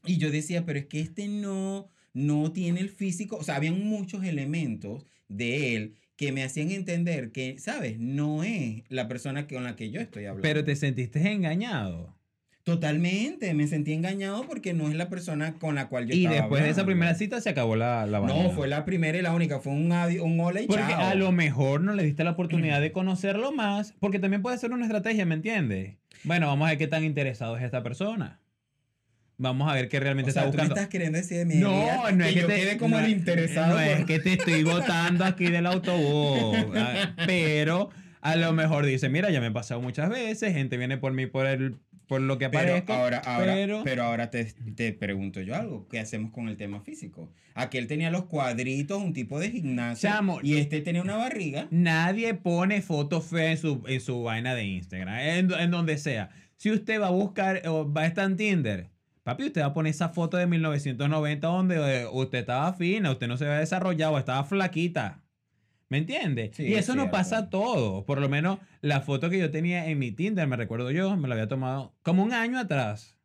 Y 0.06 0.18
yo 0.18 0.32
decía, 0.32 0.66
pero 0.66 0.80
es 0.80 0.86
que 0.86 1.00
este 1.02 1.28
no, 1.28 1.90
no 2.14 2.52
tiene 2.54 2.80
el 2.80 2.90
físico. 2.90 3.38
O 3.38 3.44
sea, 3.44 3.56
habían 3.56 3.84
muchos 3.84 4.24
elementos 4.24 5.06
de 5.28 5.76
él 5.76 5.96
que 6.18 6.32
me 6.34 6.44
hacían 6.44 6.72
entender 6.72 7.32
que, 7.32 7.58
¿sabes? 7.60 8.00
No 8.00 8.44
es 8.44 8.84
la 8.90 9.08
persona 9.08 9.48
con 9.48 9.64
la 9.64 9.76
que 9.78 9.92
yo 9.92 10.02
estoy 10.02 10.26
hablando. 10.26 10.42
Pero 10.42 10.64
te 10.66 10.76
sentiste 10.76 11.32
engañado. 11.32 12.16
Totalmente, 12.64 13.54
me 13.54 13.66
sentí 13.66 13.94
engañado 13.94 14.46
porque 14.46 14.74
no 14.74 14.90
es 14.90 14.96
la 14.96 15.08
persona 15.08 15.54
con 15.54 15.76
la 15.76 15.88
cual 15.88 16.06
yo 16.06 16.14
Y 16.14 16.26
estaba 16.26 16.36
después 16.42 16.64
de 16.64 16.70
esa 16.70 16.86
primera 16.86 17.16
cita 17.16 17.40
se 17.40 17.50
acabó 17.50 17.78
la, 17.78 18.06
la. 18.06 18.20
No, 18.20 18.50
fue 18.52 18.68
la 18.68 18.84
primera 18.84 19.18
y 19.18 19.22
la 19.22 19.34
única, 19.34 19.60
fue 19.62 19.72
un, 19.72 19.90
adi- 19.92 20.20
un 20.20 20.38
hola 20.42 20.60
y 20.60 20.68
Porque 20.68 20.84
chao. 20.92 21.02
a 21.12 21.16
lo 21.16 21.32
mejor 21.32 21.80
no 21.80 21.94
le 21.94 22.04
diste 22.04 22.26
la 22.26 22.32
oportunidad 22.32 22.82
de 22.82 22.92
conocerlo 22.92 23.54
más, 23.54 23.94
porque 24.02 24.20
también 24.20 24.42
puede 24.42 24.58
ser 24.58 24.74
una 24.74 24.84
estrategia, 24.84 25.26
¿me 25.26 25.36
entiendes? 25.36 25.96
Bueno, 26.26 26.48
vamos 26.48 26.66
a 26.66 26.72
ver 26.72 26.78
qué 26.78 26.88
tan 26.88 27.06
interesado 27.06 27.56
es 27.56 27.64
esta 27.64 27.84
persona. 27.84 28.42
Vamos 29.40 29.70
a 29.70 29.76
ver 29.76 29.88
qué 29.88 30.00
realmente 30.00 30.32
o 30.32 30.34
sea, 30.34 30.44
está 30.44 30.52
tú 30.52 30.58
me 30.58 30.64
buscando. 30.64 30.76
estás 30.82 30.90
queriendo 30.92 31.18
decir 31.20 31.38
de 31.38 31.46
mi 31.46 31.56
No, 31.56 31.70
vida 31.70 32.12
no 32.12 32.26
es 32.26 32.34
que 32.34 32.40
yo 32.42 32.48
te, 32.48 32.56
quede 32.56 32.78
como 32.78 32.98
no, 33.00 33.06
el 33.06 33.12
interesado. 33.12 33.76
No 33.76 33.80
es 33.80 34.06
que 34.06 34.20
te 34.20 34.34
estoy 34.34 34.64
botando 34.64 35.26
aquí 35.26 35.46
del 35.46 35.68
autobús. 35.68 36.58
Pero 37.28 37.90
a 38.22 38.36
lo 38.36 38.54
mejor 38.54 38.86
dice, 38.86 39.10
mira, 39.10 39.30
ya 39.30 39.40
me 39.40 39.48
he 39.48 39.52
pasado 39.52 39.82
muchas 39.82 40.10
veces, 40.10 40.54
gente 40.54 40.78
viene 40.78 40.98
por 40.98 41.14
mí 41.14 41.28
por 41.28 41.46
el 41.46 41.76
por 42.08 42.22
lo 42.22 42.38
que 42.38 42.50
Pero 42.50 42.62
aparezco. 42.64 42.94
ahora, 42.94 43.18
ahora, 43.18 43.54
pero- 43.54 43.82
pero, 43.84 44.04
ahora 44.04 44.30
te, 44.32 44.46
te 44.46 44.94
pregunto 44.94 45.42
yo 45.42 45.56
algo. 45.56 45.90
¿Qué 45.90 46.00
hacemos 46.00 46.32
con 46.32 46.48
el 46.48 46.56
tema 46.56 46.80
físico? 46.80 47.34
Aquel 47.54 47.88
tenía 47.88 48.10
los 48.12 48.26
cuadritos, 48.28 49.04
un 49.04 49.12
tipo 49.12 49.40
de 49.42 49.52
gimnasio. 49.52 50.10
Chamo, 50.10 50.40
y 50.42 50.56
este 50.56 50.80
tenía 50.80 51.02
una 51.02 51.18
barriga. 51.18 51.68
Nadie 51.70 52.34
pone 52.34 52.82
fotos 52.82 53.26
feas 53.26 53.52
en 53.52 53.58
su, 53.58 53.84
en 53.88 54.00
su 54.00 54.24
vaina 54.24 54.56
de 54.56 54.64
Instagram, 54.64 55.20
en, 55.20 55.52
en 55.52 55.70
donde 55.70 55.98
sea. 55.98 56.30
Si 56.56 56.72
usted 56.72 57.02
va 57.02 57.08
a 57.08 57.12
buscar 57.12 57.62
o 57.68 57.92
va 57.92 58.04
a 58.04 58.08
estar 58.08 58.24
en 58.26 58.38
Tinder, 58.38 58.88
papi, 59.28 59.48
usted 59.48 59.62
va 59.62 59.66
a 59.68 59.74
poner 59.74 59.90
esa 59.92 60.08
foto 60.08 60.38
de 60.38 60.48
1990 60.48 61.46
donde 61.48 61.76
eh, 62.04 62.08
usted 62.10 62.40
estaba 62.40 62.72
fina, 62.72 63.12
usted 63.12 63.28
no 63.28 63.36
se 63.36 63.46
había 63.46 63.60
desarrollado, 63.60 64.18
estaba 64.18 64.46
flaquita. 64.46 65.22
¿Me 65.90 65.98
entiende? 65.98 66.52
Sí, 66.54 66.64
y 66.64 66.76
es 66.76 66.86
eso 66.86 66.96
no 66.96 67.04
cierto. 67.04 67.12
pasa 67.18 67.50
todo. 67.50 68.06
Por 68.06 68.20
lo 68.22 68.30
menos 68.30 68.60
la 68.82 69.02
foto 69.02 69.30
que 69.30 69.38
yo 69.38 69.52
tenía 69.52 69.88
en 69.88 70.00
mi 70.00 70.14
Tinder, 70.14 70.48
me 70.48 70.56
recuerdo 70.56 70.92
yo, 70.92 71.18
me 71.18 71.28
la 71.28 71.36
había 71.36 71.50
tomado 71.50 71.94
como 72.04 72.24
un 72.24 72.32
año 72.32 72.58
atrás. 72.58 73.18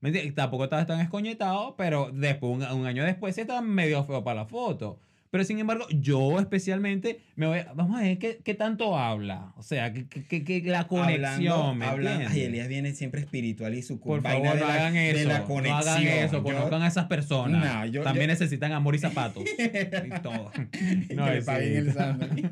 ¿Me 0.00 0.10
entiendes? 0.10 0.34
Tampoco 0.34 0.64
estaba 0.64 0.84
tan 0.86 1.00
escoñetado, 1.00 1.76
pero 1.76 2.10
después, 2.12 2.52
un, 2.52 2.80
un 2.80 2.86
año 2.86 3.02
después 3.04 3.34
sí 3.34 3.40
estaba 3.40 3.62
medio 3.62 4.04
feo 4.04 4.22
para 4.22 4.42
la 4.42 4.46
foto. 4.46 5.00
Pero 5.30 5.44
sin 5.44 5.58
embargo, 5.58 5.86
yo 5.90 6.38
especialmente 6.40 7.20
me 7.36 7.46
voy 7.46 7.58
a- 7.58 7.72
vamos 7.74 7.98
a 8.00 8.02
ver 8.02 8.18
qué, 8.18 8.40
qué 8.44 8.54
tanto 8.54 8.96
habla. 8.98 9.52
O 9.56 9.62
sea, 9.62 9.92
que, 9.92 10.06
que- 10.08 10.24
que- 10.26 10.44
que 10.44 10.62
la 10.62 10.86
conexión. 10.86 11.28
Hablando, 11.52 11.74
¿me 11.74 11.84
habla- 11.84 12.10
entiendes? 12.12 12.36
ay, 12.36 12.42
Elías 12.44 12.68
viene 12.68 12.94
siempre 12.94 13.20
espiritual 13.20 13.74
y 13.74 13.82
su 13.82 14.00
Por 14.00 14.22
favor, 14.22 14.42
de 14.54 14.60
no 14.60 14.66
la, 14.66 14.74
hagan 14.74 14.94
de 14.94 15.10
eso. 15.10 15.28
la 15.28 15.38
no 15.40 15.44
conexión. 15.46 15.88
hagan 15.88 16.06
eso. 16.06 16.42
Conozcan 16.42 16.82
a 16.82 16.88
esas 16.88 17.06
personas. 17.06 17.64
No, 17.74 17.86
yo- 17.86 18.02
También 18.02 18.26
yo- 18.26 18.32
necesitan 18.32 18.72
amor 18.72 18.94
y 18.94 18.98
zapatos. 18.98 19.44
y 19.58 20.20
todo. 20.22 20.50
que 20.72 21.14
le 21.14 21.40
sí. 21.40 21.46
paguen 21.46 21.76
el 21.76 21.92
sándwich. 21.92 22.46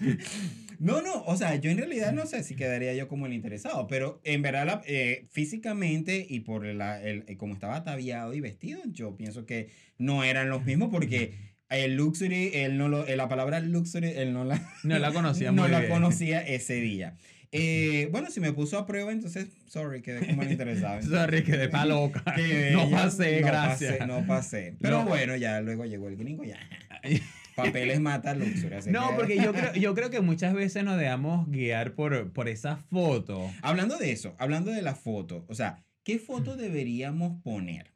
No, 0.78 1.02
no, 1.02 1.22
o 1.24 1.36
sea, 1.36 1.56
yo 1.56 1.70
en 1.70 1.76
realidad 1.76 2.14
no 2.14 2.24
sé 2.24 2.42
si 2.42 2.56
quedaría 2.56 2.94
yo 2.94 3.06
como 3.06 3.26
el 3.26 3.34
interesado, 3.34 3.86
pero 3.86 4.18
en 4.24 4.40
verdad 4.40 4.64
la- 4.64 4.82
eh, 4.86 5.26
físicamente 5.30 6.24
y 6.26 6.40
por 6.40 6.64
la, 6.64 7.02
el, 7.02 7.24
eh, 7.28 7.36
como 7.36 7.52
estaba 7.52 7.76
ataviado 7.76 8.32
y 8.32 8.40
vestido, 8.40 8.80
yo 8.86 9.14
pienso 9.14 9.44
que 9.44 9.68
no 9.98 10.24
eran 10.24 10.48
los 10.48 10.64
mismos 10.64 10.88
porque 10.90 11.34
el 11.70 11.96
luxury, 11.96 12.50
él 12.54 12.76
no 12.78 12.88
lo, 12.88 13.06
eh, 13.06 13.16
la 13.16 13.28
palabra 13.28 13.60
luxury, 13.60 14.08
él 14.16 14.32
no 14.32 14.44
la, 14.44 14.60
No 14.84 14.98
la 14.98 15.12
conocía 15.12 15.52
no 15.52 15.68
la 15.68 15.88
conocía 15.88 16.40
ese 16.42 16.74
día. 16.74 17.16
Eh, 17.52 18.08
bueno, 18.12 18.30
si 18.30 18.38
me 18.38 18.52
puso 18.52 18.78
a 18.78 18.86
prueba, 18.86 19.10
entonces, 19.10 19.48
sorry, 19.66 20.02
quedé 20.02 20.24
como 20.24 20.44
interesado. 20.44 21.02
Sorry, 21.02 21.42
quedé 21.42 21.68
pa' 21.68 21.84
loca. 21.84 22.22
No 22.70 22.88
pasé, 22.88 23.40
no 23.40 23.46
gracias. 23.48 23.94
pasé, 23.96 24.06
no 24.06 24.24
pasé. 24.24 24.76
Pero 24.80 24.98
No. 25.02 25.08
bueno, 25.08 25.34
ya 25.34 25.60
luego 25.60 25.84
llegó 25.84 26.06
el 26.06 26.16
gringo, 26.16 26.44
ya. 26.44 26.60
Papeles 27.56 27.98
mata 28.00 28.34
luxury. 28.34 28.74
así 28.76 28.90
No, 28.90 29.08
que- 29.10 29.14
porque 29.16 29.36
yo 29.36 29.52
creo, 29.52 29.74
yo 29.74 29.94
creo 29.96 30.10
que 30.10 30.20
muchas 30.20 30.54
veces 30.54 30.84
nos 30.84 30.96
dejamos 30.96 31.50
guiar 31.50 31.94
por, 31.94 32.32
por 32.32 32.48
esa 32.48 32.76
foto. 32.76 33.50
Hablando 33.62 33.98
de 33.98 34.12
eso, 34.12 34.36
hablando 34.38 34.70
de 34.70 34.82
la 34.82 34.94
foto, 34.94 35.44
o 35.48 35.54
sea, 35.56 35.82
¿qué 36.04 36.20
foto 36.20 36.56
deberíamos 36.56 37.42
poner? 37.42 37.90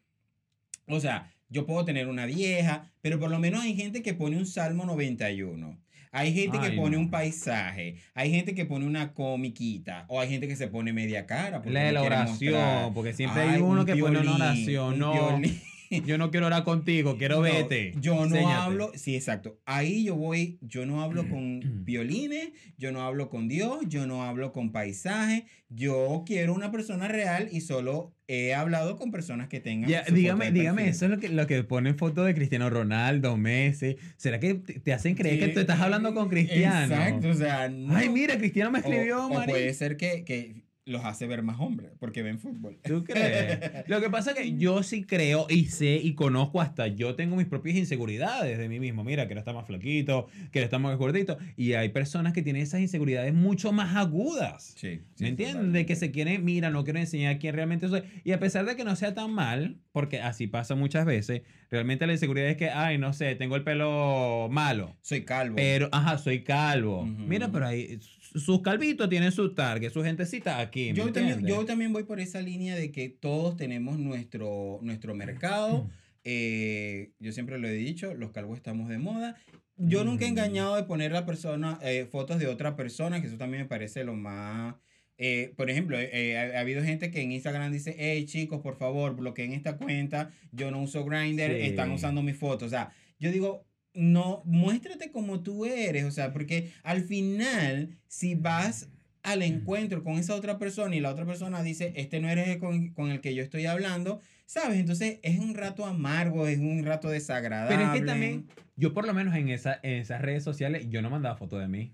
O 0.88 0.98
sea, 0.98 1.30
yo 1.48 1.66
puedo 1.66 1.84
tener 1.84 2.08
una 2.08 2.26
vieja, 2.26 2.90
pero 3.00 3.18
por 3.20 3.30
lo 3.30 3.38
menos 3.38 3.62
hay 3.62 3.74
gente 3.74 4.02
que 4.02 4.14
pone 4.14 4.36
un 4.36 4.46
Salmo 4.46 4.84
91. 4.86 5.80
Hay 6.16 6.32
gente 6.32 6.60
que 6.60 6.70
pone 6.76 6.96
no. 6.96 7.02
un 7.02 7.10
paisaje, 7.10 7.96
hay 8.14 8.30
gente 8.30 8.54
que 8.54 8.64
pone 8.66 8.86
una 8.86 9.14
comiquita, 9.14 10.04
o 10.08 10.20
hay 10.20 10.28
gente 10.28 10.46
que 10.46 10.54
se 10.54 10.68
pone 10.68 10.92
media 10.92 11.26
cara. 11.26 11.60
porque 11.60 11.72
La 11.72 11.90
no 11.92 12.02
oración, 12.04 12.52
mostrar. 12.54 12.92
porque 12.94 13.12
siempre 13.12 13.42
Ay, 13.42 13.48
hay 13.56 13.60
uno 13.62 13.80
un 13.80 13.86
que 13.86 13.96
pone 13.96 14.18
una 14.20 14.34
oración. 14.36 14.92
un 14.94 14.98
No, 15.00 15.12
violín. 15.38 15.60
yo 16.06 16.18
no 16.18 16.30
quiero 16.30 16.46
orar 16.46 16.64
contigo, 16.64 17.16
quiero 17.18 17.36
No, 17.36 17.42
vete. 17.42 17.92
Yo 18.00 18.14
no 18.14 18.24
Enséñate. 18.24 18.52
hablo, 18.54 18.92
sí, 18.94 19.14
exacto. 19.16 19.58
Ahí 19.64 20.04
yo 20.04 20.14
voy, 20.16 20.58
yo 20.60 20.86
no 20.86 21.02
hablo 21.02 21.28
con 21.28 21.84
violines, 21.84 22.50
yo 22.76 22.92
no 22.92 23.02
hablo 23.02 23.28
con 23.28 23.48
Dios, 23.48 23.78
yo 23.88 24.06
no 24.06 24.22
hablo 24.24 24.52
con 24.52 24.72
paisajes. 24.72 25.44
Yo 25.68 26.22
quiero 26.26 26.54
una 26.54 26.70
persona 26.70 27.08
real 27.08 27.48
y 27.50 27.60
solo 27.60 28.14
he 28.28 28.54
hablado 28.54 28.96
con 28.96 29.10
personas 29.10 29.48
que 29.48 29.60
tengan. 29.60 29.90
Ya, 29.90 30.02
dígame, 30.02 30.50
dígame, 30.52 30.88
eso 30.88 31.06
es 31.06 31.10
lo 31.10 31.18
que, 31.18 31.28
lo 31.28 31.46
que 31.46 31.62
ponen 31.64 31.98
fotos 31.98 32.26
de 32.26 32.34
Cristiano 32.34 32.70
Ronaldo, 32.70 33.36
Messi. 33.36 33.96
¿Será 34.16 34.38
que 34.40 34.54
te, 34.54 34.92
hacen 34.92 35.14
creer 35.14 35.38
que 35.40 35.48
tú 35.48 35.60
estás 35.60 35.80
hablando 35.80 36.14
con 36.14 36.28
Cristiano? 36.28 36.94
Exacto, 36.94 37.28
o 37.28 37.34
sea, 37.34 37.68
no. 37.68 37.94
Ay, 37.96 38.08
mira, 38.08 38.38
Cristiano 38.38 38.70
me 38.70 38.78
O- 38.78 38.82
escribió, 38.82 39.26
o, 39.26 39.34
Mari. 39.34 39.50
puede 39.50 39.74
ser 39.74 39.96
que, 39.96 40.24
que 40.24 40.63
los 40.86 41.04
hace 41.04 41.26
ver 41.26 41.42
más 41.42 41.58
hombres 41.60 41.92
porque 41.98 42.22
ven 42.22 42.38
fútbol. 42.38 42.78
¿Tú 42.84 43.04
crees? 43.04 43.58
Lo 43.88 44.00
que 44.00 44.10
pasa 44.10 44.32
es 44.32 44.36
que 44.36 44.56
yo 44.56 44.82
sí 44.82 45.04
creo 45.04 45.46
y 45.48 45.66
sé 45.66 46.00
y 46.02 46.14
conozco 46.14 46.60
hasta 46.60 46.86
yo 46.88 47.14
tengo 47.14 47.36
mis 47.36 47.46
propias 47.46 47.76
inseguridades 47.76 48.58
de 48.58 48.68
mí 48.68 48.80
mismo. 48.80 49.02
Mira, 49.02 49.26
quiero 49.26 49.40
estar 49.40 49.54
más 49.54 49.66
flaquito, 49.66 50.26
quiero 50.50 50.64
estar 50.64 50.80
más 50.80 50.96
gordito. 50.98 51.38
Y 51.56 51.72
hay 51.72 51.88
personas 51.88 52.32
que 52.32 52.42
tienen 52.42 52.62
esas 52.62 52.80
inseguridades 52.80 53.32
mucho 53.32 53.72
más 53.72 53.96
agudas. 53.96 54.74
Sí. 54.76 55.00
¿Me 55.18 55.28
entiendes? 55.28 55.72
De 55.72 55.86
que 55.86 55.96
se 55.96 56.10
quieren, 56.10 56.44
mira, 56.44 56.70
no 56.70 56.84
quiero 56.84 56.98
enseñar 56.98 57.38
quién 57.38 57.54
realmente 57.54 57.88
soy. 57.88 58.02
Y 58.24 58.32
a 58.32 58.38
pesar 58.38 58.66
de 58.66 58.76
que 58.76 58.84
no 58.84 58.94
sea 58.96 59.14
tan 59.14 59.32
mal, 59.32 59.78
porque 59.92 60.20
así 60.20 60.46
pasa 60.46 60.74
muchas 60.74 61.06
veces, 61.06 61.42
realmente 61.70 62.06
la 62.06 62.12
inseguridad 62.12 62.48
es 62.48 62.56
que, 62.56 62.70
ay, 62.70 62.98
no 62.98 63.12
sé, 63.12 63.34
tengo 63.36 63.56
el 63.56 63.64
pelo 63.64 64.48
malo. 64.50 64.96
Soy 65.00 65.24
calvo. 65.24 65.56
Pero, 65.56 65.88
ajá, 65.92 66.18
soy 66.18 66.44
calvo. 66.44 67.06
Mira, 67.06 67.50
pero 67.50 67.66
ahí, 67.66 67.98
sus 68.34 68.62
calvitos 68.62 69.08
tienen 69.08 69.30
su 69.32 69.54
target, 69.54 69.90
su 69.92 70.02
gentecita 70.02 70.58
aquí. 70.60 70.92
¿me 70.92 70.98
yo, 70.98 71.12
también, 71.12 71.46
yo 71.46 71.64
también 71.64 71.92
voy 71.92 72.02
por 72.04 72.18
esa 72.20 72.40
línea 72.40 72.74
de 72.74 72.90
que 72.90 73.08
todos 73.08 73.56
tenemos 73.56 73.98
nuestro, 73.98 74.80
nuestro 74.82 75.14
mercado. 75.14 75.88
Eh, 76.24 77.12
yo 77.18 77.32
siempre 77.32 77.58
lo 77.58 77.68
he 77.68 77.72
dicho, 77.72 78.14
los 78.14 78.30
calvos 78.32 78.56
estamos 78.56 78.88
de 78.88 78.98
moda. 78.98 79.36
Yo 79.76 80.04
nunca 80.04 80.24
he 80.24 80.28
Mm. 80.28 80.30
engañado 80.32 80.76
de 80.76 80.84
poner 80.84 81.12
la 81.12 81.26
persona, 81.26 81.78
eh, 81.82 82.06
fotos 82.10 82.38
de 82.38 82.46
otra 82.46 82.76
persona, 82.76 83.20
que 83.20 83.26
eso 83.28 83.36
también 83.36 83.62
me 83.64 83.68
parece 83.68 84.04
lo 84.04 84.14
más... 84.14 84.74
eh, 85.16 85.52
por 85.56 85.70
ejemplo, 85.70 85.96
eh, 86.00 86.36
ha, 86.36 86.58
ha 86.58 86.60
habido 86.60 86.82
gente 86.82 87.10
que 87.12 87.20
en 87.20 87.30
Instagram 87.30 87.70
dice, 87.72 87.94
hey 87.98 88.24
chicos, 88.26 88.60
por 88.62 88.76
favor, 88.76 89.14
bloqueen 89.14 89.52
esta 89.52 89.76
cuenta, 89.76 90.30
yo 90.50 90.72
no 90.72 90.82
uso 90.82 91.04
Grindr, 91.04 91.52
Sí. 91.52 91.66
están 91.66 91.92
usando 91.92 92.20
mis 92.22 92.36
fotos. 92.36 92.66
O 92.66 92.70
sea, 92.70 92.90
yo 93.20 93.30
digo, 93.30 93.64
no, 93.94 94.42
muéstrate 94.44 95.10
como 95.10 95.40
tú 95.40 95.64
eres, 95.66 96.04
o 96.04 96.10
sea, 96.10 96.32
porque 96.32 96.72
al 96.82 97.02
final, 97.02 97.96
si 98.08 98.34
vas 98.34 98.88
al 99.22 99.42
encuentro 99.42 100.04
con 100.04 100.14
esa 100.18 100.34
otra 100.34 100.58
persona 100.58 100.94
y 100.96 101.00
la 101.00 101.10
otra 101.10 101.24
persona 101.24 101.62
dice, 101.62 101.92
este 101.96 102.20
no 102.20 102.28
eres 102.28 102.48
el 102.48 102.58
con, 102.58 102.88
con 102.90 103.10
el 103.10 103.20
que 103.20 103.34
yo 103.34 103.42
estoy 103.42 103.64
hablando, 103.66 104.20
¿sabes? 104.46 104.78
Entonces 104.78 105.18
es 105.22 105.38
un 105.38 105.54
rato 105.54 105.86
amargo, 105.86 106.46
es 106.46 106.58
un 106.58 106.84
rato 106.84 107.08
desagradable. 107.08 107.74
Pero 107.76 107.92
es 107.94 108.00
que 108.00 108.06
también, 108.06 108.46
yo 108.76 108.92
por 108.92 109.06
lo 109.06 109.14
menos 109.14 109.34
en, 109.34 109.48
esa, 109.48 109.80
en 109.82 109.94
esas 110.00 110.20
redes 110.20 110.44
sociales, 110.44 110.88
yo 110.90 111.00
no 111.00 111.08
mandaba 111.08 111.36
fotos 111.36 111.60
de 111.60 111.68
mí. 111.68 111.92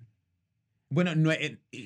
Bueno, 0.89 1.15
no 1.15 1.31
Ya 1.33 1.39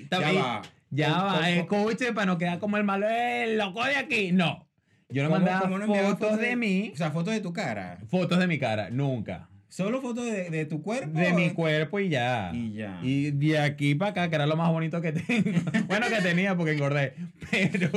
también- 0.09 0.43
va. 0.43 0.63
Ya 0.91 1.09
¿Cómo- 1.09 1.25
va, 1.27 1.67
cómo- 1.67 1.91
escuche, 1.91 2.13
para 2.13 2.27
no 2.27 2.39
quedar 2.39 2.59
como 2.61 2.77
el 2.77 2.85
malo, 2.85 3.09
el 3.11 3.59
loco 3.59 3.85
de 3.85 3.97
aquí. 3.97 4.31
No. 4.33 4.69
Yo 5.11 5.25
no 5.25 5.29
¿Cómo- 5.29 5.41
mandaba 5.45 5.69
no 5.69 5.87
fotos 5.93 6.39
de 6.39 6.57
mí, 6.57 6.91
O 6.95 6.97
sea, 6.97 7.11
fotos 7.11 7.35
de 7.35 7.41
tu 7.41 7.53
cara. 7.53 7.99
fotos 8.09 8.39
de 8.39 8.47
mi 8.47 8.59
cara, 8.59 8.89
nunca. 8.91 9.51
Solo 9.75 10.01
fotos 10.01 10.25
de, 10.27 10.51
de 10.51 10.67
tu 10.67 10.83
cuerpo. 10.83 11.19
De 11.19 11.33
mi 11.33 11.51
cuerpo 11.51 11.99
y 11.99 12.09
ya. 12.09 12.53
Y 12.55 12.75
ya. 12.75 13.01
Y 13.03 13.33
de 13.33 13.59
aquí 13.59 13.97
para 13.97 14.13
acá, 14.13 14.31
que 14.31 14.37
era 14.37 14.47
lo 14.47 14.55
más 14.55 14.71
bonito 14.71 15.01
que 15.01 15.11
tengo. 15.13 15.51
bueno, 15.89 16.07
que 16.09 16.23
tenía 16.23 16.57
porque 16.57 16.75
engordé. 16.75 17.15
Pero, 17.51 17.91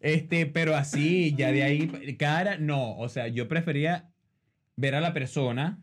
este, 0.00 0.44
pero 0.44 0.76
así, 0.76 1.34
ya 1.34 1.52
de 1.52 1.62
ahí, 1.62 2.16
cara, 2.18 2.58
no. 2.58 2.98
O 2.98 3.08
sea, 3.08 3.28
yo 3.28 3.48
prefería 3.48 4.10
ver 4.76 4.94
a 4.94 5.00
la 5.00 5.14
persona. 5.14 5.82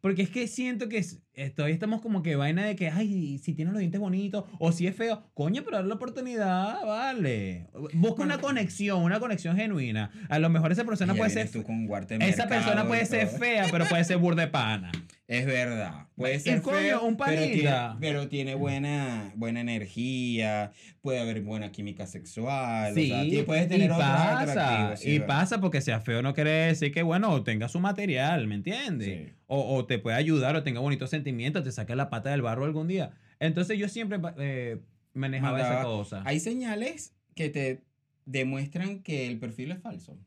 Porque 0.00 0.22
es 0.22 0.30
que 0.30 0.46
siento 0.46 0.88
que 0.88 0.98
es- 0.98 1.20
eh, 1.34 1.50
todavía 1.50 1.74
estamos 1.74 2.00
como 2.00 2.22
que 2.22 2.36
vaina 2.36 2.64
de 2.64 2.76
que, 2.76 2.88
ay, 2.88 3.38
si 3.38 3.52
tiene 3.54 3.70
los 3.72 3.80
dientes 3.80 4.00
bonitos 4.00 4.44
o 4.60 4.70
si 4.72 4.86
es 4.86 4.94
feo. 4.94 5.24
Coño, 5.34 5.62
pero 5.64 5.76
dale 5.78 5.88
la 5.88 5.94
oportunidad, 5.94 6.84
vale. 6.86 7.66
Busca 7.94 8.22
una 8.22 8.38
conexión, 8.38 9.02
una 9.02 9.18
conexión 9.20 9.56
genuina. 9.56 10.10
A 10.28 10.38
lo 10.38 10.48
mejor 10.50 10.70
esa 10.72 10.84
persona 10.84 11.14
puede 11.18 11.30
ser. 11.30 11.50
tú 11.50 11.66
con 11.66 11.86
Esa 12.28 12.48
persona 12.48 12.86
puede 12.88 13.06
ser 13.06 13.26
fea, 13.38 13.66
pero 13.72 13.86
puede 13.86 14.04
ser 14.04 14.18
burda 14.18 14.42
de 14.42 14.48
pana. 14.48 14.92
Es 15.28 15.44
verdad. 15.44 16.06
Puede 16.16 16.40
ser 16.40 16.62
coño, 16.62 16.78
feo, 16.78 17.02
un 17.02 17.16
pero 17.18 17.42
tiene, 17.42 17.70
pero 18.00 18.28
tiene 18.28 18.54
buena, 18.54 19.30
buena 19.36 19.60
energía, 19.60 20.72
puede 21.02 21.20
haber 21.20 21.42
buena 21.42 21.70
química 21.70 22.06
sexual. 22.06 22.94
Sí, 22.94 23.12
o 23.12 23.30
sea, 23.30 23.44
puedes 23.44 23.68
tener 23.68 23.90
y 23.90 23.94
pasa, 23.94 24.96
sí, 24.96 25.10
y 25.10 25.18
verdad. 25.18 25.26
pasa 25.26 25.60
porque 25.60 25.82
sea 25.82 26.00
feo 26.00 26.22
no 26.22 26.32
quiere 26.32 26.50
decir 26.50 26.92
que, 26.92 27.02
bueno, 27.02 27.44
tenga 27.44 27.68
su 27.68 27.78
material, 27.78 28.46
¿me 28.46 28.54
entiendes? 28.54 29.28
Sí. 29.28 29.34
O, 29.46 29.76
o 29.76 29.84
te 29.84 29.98
puede 29.98 30.16
ayudar 30.16 30.56
o 30.56 30.62
tenga 30.62 30.80
bonitos 30.80 31.10
sentimientos, 31.10 31.62
te 31.62 31.72
saque 31.72 31.94
la 31.94 32.08
pata 32.08 32.30
del 32.30 32.40
barro 32.40 32.64
algún 32.64 32.88
día. 32.88 33.10
Entonces 33.38 33.78
yo 33.78 33.88
siempre 33.90 34.18
eh, 34.38 34.78
manejaba 35.12 35.60
esa 35.60 35.82
cosa. 35.82 36.22
Hay 36.24 36.40
señales 36.40 37.14
que 37.34 37.50
te 37.50 37.82
demuestran 38.24 39.02
que 39.02 39.26
el 39.26 39.38
perfil 39.38 39.72
es 39.72 39.80
falso. 39.80 40.18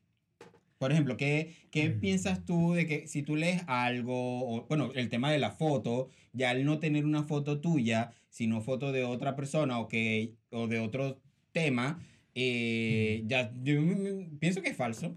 Por 0.82 0.92
ejemplo, 0.92 1.16
¿qué, 1.16 1.54
qué 1.70 1.90
Mm. 1.90 2.00
piensas 2.00 2.44
tú 2.44 2.74
de 2.74 2.88
que 2.88 3.08
si 3.08 3.22
tú 3.22 3.36
lees 3.36 3.62
algo, 3.68 4.16
o, 4.16 4.66
bueno, 4.68 4.90
el 4.96 5.10
tema 5.10 5.32
de 5.32 5.38
la 5.38 5.52
foto, 5.52 6.10
ya 6.34 6.50
al 6.50 6.66
no 6.66 6.80
tener 6.80 7.06
una 7.06 7.22
foto 7.22 7.60
tuya, 7.62 8.14
sino 8.32 8.62
foto 8.62 8.92
de 8.92 9.04
otra 9.04 9.36
persona 9.36 9.78
o, 9.78 9.88
que, 9.88 10.34
o 10.50 10.66
de 10.68 10.80
otro 10.80 11.22
tema, 11.52 12.00
eh, 12.34 13.22
ya 13.28 13.54
yo 13.62 13.80
pienso 14.40 14.64
que 14.64 14.70
es 14.70 14.76
falso. 14.76 15.16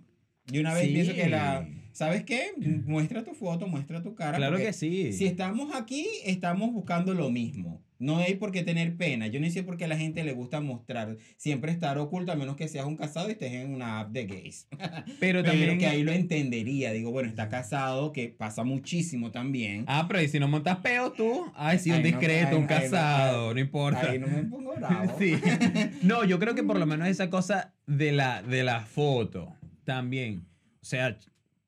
Y 0.52 0.58
una 0.58 0.74
vez 0.74 0.88
Sí. 0.88 0.92
pienso 0.92 1.14
que 1.14 1.30
la... 1.30 1.66
¿Sabes 1.92 2.24
qué? 2.24 2.48
Muestra 2.84 3.24
tu 3.24 3.32
foto, 3.32 3.66
muestra 3.66 4.02
tu 4.02 4.14
cara. 4.14 4.36
Claro 4.36 4.58
que 4.58 4.74
sí. 4.74 5.14
si 5.14 5.24
estamos 5.24 5.74
aquí, 5.74 6.04
estamos 6.26 6.72
buscando 6.74 7.14
lo 7.14 7.30
mismo. 7.30 7.80
No 7.98 8.18
hay 8.18 8.34
por 8.34 8.52
qué 8.52 8.62
tener 8.62 8.96
pena. 8.96 9.26
Yo 9.28 9.40
no 9.40 9.48
sé 9.50 9.62
por 9.62 9.76
qué 9.76 9.84
a 9.84 9.88
la 9.88 9.96
gente 9.96 10.24
le 10.24 10.32
gusta 10.32 10.60
mostrar, 10.60 11.16
siempre 11.36 11.72
estar 11.72 11.98
oculto, 11.98 12.32
a 12.32 12.36
menos 12.36 12.56
que 12.56 12.68
seas 12.68 12.86
un 12.86 12.96
casado 12.96 13.28
y 13.28 13.32
estés 13.32 13.52
en 13.52 13.72
una 13.72 14.00
app 14.00 14.10
de 14.10 14.26
gays. 14.26 14.66
pero 15.20 15.42
Pero 15.42 15.44
también... 15.44 15.78
que 15.78 15.86
ahí 15.86 16.02
lo 16.02 16.12
entendería. 16.12 16.92
Digo, 16.92 17.10
bueno, 17.10 17.28
está 17.28 17.48
casado, 17.48 18.12
que 18.12 18.28
pasa 18.28 18.64
muchísimo 18.64 19.30
también. 19.30 19.84
Ah, 19.86 20.06
pero 20.08 20.22
¿y 20.22 20.28
si 20.28 20.38
no 20.38 20.48
montas 20.48 20.78
peo 20.78 21.12
tú? 21.12 21.50
Ay, 21.54 21.78
sí, 21.78 21.90
un 21.90 22.02
discreto, 22.02 22.58
un 22.58 22.66
casado, 22.66 23.52
no 23.52 23.60
importa. 23.60 24.10
Ahí 24.10 24.18
no 24.18 24.26
me 24.26 24.44
pongo 24.44 24.74
bravo. 24.74 25.16
Sí. 25.18 25.34
No, 26.02 26.24
yo 26.24 26.38
creo 26.38 26.54
que 26.54 26.62
por 26.62 26.78
lo 26.78 26.86
menos 26.86 27.08
esa 27.08 27.30
cosa 27.30 27.74
de 27.86 28.12
la, 28.12 28.42
de 28.42 28.64
la 28.64 28.80
foto 28.80 29.54
también. 29.84 30.46
O 30.82 30.84
sea, 30.84 31.16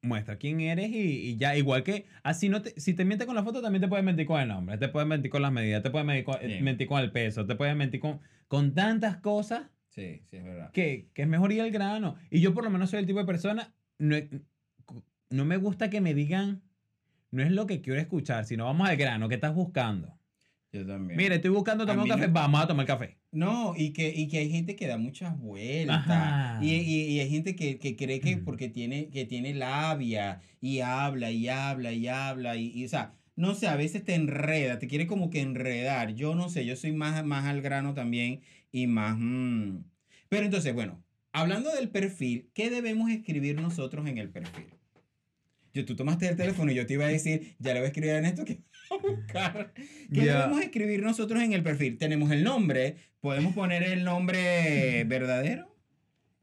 muestra 0.07 0.37
quién 0.37 0.61
eres 0.61 0.89
y, 0.91 1.31
y 1.31 1.37
ya, 1.37 1.57
igual 1.57 1.83
que 1.83 2.07
así 2.23 2.49
no 2.49 2.63
te, 2.63 2.79
si 2.81 2.95
te 2.95 3.05
mientes 3.05 3.27
con 3.27 3.37
la 3.37 3.43
foto, 3.45 3.61
también 3.61 3.83
te 3.83 3.89
puedes 3.89 4.05
mentir 4.05 4.25
con 4.27 4.41
el 4.41 4.49
nombre, 4.49 4.79
te 4.79 4.89
puedes 4.89 5.07
mentir 5.09 5.31
con 5.31 5.43
las 5.43 5.53
medidas, 5.53 5.83
te 5.83 5.91
puedes 5.91 6.07
mentir 6.07 6.25
con, 6.25 6.37
Sí. 6.41 6.59
mentir 6.63 6.87
con 6.87 7.01
el 7.03 7.13
peso, 7.13 7.45
te 7.47 7.55
puedes 7.57 7.77
mentir 7.77 8.01
con, 8.01 8.21
con 8.49 8.73
tantas 8.75 9.19
cosas 9.19 9.63
Sí, 9.89 10.21
sí, 10.25 10.37
es 10.37 10.45
verdad. 10.45 10.71
que, 10.73 11.09
que 11.15 11.23
es 11.23 11.29
mejor 11.29 11.53
ir 11.53 11.63
al 11.63 11.71
grano. 11.71 12.17
Y 12.31 12.41
yo 12.41 12.53
por 12.55 12.65
lo 12.65 12.71
menos 12.71 12.91
soy 12.91 13.01
el 13.01 13.07
tipo 13.07 13.19
de 13.19 13.25
persona, 13.25 13.73
no, 13.99 14.17
no 15.31 15.45
me 15.45 15.57
gusta 15.57 15.91
que 15.91 16.01
me 16.01 16.15
digan, 16.15 16.63
no 17.31 17.43
es 17.43 17.51
lo 17.51 17.67
que 17.67 17.81
quiero 17.81 17.99
escuchar, 18.01 18.45
sino 18.45 18.65
vamos 18.67 18.89
al 18.89 18.97
grano, 18.97 19.29
¿qué 19.29 19.35
estás 19.37 19.55
buscando? 19.55 20.19
Yo 20.77 20.87
también. 20.87 21.17
Mire, 21.17 21.37
estoy 21.37 21.51
buscando 21.51 21.85
tomar 21.87 22.03
un 22.03 22.09
no- 22.09 22.15
café, 22.15 22.27
vamos 22.29 22.61
a 22.61 22.67
tomar 22.67 22.87
café. 22.87 23.17
No, 23.33 23.75
y 23.77 23.93
que, 23.93 24.13
y 24.15 24.29
que 24.29 24.39
hay 24.39 24.51
gente 24.51 24.77
que 24.77 24.87
da 24.87 24.99
muchas 24.99 25.39
vueltas. 25.39 26.63
Y, 26.63 26.73
y, 26.75 27.03
y 27.13 27.21
hay 27.21 27.29
gente 27.31 27.55
que, 27.57 27.79
que 27.79 27.97
cree 27.97 28.21
que 28.21 28.37
Mm. 28.37 28.45
porque 28.45 28.69
tiene, 28.69 29.09
que 29.09 29.25
tiene 29.25 29.55
labia 29.55 30.41
y 30.61 30.81
habla 30.81 31.31
y 31.31 31.49
habla 31.49 31.93
y 31.93 32.09
habla 32.09 32.57
y, 32.57 32.71
y, 32.75 32.85
o 32.85 32.89
sea, 32.89 33.13
no 33.37 33.55
sé, 33.55 33.69
a 33.69 33.77
veces 33.77 34.03
te 34.05 34.15
enreda, 34.15 34.79
te 34.79 34.87
quiere 34.89 35.07
como 35.07 35.31
que 35.31 35.41
enredar. 35.41 36.15
Yo 36.15 36.35
no 36.35 36.49
sé, 36.49 36.65
yo 36.65 36.77
soy 36.77 36.93
más, 36.93 37.25
más 37.25 37.45
al 37.45 37.61
grano 37.63 37.95
también 37.95 38.41
y 38.73 38.87
más... 38.87 39.17
mm. 39.19 39.79
Pero 40.29 40.45
entonces, 40.45 40.75
bueno, 40.75 41.03
hablando 41.33 41.73
del 41.75 41.89
perfil, 41.91 42.49
¿qué 42.55 42.71
debemos 42.71 43.11
escribir 43.11 43.61
nosotros 43.61 44.07
en 44.07 44.19
el 44.19 44.31
perfil? 44.31 44.67
Yo, 45.75 45.85
tú 45.85 45.95
tomaste 45.95 46.27
el 46.27 46.37
teléfono 46.37 46.73
y 46.73 46.75
yo 46.75 46.87
te 46.87 46.95
iba 46.95 47.05
a 47.05 47.09
decir, 47.09 47.55
ya 47.59 47.75
le 47.75 47.81
voy 47.81 47.85
a 47.85 47.89
escribir 47.89 48.13
en 48.13 48.25
esto 48.25 48.47
que 48.47 48.63
buscar. 49.03 49.73
¿Qué 50.13 50.25
Ya. 50.25 50.39
debemos 50.41 50.61
escribir 50.63 51.03
nosotros 51.03 51.43
en 51.43 51.53
el 51.53 51.63
perfil? 51.63 51.99
Tenemos 51.99 52.31
el 52.31 52.45
nombre, 52.45 52.97
podemos 53.21 53.55
poner 53.55 53.83
el 53.83 54.05
nombre 54.05 55.05
verdadero. 55.09 55.75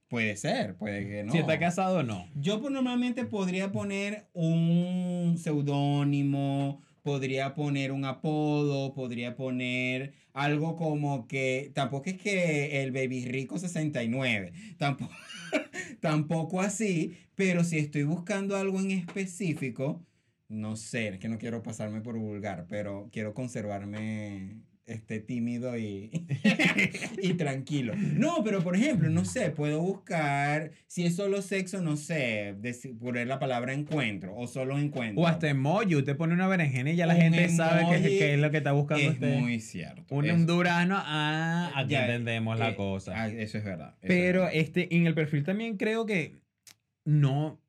Puede 0.08 0.38
ser, 0.38 0.75
puede 0.75 1.08
que 1.08 1.23
no. 1.23 1.32
Si 1.32 1.39
está 1.39 1.58
casado, 1.58 2.03
no. 2.03 2.27
Yo 2.36 2.62
pues, 2.62 2.71
normalmente 2.71 3.25
podría 3.25 3.71
poner 3.71 4.27
un 4.34 5.38
seudónimo, 5.39 6.82
podría 7.01 7.56
poner 7.56 7.91
un 7.91 8.06
apodo, 8.06 8.93
podría 8.93 9.36
poner 9.36 10.13
algo 10.34 10.75
como 10.75 11.27
que 11.27 11.71
tampoco 11.73 12.10
es 12.12 12.17
que 12.17 12.84
el 12.84 12.91
baby 12.91 13.25
rico 13.25 13.58
69, 13.58 14.53
tampoco, 14.77 15.13
tampoco 15.99 16.62
así, 16.62 17.17
pero 17.36 17.63
si 17.63 17.77
estoy 17.79 18.03
buscando 18.03 18.56
algo 18.56 18.79
en 18.79 18.91
específico, 18.91 20.06
no 20.54 20.76
sé, 20.76 21.08
es 21.10 21.20
que 21.20 21.30
no 21.30 21.38
quiero 21.38 21.62
pasarme 21.63 22.02
por 22.02 22.18
vulgar, 22.18 22.66
pero 22.70 23.10
quiero 23.12 23.34
conservarme 23.34 24.62
este 24.86 25.22
tímido 25.22 25.78
y, 25.78 26.12
y 27.22 27.36
tranquilo. 27.36 27.94
No, 27.96 28.44
pero 28.44 28.62
por 28.62 28.76
ejemplo, 28.76 29.10
no 29.10 29.24
sé, 29.24 29.50
puedo 29.52 29.80
buscar, 29.82 30.72
si 30.88 31.06
es 31.06 31.16
solo 31.16 31.42
sexo, 31.42 31.82
no 31.82 31.96
sé, 31.96 32.56
deci- 32.60 32.98
poner 32.98 33.28
la 33.28 33.39
palabra 33.39 33.72
encuentro 33.74 34.36
o 34.36 34.46
solo 34.46 34.78
encuentro. 34.78 35.24
O 35.24 35.28
hasta 35.28 35.50
emoji, 35.50 35.96
usted 35.96 36.18
pone 36.18 36.34
una 36.34 36.48
berenjena 36.50 36.92
y 36.92 36.98
ya 36.98 37.06
la 37.06 37.16
Un 37.16 37.22
gente 37.22 37.48
sabe 37.48 37.86
qué 38.02 38.10
qué 38.10 38.34
es 38.34 38.39
lo 38.42 38.52
que 38.52 38.58
está 38.58 38.74
buscando 38.74 39.06
es 39.06 39.12
usted. 39.13 39.39
muy 39.39 39.62
cierto. 39.62 40.04
Un, 40.13 40.30
un 40.30 40.46
durazno, 40.46 40.96
ah, 41.00 41.72
aquí 41.76 41.92
ya, 41.92 42.02
entendemos 42.06 42.60
la 42.60 42.72
eh, 42.72 42.76
cosa. 42.76 43.13
ah, 43.16 43.30
eso 43.30 43.58
es 43.58 43.63
verdad. 43.63 43.96
eso 44.02 44.02
es 44.02 44.08
Pero 44.10 44.39
verdad. 44.42 44.56
este, 44.60 44.94
en 44.98 45.08
el 45.08 45.13
perfil 45.13 45.46
también 45.46 45.78
creo 45.78 46.06
que 46.06 46.36
no. 47.06 47.62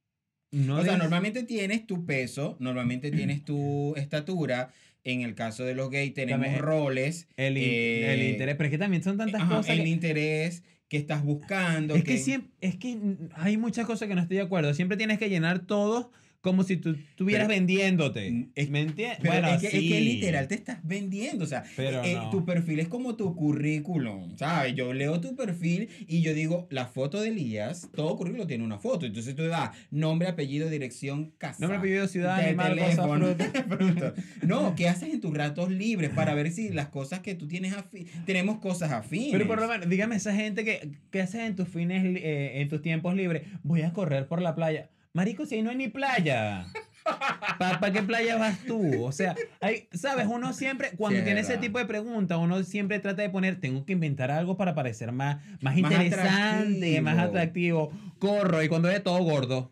No 0.55 0.77
o 0.77 0.85
sea, 0.85 0.97
normalmente 0.97 1.43
tienes 1.43 1.87
tu 1.87 2.07
peso, 2.07 2.57
normalmente 2.61 3.11
tienes 3.11 3.45
tu 3.45 3.95
estatura. 3.97 4.71
En 5.07 5.21
el 5.21 5.35
caso 5.35 5.65
de 5.65 5.75
los 5.75 5.91
gays 5.91 6.15
tenemos 6.15 6.45
También 6.47 6.63
roles. 6.63 7.29
el, 7.37 7.59
in- 7.59 7.65
eh, 7.67 8.15
el 8.15 8.23
interés, 8.23 8.55
pero 8.57 8.69
es 8.69 8.71
que 8.71 8.79
también 8.79 9.03
son 9.03 9.19
tantas 9.19 9.43
Ajá, 9.43 9.57
cosas. 9.57 9.77
el 9.77 9.83
que- 9.83 9.89
interés 9.89 10.63
qué 10.89 10.97
estás 10.97 11.23
buscando. 11.25 11.95
Es 11.95 12.05
que 12.05 12.13
qué- 12.13 12.19
siempre, 12.19 12.51
es 12.63 12.77
que 12.77 12.97
hay 13.35 13.57
muchas 13.59 13.85
cosas 13.87 14.09
que 14.09 14.15
no 14.15 14.23
estoy 14.23 14.39
de 14.39 14.45
acuerdo. 14.45 14.73
Siempre 14.73 14.97
tienes 14.97 15.19
que 15.19 15.29
llenar 15.29 15.67
todo 15.67 16.11
como 16.45 16.63
si 16.63 16.77
tú 16.77 16.91
estuvieras 16.91 17.49
vendiéndote. 17.49 18.49
Es- 18.55 18.69
¿Me 18.71 18.83
entiendes? 18.83 19.19
Bueno, 19.25 19.49
es, 19.49 19.61
que, 19.63 19.67
es 19.67 19.73
que 19.73 19.81
sí. 19.81 20.01
literal 20.01 20.47
te 20.47 20.55
estás 20.55 20.79
vendiendo, 20.85 21.43
o 21.45 21.47
sea, 21.49 21.65
eh, 21.79 22.15
no. 22.17 22.31
tu 22.31 22.45
perfil 22.45 22.79
es 22.81 22.89
como 22.89 23.17
tu 23.17 23.35
currículum, 23.35 24.37
¿sabes? 24.37 24.75
Yo 24.75 24.93
leo 24.93 25.21
tu 25.21 25.35
perfil 25.35 25.89
y 26.07 26.21
yo 26.21 26.35
digo, 26.35 26.69
la 26.71 26.87
foto 26.87 27.21
de 27.21 27.29
Elías, 27.31 27.89
todo 27.97 28.17
currículum 28.17 28.47
tiene 28.47 28.63
una 28.63 28.79
foto, 28.79 29.07
entonces 29.07 29.35
tú 29.35 29.45
das 29.45 29.71
nombre, 29.91 30.29
apellido, 30.29 30.69
dirección, 30.69 31.33
casa. 31.39 31.57
Nombre, 31.61 31.79
apellido, 31.79 32.07
ciudad, 32.07 32.39
animal, 32.39 32.75
teléfono. 32.77 33.27
No, 34.43 34.75
¿qué 34.77 34.89
haces 34.89 35.13
en 35.15 35.21
tus 35.21 35.35
ratos 35.35 35.71
libres 35.71 36.11
para 36.11 36.35
ver 36.35 36.51
si 36.53 36.69
las 36.69 36.89
cosas 36.89 37.21
que 37.21 37.35
tú 37.35 37.49
tienes 37.49 37.75
afi- 37.75 38.07
tenemos 38.27 38.59
cosas 38.59 38.93
afines? 38.93 39.33
Pero 39.33 39.47
por 39.47 39.61
lo 39.61 39.67
menos, 39.69 39.89
dígame 39.89 40.17
esa 40.17 40.35
gente 40.35 40.65
que, 40.65 40.91
que 41.11 41.21
haces 41.23 41.41
en 41.41 41.57
tus 41.57 41.69
fines, 41.69 42.05
eh, 42.05 42.61
en 42.61 42.69
tus 42.69 42.83
tiempos 42.83 43.15
libres. 43.17 43.43
Voy 43.63 43.83
a 43.83 43.93
correr 43.93 44.27
por 44.29 44.43
la 44.43 44.55
playa. 44.55 44.91
Marico, 45.15 45.47
si 45.47 45.55
ahí 45.55 45.63
no 45.63 45.71
hay 45.71 45.77
ni 45.77 45.89
playa. 45.89 46.67
¿Para 47.59 47.93
qué 47.93 48.03
playa 48.03 48.37
vas 48.37 48.59
tú? 48.67 49.05
O 49.05 49.13
sea, 49.13 49.37
hay, 49.61 49.89
sabes, 49.93 50.27
uno 50.27 50.53
siempre, 50.53 50.91
cuando 50.97 51.23
tiene 51.23 51.41
ese 51.41 51.57
tipo 51.57 51.79
de 51.79 51.87
preguntas, 51.87 52.37
uno 52.39 52.63
siempre 52.65 52.99
trata 52.99 53.23
de 53.23 53.31
poner, 53.31 53.61
tengo 53.61 53.85
que 53.87 53.93
inventar 53.93 54.31
algo 54.33 54.57
para 54.57 54.75
parecer 54.75 55.13
más, 55.13 55.37
más, 55.61 55.77
Más 55.77 55.77
interesante, 55.77 57.01
más 57.01 57.19
atractivo. 57.19 57.93
atractivo. 57.93 58.15
Corro 58.19 58.63
y 58.63 58.69
cuando 58.69 58.91
es 58.91 59.03
todo 59.05 59.23
gordo. 59.23 59.71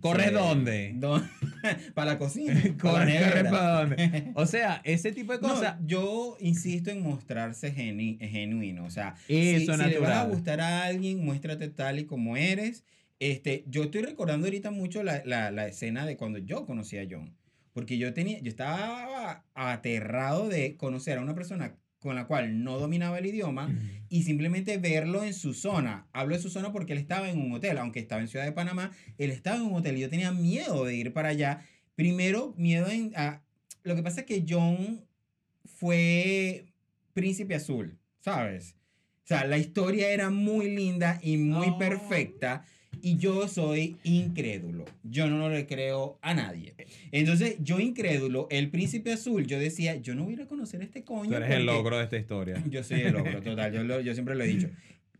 ¿Corres 0.00 0.28
Sí. 0.28 0.34
dónde? 0.34 0.92
¿Dó- 0.96 1.20
para 1.94 2.12
la 2.12 2.18
cocina. 2.18 2.52
la 2.62 2.76
Corre, 2.76 3.44
para 3.50 3.80
dónde. 3.80 4.30
O 4.34 4.46
sea, 4.46 4.82
ese 4.84 5.10
tipo 5.10 5.32
de 5.32 5.40
No, 5.40 5.48
cosas. 5.54 5.76
yo 5.84 6.36
insisto 6.38 6.90
en 6.90 7.02
mostrarse 7.02 7.74
geni- 7.74 8.18
genuino. 8.20 8.84
O 8.84 8.90
sea, 8.90 9.14
Eso 9.26 9.72
si, 9.74 9.82
si 9.82 9.88
le 9.90 9.98
vas 9.98 10.10
a 10.10 10.24
gustar 10.24 10.60
a 10.60 10.84
alguien, 10.84 11.24
muéstrate 11.24 11.68
tal 11.70 11.98
y 11.98 12.04
como 12.04 12.36
eres. 12.36 12.84
Este, 13.18 13.64
yo 13.66 13.84
estoy 13.84 14.02
recordando 14.02 14.46
ahorita 14.46 14.70
mucho 14.70 15.02
la, 15.02 15.22
la, 15.24 15.50
la 15.50 15.66
escena 15.66 16.04
de 16.06 16.16
cuando 16.16 16.38
yo 16.38 16.66
conocí 16.66 16.98
a 16.98 17.06
John. 17.10 17.34
Porque 17.72 17.98
yo 17.98 18.12
tenía, 18.14 18.38
yo 18.40 18.48
estaba 18.48 19.44
aterrado 19.54 20.48
de 20.48 20.76
conocer 20.76 21.18
a 21.18 21.22
una 21.22 21.34
persona 21.34 21.76
con 21.98 22.14
la 22.14 22.26
cual 22.26 22.62
no 22.62 22.78
dominaba 22.78 23.18
el 23.18 23.26
idioma 23.26 23.74
y 24.08 24.22
simplemente 24.22 24.78
verlo 24.78 25.24
en 25.24 25.34
su 25.34 25.54
zona. 25.54 26.06
Hablo 26.12 26.36
de 26.36 26.42
su 26.42 26.50
zona 26.50 26.72
porque 26.72 26.92
él 26.92 26.98
estaba 26.98 27.28
en 27.28 27.38
un 27.40 27.52
hotel, 27.52 27.78
aunque 27.78 27.98
estaba 28.00 28.20
en 28.20 28.28
Ciudad 28.28 28.44
de 28.44 28.52
Panamá, 28.52 28.92
él 29.18 29.30
estaba 29.30 29.56
en 29.56 29.62
un 29.64 29.74
hotel 29.74 29.96
y 29.96 30.00
yo 30.00 30.08
tenía 30.08 30.30
miedo 30.32 30.84
de 30.84 30.94
ir 30.94 31.12
para 31.12 31.30
allá. 31.30 31.66
Primero, 31.96 32.54
miedo 32.56 32.88
en... 32.88 33.12
a- 33.16 33.42
lo 33.82 33.94
que 33.96 34.02
pasa 34.02 34.20
es 34.20 34.26
que 34.26 34.44
John 34.48 35.04
fue 35.64 36.66
príncipe 37.12 37.54
azul, 37.54 37.98
¿sabes? 38.20 38.74
O 39.24 39.26
sea, 39.26 39.44
la 39.44 39.58
historia 39.58 40.08
era 40.10 40.30
muy 40.30 40.70
linda 40.74 41.18
y 41.22 41.36
muy 41.36 41.68
Oh. 41.70 41.78
perfecta 41.78 42.64
y 43.02 43.16
yo 43.18 43.46
soy 43.48 43.96
incrédulo. 44.04 44.84
Yo 45.04 45.28
no 45.28 45.48
le 45.50 45.66
creo 45.66 46.18
a 46.22 46.34
nadie. 46.34 46.74
Entonces, 47.12 47.56
yo 47.60 47.80
incrédulo, 47.80 48.46
el 48.50 48.70
príncipe 48.70 49.12
azul, 49.12 49.46
yo 49.46 49.58
decía, 49.58 49.96
yo 49.96 50.14
no 50.14 50.24
voy 50.24 50.32
a 50.32 50.36
ir 50.36 50.42
a 50.42 50.46
conocer 50.46 50.80
a 50.80 50.84
este 50.84 51.02
coño. 51.02 51.30
Tú 51.30 51.36
eres 51.36 51.50
el 51.50 51.66
logro 51.66 51.96
de 51.98 52.04
esta 52.04 52.16
historia. 52.16 52.62
yo 52.70 52.82
soy 52.82 53.00
el 53.02 53.16
ogro, 53.16 53.40
total, 53.42 53.72
yo, 53.72 53.84
lo- 53.84 54.00
yo 54.00 54.14
siempre 54.14 54.34
lo 54.34 54.44
he 54.44 54.48
dicho. 54.48 54.68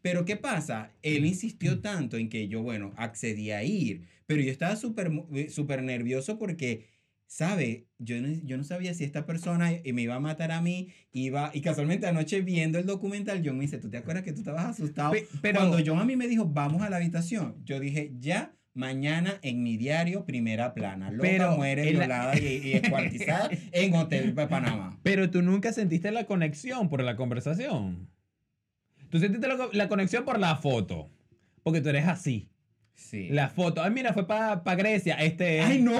Pero 0.02 0.24
¿qué 0.24 0.36
pasa? 0.36 0.92
Él 1.02 1.24
insistió 1.26 1.80
tanto 1.80 2.16
en 2.16 2.28
que 2.28 2.46
yo, 2.48 2.62
bueno, 2.62 2.92
accedí 2.96 3.50
a 3.50 3.64
ir, 3.64 4.02
pero 4.26 4.40
yo 4.40 4.50
estaba 4.52 4.76
súper 4.76 5.10
eh, 5.34 5.48
súper 5.50 5.82
nervioso 5.82 6.38
porque, 6.38 6.84
¿sabe? 7.26 7.86
Yo 7.98 8.20
no, 8.20 8.28
yo 8.28 8.56
no 8.56 8.64
sabía 8.64 8.94
si 8.94 9.04
esta 9.04 9.26
persona 9.26 9.72
eh, 9.72 9.92
me 9.92 10.02
iba 10.02 10.14
a 10.14 10.20
matar 10.20 10.52
a 10.52 10.60
mí, 10.60 10.88
iba, 11.12 11.50
y 11.54 11.60
casualmente 11.60 12.06
anoche 12.06 12.40
viendo 12.40 12.78
el 12.78 12.86
documental, 12.86 13.42
John 13.44 13.56
me 13.58 13.62
dice, 13.64 13.78
¿tú 13.78 13.90
te 13.90 13.96
acuerdas 13.98 14.22
que 14.24 14.32
tú 14.32 14.40
estabas 14.40 14.66
asustado? 14.66 15.12
Pe- 15.12 15.26
pero- 15.42 15.58
Cuando 15.60 15.78
John 15.84 15.98
a 15.98 16.04
mí 16.04 16.16
me 16.16 16.28
dijo, 16.28 16.46
vamos 16.46 16.82
a 16.82 16.90
la 16.90 16.96
habitación, 16.96 17.56
yo 17.64 17.80
dije, 17.80 18.12
ya, 18.18 18.52
mañana 18.74 19.38
en 19.42 19.62
mi 19.62 19.76
diario, 19.76 20.24
primera 20.26 20.74
plana, 20.74 21.10
loca, 21.10 21.28
Pero 21.28 21.56
muere, 21.56 21.88
en 21.88 21.94
la- 21.94 22.00
violada 22.06 22.38
y, 22.38 22.44
y 22.68 22.72
escuartizada 22.74 23.50
en 23.72 23.94
Hotel 23.94 24.34
de 24.34 24.46
Panamá. 24.46 24.98
Pero 25.02 25.30
tú 25.30 25.42
nunca 25.42 25.72
sentiste 25.72 26.10
la 26.10 26.24
conexión 26.26 26.88
por 26.88 27.02
la 27.02 27.16
conversación. 27.16 28.08
Tú 29.10 29.18
sentiste 29.18 29.46
la, 29.48 29.68
la 29.72 29.88
conexión 29.88 30.24
por 30.24 30.38
la 30.38 30.56
foto. 30.56 31.10
Porque 31.62 31.80
tú 31.80 31.88
eres 31.88 32.06
así. 32.06 32.50
Sí. 32.96 33.28
La 33.30 33.48
foto. 33.50 33.82
Ay, 33.82 33.90
mira, 33.92 34.12
fue 34.14 34.26
para 34.26 34.56
Grecia. 34.74 35.14
Este 35.16 35.58
es. 35.58 35.64
Ay, 35.66 35.80
no, 35.80 35.94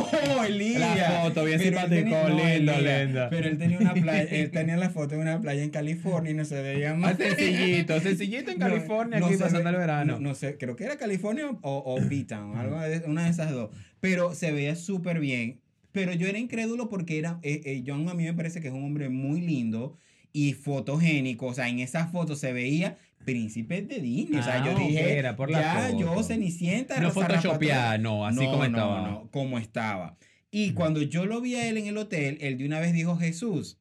Elías. 0.45 0.81
La 0.99 1.21
foto, 1.23 1.45
bien 1.45 1.59
Pero 1.59 1.79
él 1.79 1.89
simpático, 1.89 2.17
no, 2.29 2.29
lindo, 2.31 2.73
Elías, 2.73 3.05
lindo. 3.07 3.27
Pero 3.31 3.49
él 3.49 3.59
tenía 3.59 3.79
una 3.79 3.93
playa, 4.03 4.23
él 4.23 4.51
tenía 4.51 4.77
la 4.77 4.91
foto 4.91 5.15
de 5.15 5.21
una 5.21 5.41
playa 5.41 5.63
en 5.63 5.71
California 5.71 6.31
y 6.31 6.35
no 6.35 6.45
se 6.45 6.61
veía 6.63 6.95
Más 6.95 7.19
más. 7.19 7.29
sencillito, 7.29 8.01
sencillito 8.01 8.51
en 8.51 8.59
No, 8.59 8.67
California, 8.67 9.21
no 9.21 9.27
aquí 9.27 9.37
se 9.37 9.45
pasando 9.45 9.65
ve- 9.65 9.71
el 9.71 9.77
verano. 9.77 10.15
No, 10.15 10.21
no 10.21 10.35
sé, 10.35 10.57
creo 10.59 10.75
que 10.75 10.85
era 10.85 10.97
California 10.97 11.51
o, 11.51 11.77
o 11.79 11.97
algo 12.59 12.81
de- 12.81 13.03
una 13.07 13.25
de 13.25 13.31
esas 13.31 13.51
dos. 13.53 13.71
Pero 14.01 14.35
se 14.35 14.51
veía 14.53 14.75
súper 14.75 15.21
bien. 15.21 15.61
Pero 15.93 16.13
yo 16.13 16.27
era 16.27 16.39
incrédulo 16.39 16.89
porque 16.89 17.19
era, 17.19 17.39
eh, 17.43 17.61
eh, 17.65 17.85
John 17.87 18.09
a 18.09 18.15
mí 18.15 18.25
me 18.25 18.35
parece 18.35 18.61
que 18.61 18.69
es 18.69 18.75
un 18.75 18.85
hombre 18.85 19.09
muy 19.11 19.41
lindo 19.41 19.97
y 20.33 20.53
fotogénico. 20.55 21.47
O 21.47 21.55
sea, 21.55 21.69
en 21.69 21.79
esa 21.81 22.07
foto 22.09 22.37
se 22.37 22.53
veía 22.53 22.99
príncipe 23.27 23.83
de 23.83 24.01
Disney. 24.01 24.41
o 24.41 24.43
sea, 24.43 24.63
Ah, 24.63 24.65
yo 24.67 24.73
ok, 24.73 24.79
dije, 24.79 25.19
era 25.19 25.37
por 25.37 25.51
la 25.51 25.61
ya 25.61 25.89
foto. 25.91 26.01
yo 26.01 26.23
Cenicienta. 26.23 26.99
no 27.01 27.11
photoshopeada, 27.11 27.99
no, 27.99 28.25
así 28.27 28.39
No, 28.39 28.45
como 28.53 28.57
no, 28.63 28.65
estaba. 28.69 29.03
No, 29.11 29.29
como 29.31 29.59
estaba. 29.59 30.17
Y 30.51 30.71
cuando 30.73 31.03
yo 31.03 31.27
lo 31.27 31.43
vi 31.43 31.57
a 31.57 31.69
él 31.69 31.77
en 31.77 31.87
el 31.89 31.99
hotel, 31.99 32.39
él 32.41 32.57
de 32.57 32.65
una 32.65 32.81
vez 32.81 32.95
dijo 32.95 33.19
Jesús. 33.19 33.79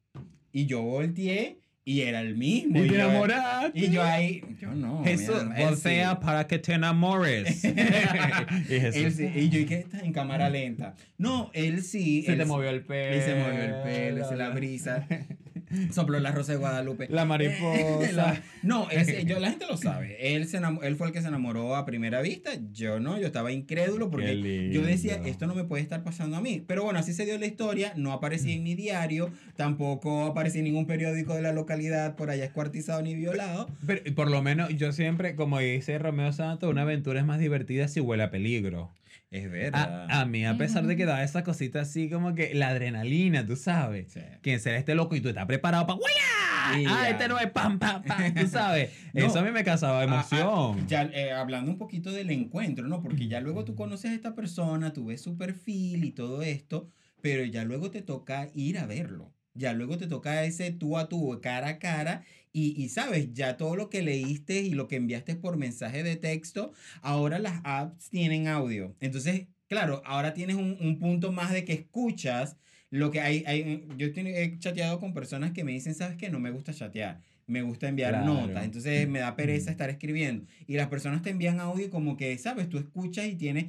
Y 0.52 0.66
yo 0.66 0.82
volteé 0.82 1.60
y 1.86 2.02
era 2.02 2.20
el 2.22 2.36
mismo. 2.36 2.80
Y 2.80 2.88
te 2.88 2.88
yo- 2.90 2.96
enamoraste. 2.96 3.80
y 3.80 3.90
yo 3.92 4.04
ahí, 4.04 4.42
yo 4.60 4.74
no. 4.74 5.04
Jesús, 5.04 5.44
voltea 5.58 6.12
sí. 6.14 6.18
para 6.26 6.48
que 6.48 6.58
te 6.60 6.74
enamores. 6.74 7.64
y 8.70 8.80
Jesús. 8.80 9.14
Sí, 9.14 9.30
y 9.36 9.50
yo, 9.50 9.60
¿y 9.60 9.66
qué 9.66 9.76
está 9.76 10.00
en 10.00 10.12
cámara 10.12 10.50
lenta? 10.50 10.96
No, 11.18 11.52
él 11.54 11.84
sí. 11.84 12.24
se 12.24 12.32
él 12.34 12.40
te 12.40 12.46
movió 12.46 12.70
el 12.72 12.82
pelo. 12.84 13.14
Él 13.16 13.22
se 13.22 13.36
movió 13.36 13.62
el 13.62 13.84
pelo, 13.84 14.28
se 14.28 14.36
la 14.36 14.50
brisa. 14.50 15.08
Sopló 15.92 16.20
la 16.20 16.32
rosa 16.32 16.52
de 16.54 16.58
Guadalupe. 16.58 17.08
La 17.10 17.26
mariposa. 17.26 18.12
La- 18.14 18.42
no, 18.64 18.90
él 18.90 19.06
se- 19.06 19.26
yo, 19.26 19.40
la 19.40 19.50
gente 19.50 19.66
lo 19.68 19.78
sabe. 19.78 20.36
Él, 20.36 20.48
se 20.48 20.58
él 20.84 20.96
fue 20.96 21.08
el 21.08 21.14
que 21.14 21.22
se 21.22 21.28
enamoró 21.28 21.76
a 21.76 21.86
primera 21.86 22.22
vista. 22.22 22.52
Yo 22.74 23.00
no, 23.00 23.20
yo 23.20 23.28
estaba 23.28 23.52
incrédulo 23.52 24.10
porque 24.10 24.72
yo 24.72 24.82
decía, 24.82 25.22
esto 25.26 25.48
no 25.48 25.56
me 25.56 25.64
puede 25.64 25.84
estar 25.84 26.04
pasando 26.04 26.38
a 26.38 26.42
mí. 26.42 26.64
Pero 26.66 26.84
bueno, 26.84 27.00
así 27.00 27.14
se 27.14 27.26
dio 27.26 27.38
la 27.38 27.46
historia. 27.46 27.94
No 27.96 28.12
aparecí 28.14 28.54
en 28.54 28.64
mi 28.64 28.76
diario, 28.76 29.32
tampoco 29.56 30.26
aparecí 30.26 30.60
en 30.60 30.66
ningún 30.66 30.86
periódico 30.88 31.34
de 31.34 31.42
la 31.42 31.52
localidad 31.54 32.16
por 32.16 32.30
allá 32.30 32.46
escuartizado 32.46 33.02
ni 33.02 33.16
violado. 33.16 33.70
Pero 33.86 34.02
por 34.16 34.30
lo 34.30 34.42
menos 34.42 34.70
yo 34.76 34.92
siempre, 34.92 35.36
como 35.36 35.60
dice 35.60 35.98
Romeo 35.98 36.32
Santos, 36.34 36.70
una 36.70 36.82
aventura 36.84 37.20
es 37.20 37.26
más 37.26 37.40
divertida 37.40 37.88
si 37.88 38.00
huele 38.00 38.24
a 38.24 38.32
peligro. 38.32 38.92
Es 39.38 39.52
verdad. 39.52 40.08
a 40.10 40.26
mí, 40.26 40.46
a 40.46 40.58
pesar 40.58 40.86
de 40.86 40.96
que 40.96 41.06
da 41.06 41.24
esa 41.24 41.44
cosita 41.44 41.82
así 41.82 42.10
como 42.10 42.34
que 42.36 42.54
la 42.56 42.70
adrenalina, 42.70 43.46
tú 43.46 43.56
sabes. 43.56 44.12
Sí. 44.14 44.22
Quien 44.42 44.60
será 44.60 44.78
este 44.78 44.96
loco 44.96 45.16
y 45.16 45.22
tú 45.22 45.30
estás 45.30 45.46
preparado 45.46 45.86
para. 45.88 46.00
Y 46.00 46.86
Ah, 46.88 47.04
ya. 47.04 47.10
este 47.10 47.28
no 47.28 47.38
es 47.38 47.52
pam, 47.52 47.78
pam, 47.78 48.02
pam, 48.04 48.34
tú 48.34 48.48
sabes. 48.48 48.90
No. 49.14 49.26
Eso 49.26 49.40
a 49.40 49.44
mí 49.44 49.52
me 49.52 49.64
causaba 49.64 50.00
Ah, 50.02 50.04
emoción. 50.06 50.80
ah, 50.80 50.84
ya 50.88 51.04
eh, 51.04 51.32
hablando 51.32 51.70
un 51.70 51.78
poquito 51.78 52.12
del 52.12 52.32
encuentro, 52.32 52.88
¿no? 52.88 53.02
Porque 53.02 53.28
ya 53.28 53.40
luego 53.40 53.66
tú 53.66 53.76
conoces 53.76 54.12
a 54.12 54.14
esta 54.16 54.34
persona, 54.34 54.92
tú 54.94 55.06
ves 55.08 55.22
su 55.22 55.38
perfil 55.38 56.04
y 56.06 56.12
todo 56.12 56.42
esto, 56.42 56.90
pero 57.22 57.44
ya 57.46 57.64
luego 57.66 57.92
te 57.92 58.02
toca 58.02 58.50
ir 58.56 58.80
a 58.80 58.86
verlo. 58.88 59.32
Ya 59.54 59.74
luego 59.74 59.98
te 59.98 60.08
toca 60.08 60.44
ese 60.44 60.72
tú 60.72 60.98
a 60.98 61.08
tú, 61.08 61.40
cara 61.42 61.68
a 61.70 61.80
cara, 61.80 62.24
y, 62.56 62.82
y 62.82 62.88
sabes, 62.90 63.34
ya 63.34 63.58
todo 63.58 63.76
lo 63.76 63.90
que 63.90 64.02
leíste 64.02 64.62
y 64.62 64.72
lo 64.72 64.88
que 64.88 64.96
enviaste 64.96 65.36
por 65.36 65.58
mensaje 65.58 66.04
de 66.04 66.16
texto, 66.16 66.72
ahora 67.02 67.38
las 67.40 67.60
apps 67.66 68.10
tienen 68.10 68.48
audio. 68.48 68.96
Entonces, 69.02 69.48
claro, 69.68 70.02
ahora 70.06 70.34
tienes 70.34 70.56
un, 70.56 70.78
un 70.80 70.98
punto 70.98 71.34
más 71.34 71.52
de 71.52 71.66
que 71.66 71.74
escuchas 71.74 72.58
lo 72.90 73.12
que 73.12 73.20
hay. 73.20 73.44
hay 73.46 73.86
yo 73.98 74.08
he 74.08 74.58
chateado 74.60 75.00
con 75.02 75.14
personas 75.14 75.52
que 75.52 75.66
me 75.66 75.74
dicen, 75.74 75.96
¿sabes 75.96 76.16
qué? 76.18 76.30
No 76.30 76.40
me 76.40 76.52
gusta 76.52 76.74
chatear. 76.74 77.20
Me 77.46 77.62
gusta 77.62 77.90
enviar 77.90 78.12
Claro. 78.14 78.26
notas. 78.26 78.64
Entonces 78.64 79.08
me 79.10 79.20
da 79.20 79.36
pereza 79.36 79.70
Mm. 79.70 79.74
estar 79.74 79.90
escribiendo. 79.90 80.46
Y 80.66 80.76
las 80.76 80.88
personas 80.88 81.22
te 81.24 81.32
envían 81.32 81.60
audio 81.60 81.90
como 81.90 82.16
que, 82.16 82.38
¿sabes? 82.38 82.70
Tú 82.70 82.78
escuchas 82.78 83.26
y 83.28 83.36
tienes. 83.36 83.66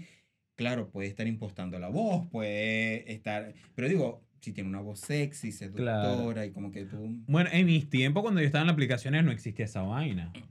Claro, 0.55 0.91
puede 0.91 1.09
estar 1.09 1.27
impostando 1.27 1.79
la 1.79 1.89
voz, 1.89 2.29
puede 2.29 3.13
estar. 3.13 3.53
Pero 3.75 3.89
digo, 3.89 4.26
si 4.47 4.53
tiene 4.53 4.71
una 4.71 4.81
voz 4.81 5.01
sexy, 5.01 5.51
seductora 5.51 6.47
y 6.47 6.53
como 6.53 6.71
que 6.71 6.85
tú. 6.85 7.19
Bueno, 7.27 7.51
en 7.53 7.67
mis 7.67 7.91
tiempos, 7.91 8.23
cuando 8.23 8.41
yo 8.41 8.47
estaba 8.47 8.63
en 8.63 8.69
las 8.69 8.75
aplicaciones, 8.75 9.25
no 9.25 9.33
existía 9.33 9.65
esa 9.65 9.83
vaina. 9.83 10.33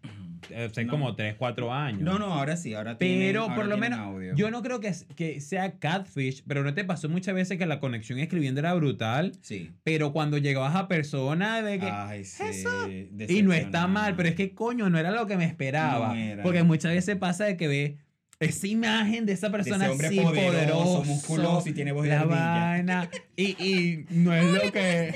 Hace 0.55 0.83
No. 0.85 0.91
como 0.91 1.15
3, 1.15 1.35
4 1.39 1.73
años. 1.73 2.01
No, 2.01 2.19
no, 2.19 2.25
ahora 2.33 2.55
sí, 2.55 2.73
ahora 2.75 2.97
Pero 2.99 3.45
tienen- 3.45 3.55
por 3.55 3.65
lo 3.67 3.77
menos, 3.77 3.97
audio. 3.99 4.35
yo 4.35 4.51
no 4.51 4.61
creo 4.61 4.79
que, 4.79 4.91
que 5.15 5.39
sea 5.41 5.79
catfish, 5.79 6.43
pero 6.45 6.63
no 6.63 6.73
te 6.75 6.83
pasó 6.83 7.09
muchas 7.09 7.33
veces 7.33 7.57
que 7.57 7.65
la 7.65 7.79
conexión 7.79 8.19
escribiendo 8.19 8.59
era 8.59 8.73
brutal, 8.75 9.31
Sí. 9.41 9.71
pero 9.83 10.11
cuando 10.11 10.37
llegabas 10.37 10.75
a 10.75 10.87
persona 10.87 11.61
de 11.63 11.79
que... 11.79 11.89
Ay, 11.89 12.25
sí. 12.25 12.43
y 13.27 13.41
no 13.41 13.53
está 13.53 13.87
mal, 13.87 14.15
pero 14.17 14.29
es 14.29 14.35
que 14.35 14.53
coño, 14.53 14.87
no 14.89 14.99
era 14.99 15.09
lo 15.09 15.25
que 15.25 15.35
me 15.37 15.45
esperaba. 15.45 16.09
No 16.13 16.19
era. 16.19 16.43
Porque 16.43 16.61
muchas 16.63 16.93
veces 16.93 17.15
pasa 17.15 17.45
de 17.45 17.57
que 17.57 17.67
ve 17.67 17.97
esa 18.39 18.67
imagen 18.67 19.25
de 19.25 19.33
esa 19.33 19.47
De 19.47 19.53
persona 19.53 19.85
ese 19.85 19.91
hombre 19.91 20.07
así 20.07 20.19
poderoso, 20.19 20.51
poderoso, 20.51 21.03
musculoso 21.03 21.69
y 21.69 21.73
tiene 21.73 21.91
voz 21.91 22.03
de 22.03 22.09
la 22.09 22.23
vaina, 22.25 23.09
y, 23.35 23.43
y 23.63 24.05
no 24.09 24.33
es 24.33 24.45
lo 24.45 24.71
que... 24.71 25.15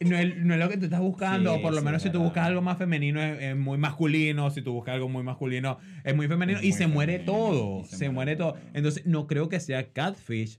no 0.00 0.16
es, 0.18 0.36
no 0.36 0.54
es 0.54 0.60
lo 0.60 0.68
que 0.68 0.76
tú 0.76 0.84
estás 0.86 1.00
buscando, 1.00 1.52
Sí, 1.52 1.58
o 1.58 1.62
por 1.62 1.72
lo 1.72 1.78
sí, 1.78 1.84
menos 1.84 2.02
si 2.02 2.10
tú 2.10 2.20
buscas 2.20 2.46
algo 2.46 2.60
más 2.60 2.78
femenino 2.78 3.22
es, 3.22 3.40
es 3.40 3.56
muy 3.56 3.78
masculino, 3.78 4.50
si 4.50 4.62
tú 4.62 4.72
buscas 4.72 4.94
algo 4.94 5.08
muy 5.08 5.22
masculino 5.22 5.78
es 6.04 6.14
muy 6.16 6.26
femenino 6.28 6.58
Es 6.58 6.64
y 6.64 6.72
se 6.72 6.86
muere 6.86 7.18
femenino, 7.18 7.32
todo, 7.32 7.80
y 7.82 7.84
se, 7.84 7.96
se 7.96 8.10
muere 8.10 8.12
muere 8.12 8.36
todo. 8.36 8.52
todo. 8.54 8.62
Entonces 8.74 9.06
no 9.06 9.26
creo 9.26 9.48
que 9.48 9.60
sea 9.60 9.92
catfish. 9.92 10.58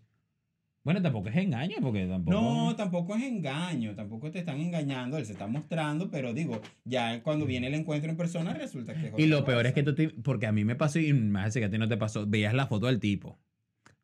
Bueno, 0.84 1.02
tampoco 1.02 1.30
es 1.30 1.38
engaño 1.38 1.78
porque 1.82 2.06
tampoco... 2.06 2.38
No, 2.41 2.76
tampoco 2.76 3.15
es 3.15 3.24
engaño, 3.24 3.96
tampoco 3.96 4.30
te 4.32 4.39
están 4.39 4.60
engañando, 4.60 5.17
él 5.17 5.26
se 5.26 5.32
está 5.32 5.48
mostrando, 5.48 6.12
pero 6.12 6.34
digo, 6.34 6.62
ya 6.84 7.24
cuando 7.24 7.46
viene 7.46 7.67
el 7.67 7.74
encuentro 7.76 8.10
en 8.12 8.17
persona 8.17 8.54
resulta 8.54 8.93
que 8.93 9.08
es 9.08 9.13
Y 9.17 9.28
lo 9.28 9.46
peor 9.46 9.65
es 9.65 9.74
que 9.74 9.84
tú 9.84 9.96
te, 9.96 10.10
porque 10.10 10.46
a 10.46 10.52
mí 10.52 10.65
me 10.65 10.76
pasó 10.76 11.00
y 11.00 11.13
más 11.13 11.54
que 11.54 11.63
a 11.63 11.69
ti 11.69 11.78
no 11.78 11.88
te 11.88 11.96
pasó, 11.96 12.28
veías 12.28 12.54
la 12.54 12.67
foto 12.67 12.88
del 12.88 13.00
tipo. 13.00 13.39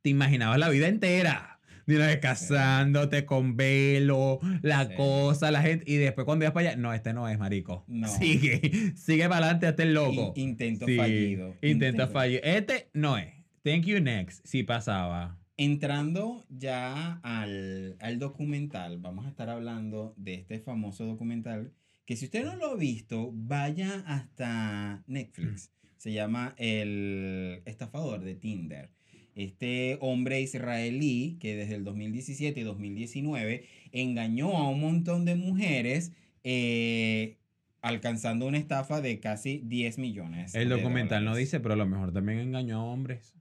Te 0.02 0.10
imaginabas 0.10 0.58
la 0.58 0.70
vida 0.70 0.88
entera. 0.88 1.58
De 1.86 1.96
una 1.96 2.06
vez 2.06 2.20
casándote 2.20 3.26
con 3.26 3.58
velo, 3.58 4.40
la 4.62 4.86
Sí. 4.86 4.94
cosa, 4.96 5.50
la 5.50 5.64
gente. 5.64 5.84
Y 5.92 5.96
después 5.96 6.24
cuando 6.24 6.46
ibas 6.46 6.54
para 6.54 6.70
allá, 6.70 6.78
no, 6.78 6.94
este 6.94 7.14
no 7.14 7.28
es, 7.28 7.40
marico. 7.40 7.84
No. 7.88 8.08
Sigue, 8.08 8.94
sigue 8.96 9.24
para 9.28 9.46
adelante 9.48 9.66
hasta 9.66 9.82
el 9.82 9.96
loco. 9.96 10.34
In- 10.36 10.50
intento 10.50 10.86
Sí, 10.86 10.96
fallido. 10.96 11.56
Intento 11.64 12.08
fallido. 12.08 12.42
Este 12.44 12.92
no 12.94 13.18
es. 13.18 13.34
Thank 13.64 13.86
you 13.86 14.00
next. 14.02 14.46
Sí 14.46 14.62
pasaba. 14.62 15.39
Entrando 15.62 16.46
ya 16.48 17.20
al, 17.22 17.98
al 18.00 18.18
documental, 18.18 18.98
vamos 18.98 19.26
a 19.26 19.30
estar 19.30 19.50
hablando 19.50 20.14
de 20.16 20.36
este 20.36 20.60
famoso 20.60 21.06
documental 21.06 21.74
que 22.06 22.16
si 22.16 22.24
usted 22.24 22.46
no 22.46 22.56
lo 22.56 22.68
ha 22.68 22.76
visto, 22.78 23.32
vaya 23.34 24.06
hasta 24.08 25.04
Netflix. 25.06 25.70
Se 25.98 26.14
llama 26.14 26.56
El 26.58 27.62
estafador 27.66 28.22
de 28.22 28.36
Tinder. 28.36 28.90
Este 29.36 29.98
hombre 30.00 30.40
israelí 30.40 31.38
que 31.42 31.58
desde 31.58 31.76
el 31.76 31.84
2017 31.84 32.58
y 32.58 32.64
2019 32.64 33.66
engañó 33.92 34.56
a 34.56 34.70
un 34.70 34.80
montón 34.80 35.26
de 35.26 35.36
mujeres 35.36 36.14
eh, 36.46 37.36
alcanzando 37.82 38.48
una 38.48 38.60
estafa 38.60 39.02
de 39.02 39.20
casi 39.20 39.62
10 39.66 39.98
millones. 39.98 40.56
El 40.56 40.70
de 40.70 40.76
documental 40.78 41.26
no 41.26 41.36
dice, 41.36 41.60
pero 41.60 41.74
a 41.74 41.78
lo 41.78 41.86
mejor 41.86 42.14
también 42.14 42.40
engañó 42.40 42.80
a 42.80 42.84
hombres. 42.86 43.36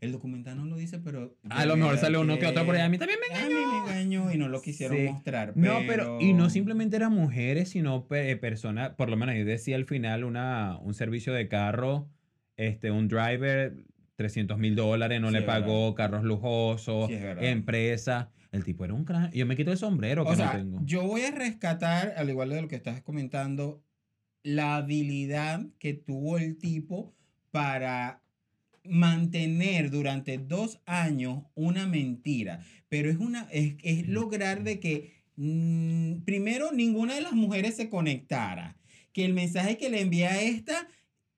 El 0.00 0.12
documental 0.12 0.56
no 0.56 0.64
lo 0.66 0.76
dice, 0.76 0.98
pero... 0.98 1.36
A 1.50 1.66
lo 1.66 1.76
mejor 1.76 1.98
sale 1.98 2.18
uno 2.18 2.38
que 2.38 2.46
otro 2.46 2.64
por 2.64 2.74
ahí. 2.76 2.82
A 2.82 2.88
mí 2.88 2.98
también 2.98 3.18
me 3.28 3.36
A 3.36 3.46
mí 3.48 3.54
me 3.54 3.78
engañó 3.92 4.32
y 4.32 4.38
no 4.38 4.48
lo 4.48 4.60
quisieron 4.62 4.96
Sí. 4.96 5.04
mostrar. 5.04 5.52
No, 5.56 5.78
pero, 5.86 6.18
y 6.20 6.32
no 6.34 6.50
simplemente 6.50 6.96
eran 6.96 7.12
mujeres, 7.12 7.70
sino 7.70 8.06
pe- 8.06 8.36
personas, 8.36 8.90
por 8.90 9.08
lo 9.10 9.16
menos 9.16 9.34
yo 9.36 9.44
decía 9.44 9.76
al 9.76 9.86
final 9.86 10.24
una, 10.24 10.78
un 10.78 10.94
servicio 10.94 11.32
de 11.32 11.48
carro, 11.48 12.08
este, 12.56 12.90
un 12.90 13.08
driver, 13.08 13.74
300 14.16 14.58
mil 14.58 14.74
dólares, 14.76 15.20
no 15.20 15.28
Sí, 15.28 15.34
le 15.34 15.42
pagó, 15.42 15.94
carros 15.94 16.24
lujosos, 16.24 17.06
Sí, 17.08 17.14
es 17.14 17.22
verdad. 17.22 17.44
empresa. 17.44 18.30
El 18.50 18.64
tipo 18.64 18.84
era 18.84 18.94
un 18.94 19.04
crack. 19.04 19.32
Yo 19.34 19.44
me 19.46 19.56
quito 19.56 19.70
el 19.72 19.78
sombrero 19.78 20.24
que 20.24 20.30
O 20.30 20.32
no 20.32 20.36
sea, 20.38 20.52
tengo. 20.52 20.80
yo 20.84 21.02
voy 21.06 21.22
a 21.22 21.30
rescatar, 21.30 22.14
al 22.16 22.30
igual 22.30 22.48
de 22.48 22.62
lo 22.62 22.68
que 22.68 22.76
estás 22.76 23.02
comentando, 23.02 23.82
la 24.42 24.76
habilidad 24.76 25.66
que 25.78 25.92
tuvo 25.94 26.38
el 26.38 26.56
tipo 26.56 27.14
para 27.50 28.22
mantener 28.88 29.90
durante 29.90 30.38
dos 30.38 30.80
años 30.86 31.44
una 31.54 31.86
mentira. 31.86 32.60
Pero 32.88 33.10
es 33.10 33.16
una, 33.18 33.48
es, 33.52 33.74
es 33.82 34.08
lograr 34.08 34.62
de 34.64 34.80
que 34.80 35.12
mm, 35.36 36.22
primero 36.24 36.72
ninguna 36.72 37.14
de 37.14 37.20
las 37.22 37.32
mujeres 37.32 37.76
se 37.76 37.88
conectara. 37.88 38.76
Que 39.12 39.24
el 39.24 39.34
mensaje 39.34 39.76
que 39.78 39.90
le 39.90 40.00
envía 40.00 40.30
a 40.32 40.42
esta 40.42 40.88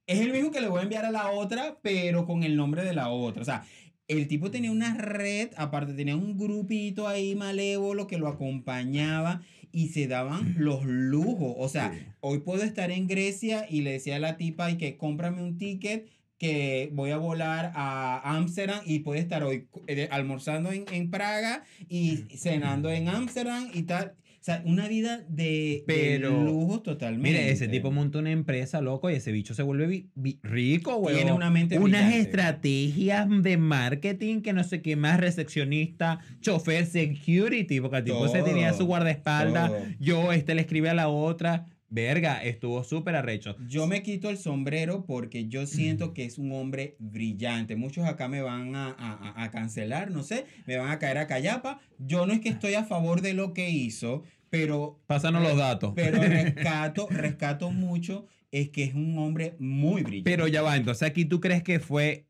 es 0.07 0.21
el 0.21 0.33
mismo 0.33 0.51
que 0.51 0.61
le 0.61 0.69
voy 0.69 0.81
a 0.81 0.83
enviar 0.85 1.05
a 1.05 1.11
la 1.11 1.31
otra, 1.31 1.79
pero 1.83 2.27
con 2.27 2.43
el 2.43 2.57
nombre 2.57 2.85
de 2.85 2.95
la 2.95 3.09
otra. 3.11 3.43
O 3.43 3.45
sea, 3.45 3.65
el 4.09 4.27
tipo 4.27 4.51
tenía 4.51 4.73
una 4.73 4.95
red, 4.97 5.51
aparte 5.57 5.95
tenía 5.95 6.17
un 6.17 6.37
grupito 6.37 7.07
ahí 7.07 7.37
malévolo 7.37 8.09
que 8.09 8.19
lo 8.19 8.27
acompañaba 8.27 9.43
y 9.73 9.89
se 9.89 10.09
daban 10.09 10.57
los 10.59 10.85
lujos. 10.85 11.55
O 11.57 11.69
sea, 11.69 11.93
Sí. 11.93 12.01
hoy 12.21 12.41
puedo 12.41 12.65
estar 12.65 12.91
en 12.91 13.07
Grecia 13.07 13.67
y 13.71 13.83
le 13.83 13.93
decía 13.93 14.17
a 14.17 14.19
la 14.19 14.37
tipa 14.37 14.69
y 14.71 14.79
que 14.79 14.97
cómprame 14.97 15.43
un 15.43 15.59
ticket 15.59 16.09
que 16.41 16.89
voy 16.95 17.11
a 17.11 17.19
volar 17.19 17.71
a 17.75 18.37
Ámsterdam 18.37 18.81
y 18.87 19.01
puede 19.01 19.21
estar 19.21 19.45
hoy 19.45 19.69
eh, 19.87 20.09
almorzando 20.11 20.73
en, 20.73 20.87
en 20.91 21.11
Praga 21.11 21.65
y 21.87 22.25
cenando 22.35 22.91
en 22.91 23.09
Ámsterdam 23.09 23.69
y 23.75 23.83
tal. 23.83 24.15
O 24.41 24.43
sea, 24.43 24.63
una 24.65 24.89
vida 24.89 25.19
de, 25.29 25.35
de 25.35 25.85
Pero, 25.87 26.31
lujos 26.43 26.83
totalmente. 26.83 27.29
Mire, 27.29 27.51
ese 27.51 27.69
tipo 27.69 27.91
montó 27.91 28.21
una 28.21 28.31
empresa, 28.31 28.81
loco, 28.81 29.11
y 29.11 29.17
ese 29.17 29.33
bicho 29.33 29.53
se 29.53 29.63
vuelve 29.63 30.07
rico, 30.43 30.97
güey. 30.97 31.17
Tiene 31.17 31.33
una 31.33 31.51
mente 31.51 31.79
Unas 31.79 32.07
brillante. 32.07 32.21
estrategias 32.21 33.27
de 33.43 33.59
marketing 33.59 34.41
que 34.41 34.55
no 34.55 34.65
sé 34.65 34.81
qué 34.81 34.97
más, 34.97 35.21
recepcionista, 35.21 36.21
chofer, 36.41 36.87
security, 36.87 37.83
porque 37.83 37.99
el 37.99 38.05
tipo 38.05 38.27
se 38.29 38.43
tenía 38.43 38.73
su 38.73 38.87
guardaespaldas. 38.87 39.73
Yo, 39.99 40.33
este 40.33 40.55
le 40.55 40.63
escribe 40.63 40.89
a 40.89 40.95
la 40.95 41.09
otra. 41.09 41.67
Verga, 41.93 42.43
estuvo 42.45 42.85
súper 42.85 43.17
arrecho. 43.17 43.57
Yo 43.69 43.89
me 43.89 44.03
quito 44.05 44.31
el 44.31 44.39
sombrero 44.39 45.05
porque 45.07 45.49
yo 45.49 45.67
siento 45.67 46.15
que 46.15 46.25
es 46.25 46.39
un 46.39 46.53
hombre 46.53 46.95
brillante. 47.01 47.75
Muchos 47.75 48.05
acá 48.07 48.29
me 48.29 48.41
van 48.43 48.77
a, 48.77 48.91
a- 48.91 49.43
a- 49.43 49.51
cancelar, 49.51 50.13
no 50.13 50.23
sé, 50.23 50.47
me 50.67 50.77
van 50.77 50.91
a 50.91 51.01
caer 51.01 51.19
a 51.19 51.27
callapa. 51.27 51.81
Yo 51.99 52.27
no 52.27 52.33
es 52.33 52.39
que 52.41 52.49
estoy 52.49 52.75
a 52.75 52.85
favor 52.85 53.23
de 53.23 53.35
lo 53.35 53.53
que 53.55 53.71
hizo, 53.71 54.23
pero, 54.51 55.01
Pásanos 55.09 55.43
los 55.43 55.57
datos. 55.57 55.93
pero 55.97 56.19
rescato, 56.23 57.09
rescato 57.11 57.73
mucho, 57.73 58.27
es 58.53 58.69
que 58.71 58.85
es 58.85 58.95
un 58.95 59.19
hombre 59.19 59.57
muy 59.59 60.03
brillante. 60.05 60.31
Pero 60.31 60.47
ya 60.47 60.63
va, 60.63 60.77
entonces 60.77 61.09
aquí 61.09 61.25
tú 61.25 61.41
crees 61.41 61.65
que 61.65 61.81
fue 61.81 62.27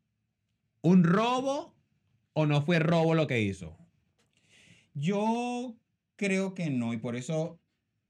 un 0.80 1.04
robo 1.04 1.74
o 2.32 2.46
no 2.46 2.62
fue 2.62 2.78
robo 2.78 3.14
lo 3.14 3.26
que 3.26 3.42
hizo. 3.42 3.76
Yo 4.94 5.76
creo 6.16 6.54
que 6.54 6.70
no, 6.70 6.92
y 6.94 6.96
por 6.96 7.16
eso 7.16 7.59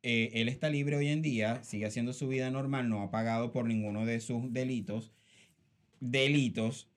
eh, 0.02 0.30
él 0.34 0.48
está 0.48 0.68
libre 0.70 0.96
hoy 0.96 1.08
en 1.08 1.22
día, 1.22 1.62
sigue 1.62 1.86
haciendo 1.86 2.12
su 2.12 2.28
vida 2.28 2.50
normal, 2.50 2.88
no 2.88 3.02
ha 3.02 3.10
pagado 3.10 3.52
por 3.52 3.66
ninguno 3.66 4.06
de 4.06 4.20
sus 4.20 4.52
delitos. 4.52 5.12
Delitos. 6.00 6.88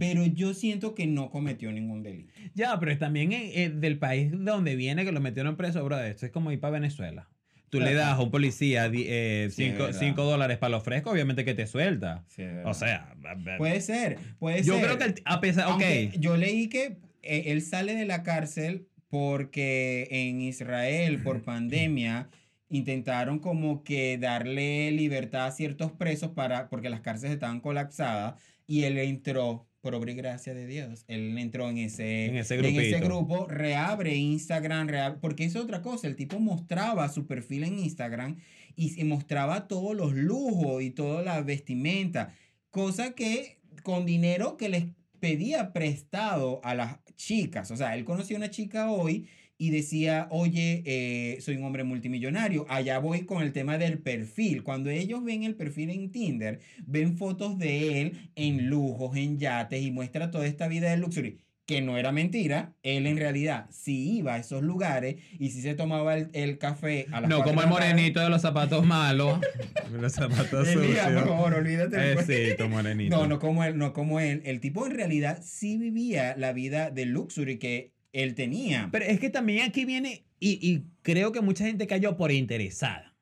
Pero 0.00 0.24
yo 0.26 0.52
siento 0.52 0.96
que 0.96 1.06
no 1.06 1.30
cometió 1.30 1.70
ningún 1.70 2.02
delito. 2.02 2.32
Ya, 2.54 2.76
pero 2.80 2.90
es 2.90 2.98
también 2.98 3.32
eh, 3.32 3.64
eh, 3.64 3.70
del 3.70 3.98
país 4.00 4.32
de 4.32 4.38
donde 4.38 4.74
viene 4.74 5.04
que 5.04 5.12
lo 5.12 5.20
metieron 5.20 5.56
preso, 5.56 5.84
bro. 5.84 6.00
Esto 6.00 6.26
es 6.26 6.32
como 6.32 6.50
ir 6.50 6.58
para 6.58 6.72
Venezuela. 6.72 7.28
Tú 7.70 7.78
le 7.80 7.94
das 7.94 8.14
a 8.18 8.20
un 8.20 8.30
policía 8.32 8.84
5 8.90 9.50
Sí, 9.52 9.64
es 9.64 9.78
verdad. 9.88 10.14
dólares 10.16 10.58
para 10.58 10.70
lo 10.70 10.80
fresco, 10.80 11.10
obviamente 11.10 11.44
que 11.44 11.54
te 11.54 11.66
suelta. 11.68 12.24
Sí, 12.28 12.42
O 12.64 12.74
sea, 12.74 13.14
Puede 13.58 13.80
ser, 13.80 14.18
puede 14.38 14.62
yo 14.64 14.74
ser. 14.74 14.84
creo 14.84 14.98
que 14.98 15.04
el- 15.04 15.14
a 15.24 15.40
pesar, 15.40 15.66
ok, 15.66 15.72
Aunque 15.72 16.10
yo 16.18 16.36
leí 16.36 16.68
que 16.68 16.96
eh, 17.22 17.44
él 17.46 17.62
sale 17.62 17.94
de 17.94 18.06
la 18.06 18.22
cárcel 18.24 18.86
porque 19.08 20.08
en 20.10 20.40
Israel, 20.40 21.22
por 21.22 21.42
pandemia, 21.42 22.28
intentaron 22.68 23.38
como 23.38 23.84
que 23.84 24.18
darle 24.18 24.90
libertad 24.90 25.46
a 25.46 25.52
ciertos 25.52 25.92
presos 25.92 26.30
para, 26.32 26.68
porque 26.68 26.90
las 26.90 27.00
cárceles 27.00 27.34
estaban 27.34 27.60
colapsadas 27.60 28.42
y 28.66 28.82
él 28.84 28.98
entró, 28.98 29.66
por 29.80 29.94
obra 29.94 30.10
y 30.10 30.14
gracia 30.16 30.52
de 30.52 30.66
Dios, 30.66 31.04
él 31.06 31.38
entró 31.38 31.70
en 31.70 31.78
ese, 31.78 32.26
En 32.26 32.36
ese 32.36 32.56
en 32.56 32.64
ese 32.64 32.98
grupito. 32.98 33.04
grupo, 33.06 33.46
reabre 33.46 34.16
Instagram, 34.16 34.88
reabre- 34.88 35.20
porque 35.20 35.44
es 35.44 35.54
otra 35.54 35.80
cosa, 35.80 36.08
el 36.08 36.16
tipo 36.16 36.40
mostraba 36.40 37.08
su 37.08 37.26
perfil 37.26 37.62
en 37.62 37.78
Instagram 37.78 38.36
y 38.74 38.88
se 38.90 39.04
mostraba 39.04 39.68
todos 39.68 39.94
los 39.96 40.12
lujos 40.14 40.82
y 40.82 40.90
toda 40.90 41.22
la 41.22 41.40
vestimenta, 41.42 42.34
cosa 42.70 43.14
que 43.14 43.58
con 43.84 44.06
dinero 44.06 44.56
que 44.56 44.68
les 44.68 44.84
pedía 45.20 45.72
prestado 45.72 46.60
a 46.64 46.74
las 46.74 46.98
chicas, 47.14 47.70
o 47.70 47.76
sea, 47.76 47.94
él 47.96 48.04
conocía 48.04 48.36
a 48.36 48.40
una 48.40 48.50
chica 48.50 48.90
hoy 48.90 49.28
y 49.58 49.70
decía, 49.70 50.28
oye, 50.30 50.82
eh, 50.84 51.38
soy 51.40 51.56
un 51.56 51.64
hombre 51.64 51.84
multimillonario, 51.84 52.66
allá 52.68 52.98
voy 52.98 53.24
con 53.24 53.42
el 53.42 53.52
tema 53.52 53.78
del 53.78 53.98
perfil. 53.98 54.62
Cuando 54.62 54.90
ellos 54.90 55.24
ven 55.24 55.44
el 55.44 55.54
perfil 55.54 55.90
en 55.90 56.10
Tinder, 56.10 56.60
ven 56.86 57.16
fotos 57.16 57.58
de 57.58 58.02
él 58.02 58.30
en 58.34 58.68
lujos, 58.68 59.16
en 59.16 59.38
yates 59.38 59.82
y 59.82 59.90
muestra 59.90 60.30
toda 60.30 60.46
esta 60.46 60.68
vida 60.68 60.90
de 60.90 60.98
luxury. 60.98 61.38
Que 61.64 61.80
no 61.82 61.98
era 61.98 62.12
mentira, 62.12 62.76
él 62.84 63.08
en 63.08 63.16
realidad 63.16 63.66
sí 63.70 64.18
iba 64.18 64.34
a 64.34 64.38
esos 64.38 64.62
lugares 64.62 65.16
y 65.36 65.50
sí 65.50 65.62
se 65.62 65.74
tomaba 65.74 66.16
el, 66.16 66.28
el 66.32 66.58
café 66.58 67.06
a 67.10 67.20
las 67.20 67.28
no 67.28 67.42
como 67.42 67.60
el 67.60 67.66
morenito 67.66 68.20
de 68.20 68.28
los 68.28 68.42
zapatos 68.42 68.86
malos. 68.86 69.40
los 70.00 70.12
zapatos 70.12 70.48
por 70.48 70.64
sucios. 70.64 70.96
favor, 70.96 71.54
olvídate. 71.54 72.12
Eh, 72.12 72.16
sí, 72.24 72.56
tu 72.56 72.68
morenito. 72.68 73.16
No, 73.16 73.26
no 73.26 73.40
como 73.40 73.64
él, 73.64 73.76
no 73.78 73.92
como 73.92 74.20
él. 74.20 74.42
El 74.44 74.60
tipo 74.60 74.86
en 74.86 74.92
realidad 74.92 75.42
sí 75.42 75.76
vivía 75.76 76.36
la 76.36 76.52
vida 76.52 76.92
de 76.92 77.04
luxury 77.06 77.58
que 77.58 77.95
él 78.22 78.34
tenía. 78.34 78.88
Pero 78.90 79.04
es 79.04 79.20
que 79.20 79.30
también 79.30 79.68
aquí 79.68 79.84
viene, 79.84 80.24
y, 80.40 80.58
y 80.66 80.84
creo 81.02 81.32
que 81.32 81.40
mucha 81.40 81.64
gente 81.64 81.86
cayó 81.86 82.16
por 82.16 82.32
interesada. 82.32 83.14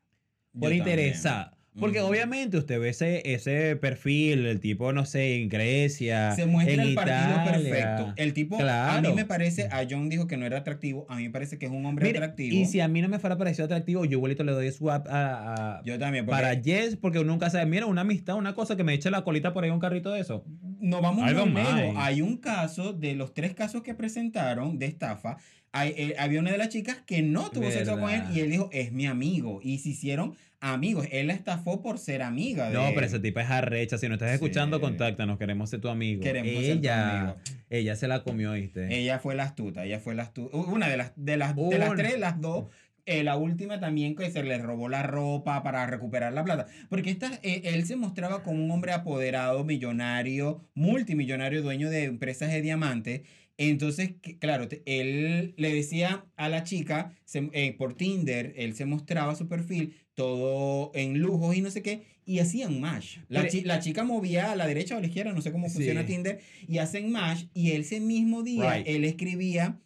Por 0.59 0.70
Yo 0.70 0.78
interesada. 0.78 1.53
Porque 1.78 2.00
obviamente 2.00 2.56
usted 2.56 2.78
ve 2.78 2.90
ese, 2.90 3.22
ese 3.34 3.74
perfil, 3.74 4.46
el 4.46 4.60
tipo, 4.60 4.92
no 4.92 5.04
sé, 5.06 5.42
en 5.42 5.48
Grecia. 5.48 6.30
Se 6.37 6.46
muestra 6.46 6.75
en 6.75 6.81
el 6.81 6.94
partido 6.94 7.16
Italia. 7.33 7.52
perfecto. 7.52 8.12
El 8.16 8.33
tipo, 8.33 8.58
a 8.60 9.00
mí 9.00 9.12
me 9.12 9.25
parece, 9.25 9.64
a 9.72 9.85
John 9.90 10.08
dijo 10.08 10.29
que 10.29 10.37
no 10.37 10.46
era 10.46 10.58
atractivo, 10.58 11.04
a 11.08 11.16
mí 11.16 11.25
me 11.25 11.31
parece 11.31 11.58
que 11.58 11.66
es 11.66 11.72
un 11.72 11.85
hombre 11.85 12.06
Mira, 12.06 12.18
atractivo. 12.20 12.54
y 12.54 12.64
si 12.66 12.79
a 12.81 12.87
mí 12.87 13.02
no 13.02 13.08
me 13.08 13.18
fuera 13.18 13.37
parecido 13.37 13.64
atractivo, 13.64 14.04
yo 14.04 14.12
igualito 14.18 14.44
le 14.44 14.52
doy 14.52 14.70
swap 14.70 15.08
a, 15.08 15.79
a- 15.79 15.83
Yo 15.85 15.98
también, 15.98 16.27
porque 16.27 16.40
para 16.42 16.62
Jess, 16.62 16.96
porque 16.96 17.18
uno 17.18 17.33
nunca 17.33 17.50
sabe, 17.50 17.66
mira, 17.66 17.87
una 17.87 18.02
amistad, 18.02 18.37
una 18.37 18.54
cosa 18.54 18.77
que 18.77 18.85
me 18.85 18.94
eche 18.94 19.10
la 19.10 19.25
colita 19.25 19.52
por 19.52 19.64
ahí 19.64 19.70
a 19.70 19.75
un 19.75 19.81
carrito 19.81 20.12
de 20.12 20.20
eso. 20.20 20.44
no 20.81 21.00
vamos 21.00 21.25
muy 21.25 21.62
lejos. 21.62 21.96
Hay 21.96 22.22
un 22.22 22.37
caso 22.37 22.92
de 22.92 23.14
los 23.14 23.35
tres 23.35 23.52
casos 23.54 23.83
que 23.83 23.94
presentaron 23.94 24.79
de 24.79 24.87
estafa. 24.87 25.38
hay- 25.72 25.92
eh, 25.96 26.14
había 26.20 26.38
una 26.38 26.52
de 26.52 26.58
las 26.58 26.68
chicas 26.68 26.98
que 27.04 27.20
no 27.20 27.50
tuvo 27.50 27.68
sexo 27.68 27.98
con 27.98 28.08
él 28.10 28.22
y 28.33 28.38
él 28.38 28.48
dijo, 28.52 28.68
es 28.72 28.92
mi 28.92 29.06
amigo. 29.06 29.58
Y 29.60 29.79
se 29.79 29.88
hicieron 29.88 30.37
amigos. 30.73 31.06
Él 31.12 31.27
la 31.29 31.35
estafó 31.35 31.83
por 31.83 31.98
ser 31.98 32.23
amiga 32.23 32.69
de 32.69 32.75
No, 32.75 32.90
pero 32.94 33.06
esa 33.06 33.21
tipa 33.21 33.42
es 33.42 33.50
arrecha. 33.50 33.98
Si 33.98 34.08
no 34.08 34.15
estás 34.15 34.33
escuchando, 34.33 34.79
Sí. 34.79 34.83
contáctanos. 34.83 35.38
Queremos 35.38 35.71
ser 35.71 35.81
tu 35.81 35.88
amigo. 35.88 36.23
Queremos 36.23 36.52
ser 36.65 36.77
tu 36.77 36.79
ella, 36.81 37.21
amigo. 37.21 37.37
ella 37.71 37.96
se 37.96 38.08
la 38.08 38.23
comió, 38.25 38.52
¿viste? 38.52 38.94
Ella 38.98 39.19
fue 39.19 39.35
la 39.35 39.44
astuta, 39.44 39.85
ella 39.85 40.00
fue 40.00 40.15
la 40.15 40.23
astuta. 40.25 40.56
Una 40.56 40.88
de 40.88 40.96
las, 40.96 41.12
de 41.17 41.37
las, 41.37 41.54
de 41.54 41.79
las 41.79 41.94
tres, 41.94 42.19
las 42.19 42.40
dos. 42.40 42.67
eh, 43.06 43.23
la 43.23 43.37
última 43.37 43.79
también 43.81 44.17
que 44.17 44.31
se 44.31 44.42
le 44.42 44.56
robó 44.56 44.88
la 44.88 45.02
ropa 45.02 45.62
para 45.62 45.87
recuperar 45.87 46.33
la 46.33 46.42
plata. 46.42 46.67
Porque 46.88 47.10
esta, 47.10 47.38
eh, 47.42 47.60
él 47.65 47.85
se 47.85 47.96
mostraba 47.96 48.42
como 48.42 48.65
un 48.65 48.71
hombre 48.71 48.92
apoderado, 48.92 49.62
millonario, 49.62 50.65
multimillonario, 50.75 51.60
dueño 51.62 51.90
de 51.90 52.04
empresas 52.04 52.50
de 52.50 52.62
diamantes. 52.62 53.21
Entonces, 53.58 54.15
claro, 54.40 54.67
él 54.87 55.54
le 55.56 55.75
decía 55.75 56.25
a 56.37 56.48
la 56.48 56.65
chica 56.65 57.12
se- 57.25 57.50
eh, 57.52 57.75
por 57.79 57.94
Tinder, 57.94 58.52
él 58.56 58.75
se 58.75 58.85
mostraba 58.87 59.35
su 59.35 59.48
perfil 59.48 59.94
todo 60.15 60.92
en 60.94 61.19
lujos 61.19 61.56
y 61.56 61.60
no 61.60 61.71
sé 61.71 61.83
qué, 61.83 62.02
y 62.27 62.38
hacían 62.38 62.81
match. 62.81 63.19
La, 63.29 63.40
Pero- 63.40 63.52
chi- 63.52 63.62
la 63.62 63.81
chica 63.81 64.04
movía 64.04 64.52
a 64.52 64.56
la 64.56 64.67
derecha 64.67 64.94
o 64.94 64.98
a 64.98 65.00
la 65.00 65.06
izquierda, 65.08 65.33
no 65.33 65.42
sé 65.42 65.52
cómo 65.52 65.69
Sí. 65.69 65.75
funciona 65.75 66.06
Tinder, 66.06 66.40
y 66.69 66.79
hacen 66.79 67.10
match, 67.10 67.44
y 67.54 67.73
ese 67.73 68.00
mismo 68.00 68.42
día 68.42 68.77
Right. 68.77 68.87
él 68.88 69.04
escribía 69.04 69.81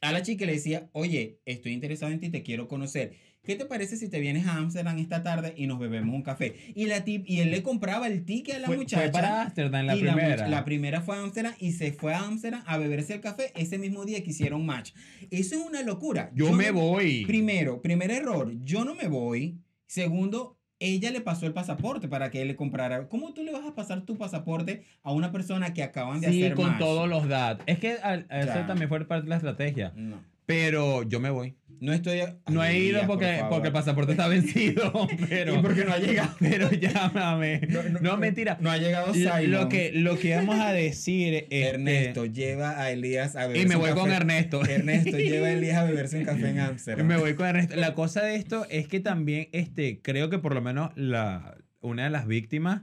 a 0.00 0.12
la 0.12 0.22
chica 0.22 0.44
y 0.44 0.46
le 0.48 0.52
decía, 0.54 0.88
oye, 0.92 1.40
estoy 1.46 1.72
interesado 1.72 2.12
en 2.12 2.20
ti, 2.20 2.28
te 2.30 2.42
quiero 2.42 2.68
conocer. 2.68 3.14
¿Qué 3.46 3.54
te 3.54 3.64
parece 3.64 3.96
si 3.96 4.08
te 4.08 4.18
vienes 4.20 4.46
a 4.46 4.56
Amsterdam 4.56 4.98
esta 4.98 5.22
tarde 5.22 5.54
y 5.56 5.66
nos 5.68 5.78
bebemos 5.78 6.14
un 6.14 6.22
café? 6.22 6.56
Y, 6.74 6.86
la 6.86 7.04
tip, 7.04 7.24
y 7.28 7.40
él 7.40 7.50
le 7.52 7.62
compraba 7.62 8.08
el 8.08 8.24
ticket 8.24 8.56
a 8.56 8.58
la 8.58 8.66
fue, 8.66 8.76
muchacha. 8.76 9.02
fue 9.04 9.12
para 9.12 9.42
Amsterdam 9.42 9.86
la 9.86 9.94
primera. 9.94 10.48
La, 10.48 10.64
primera 10.64 11.00
fue 11.00 11.16
a 11.16 11.22
Amsterdam 11.22 11.54
y 11.60 11.72
se 11.72 11.92
fue 11.92 12.12
a 12.12 12.24
Amsterdam 12.24 12.62
a 12.66 12.76
beberse 12.76 13.14
el 13.14 13.20
café 13.20 13.52
ese 13.54 13.78
mismo 13.78 14.04
día 14.04 14.22
que 14.24 14.30
hicieron 14.30 14.66
match. 14.66 14.92
Eso 15.30 15.54
es 15.54 15.60
una 15.62 15.82
locura. 15.82 16.30
Yo 16.34 16.52
me 16.52 16.66
no- 16.66 16.74
voy. 16.80 17.24
Primero, 17.24 17.80
primer 17.80 18.10
error, 18.10 18.52
yo 18.64 18.84
no 18.84 18.94
me 18.96 19.06
voy. 19.08 19.60
Segundo, 19.86 20.58
ella 20.80 21.10
le 21.10 21.20
pasó 21.20 21.46
el 21.46 21.52
pasaporte 21.52 22.08
para 22.08 22.30
que 22.30 22.42
él 22.42 22.48
le 22.48 22.56
comprara. 22.56 23.08
¿Cómo 23.08 23.32
tú 23.32 23.42
le 23.44 23.52
vas 23.52 23.64
a 23.64 23.74
pasar 23.74 24.02
tu 24.02 24.18
pasaporte 24.18 24.82
a 25.02 25.12
una 25.12 25.30
persona 25.32 25.72
que 25.72 25.82
acaban 25.82 26.20
de 26.20 26.30
Sí, 26.30 26.42
hacer 26.42 26.54
con 26.54 26.66
match? 26.70 26.78
todos 26.80 27.08
los 27.08 27.28
datos. 27.28 27.64
Es 27.68 27.78
que 27.78 27.92
al- 27.92 28.26
eso 28.28 28.58
también 28.66 28.88
fue 28.88 29.04
parte 29.06 29.22
de 29.24 29.30
la 29.30 29.36
estrategia. 29.36 29.92
No. 29.96 30.20
Pero 30.46 31.02
yo 31.02 31.20
me 31.20 31.30
voy. 31.30 31.56
No 31.78 31.92
estoy. 31.92 32.20
No 32.48 32.64
he 32.64 32.78
ido 32.78 33.00
por 33.00 33.08
porque, 33.08 33.36
favor. 33.36 33.50
porque 33.50 33.66
el 33.68 33.72
pasaporte 33.74 34.12
está 34.12 34.28
vencido. 34.28 35.06
Pero, 35.28 35.56
Y 35.56 35.58
porque 35.58 35.84
no 35.84 35.92
ha 35.92 35.98
llegado. 35.98 36.34
pero 36.40 36.70
llámame. 36.70 37.60
No, 38.00 38.16
mentira. 38.16 38.56
No 38.62 38.70
ha 38.70 38.78
llegado 38.78 39.08
Lo- 39.08 39.12
Simon. 39.14 39.50
Lo 39.50 39.68
que, 39.68 39.92
lo 39.92 40.18
que 40.18 40.34
vamos 40.36 40.58
a 40.58 40.72
decir 40.72 41.34
este, 41.50 41.62
Ernesto 41.68 42.24
lleva 42.24 42.80
a 42.80 42.90
Elías 42.90 43.36
a 43.36 43.46
beberse 43.46 43.62
Y 43.62 43.66
me 43.68 43.76
un 43.76 43.82
voy 43.82 43.90
con 43.90 44.04
café. 44.04 44.16
Ernesto. 44.16 44.64
Ernesto 44.64 45.18
lleva 45.18 45.48
a 45.48 45.52
Elías 45.52 45.76
a 45.76 45.84
beberse 45.84 46.16
un 46.18 46.24
café 46.24 46.48
en 46.48 46.60
Amsterdam. 46.60 47.06
Me 47.06 47.18
voy 47.18 47.34
con 47.34 47.46
Ernesto. 47.46 47.76
La 47.76 47.92
cosa 47.92 48.22
de 48.22 48.36
esto 48.36 48.64
es 48.70 48.88
que 48.88 49.00
también 49.00 49.48
este, 49.52 50.00
creo 50.00 50.30
que 50.30 50.38
por 50.38 50.54
lo 50.54 50.62
menos 50.62 50.92
la, 50.96 51.58
una 51.82 52.04
de 52.04 52.10
las 52.10 52.26
víctimas, 52.26 52.82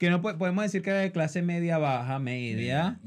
que 0.00 0.08
no 0.08 0.22
po- 0.22 0.38
podemos 0.38 0.64
decir 0.64 0.80
que 0.80 0.88
era 0.88 1.00
de 1.00 1.12
clase 1.12 1.42
media 1.42 1.76
baja, 1.76 2.18
media, 2.18 2.98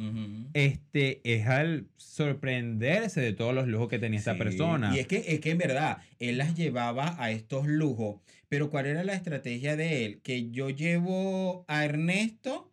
este, 0.54 1.22
es 1.24 1.48
al 1.48 1.88
sorprenderse 1.98 3.20
de 3.20 3.34
todos 3.34 3.54
los 3.56 3.68
lujos 3.68 3.90
que 3.90 3.98
tenía 3.98 4.20
esta 4.20 4.38
persona. 4.38 4.96
Y 4.96 5.00
es 5.00 5.08
que, 5.08 5.24
es 5.28 5.40
que 5.40 5.50
en 5.52 5.58
verdad, 5.58 5.98
él 6.20 6.38
las 6.38 6.54
llevaba 6.56 7.16
a 7.18 7.32
estos 7.32 7.66
lujos. 7.68 8.22
Pero 8.48 8.70
¿cuál 8.70 8.86
era 8.86 9.04
la 9.04 9.14
estrategia 9.14 9.76
de 9.76 10.06
él? 10.06 10.22
Que 10.22 10.52
yo 10.52 10.70
llevo 10.70 11.66
a 11.68 11.84
Ernesto, 11.84 12.72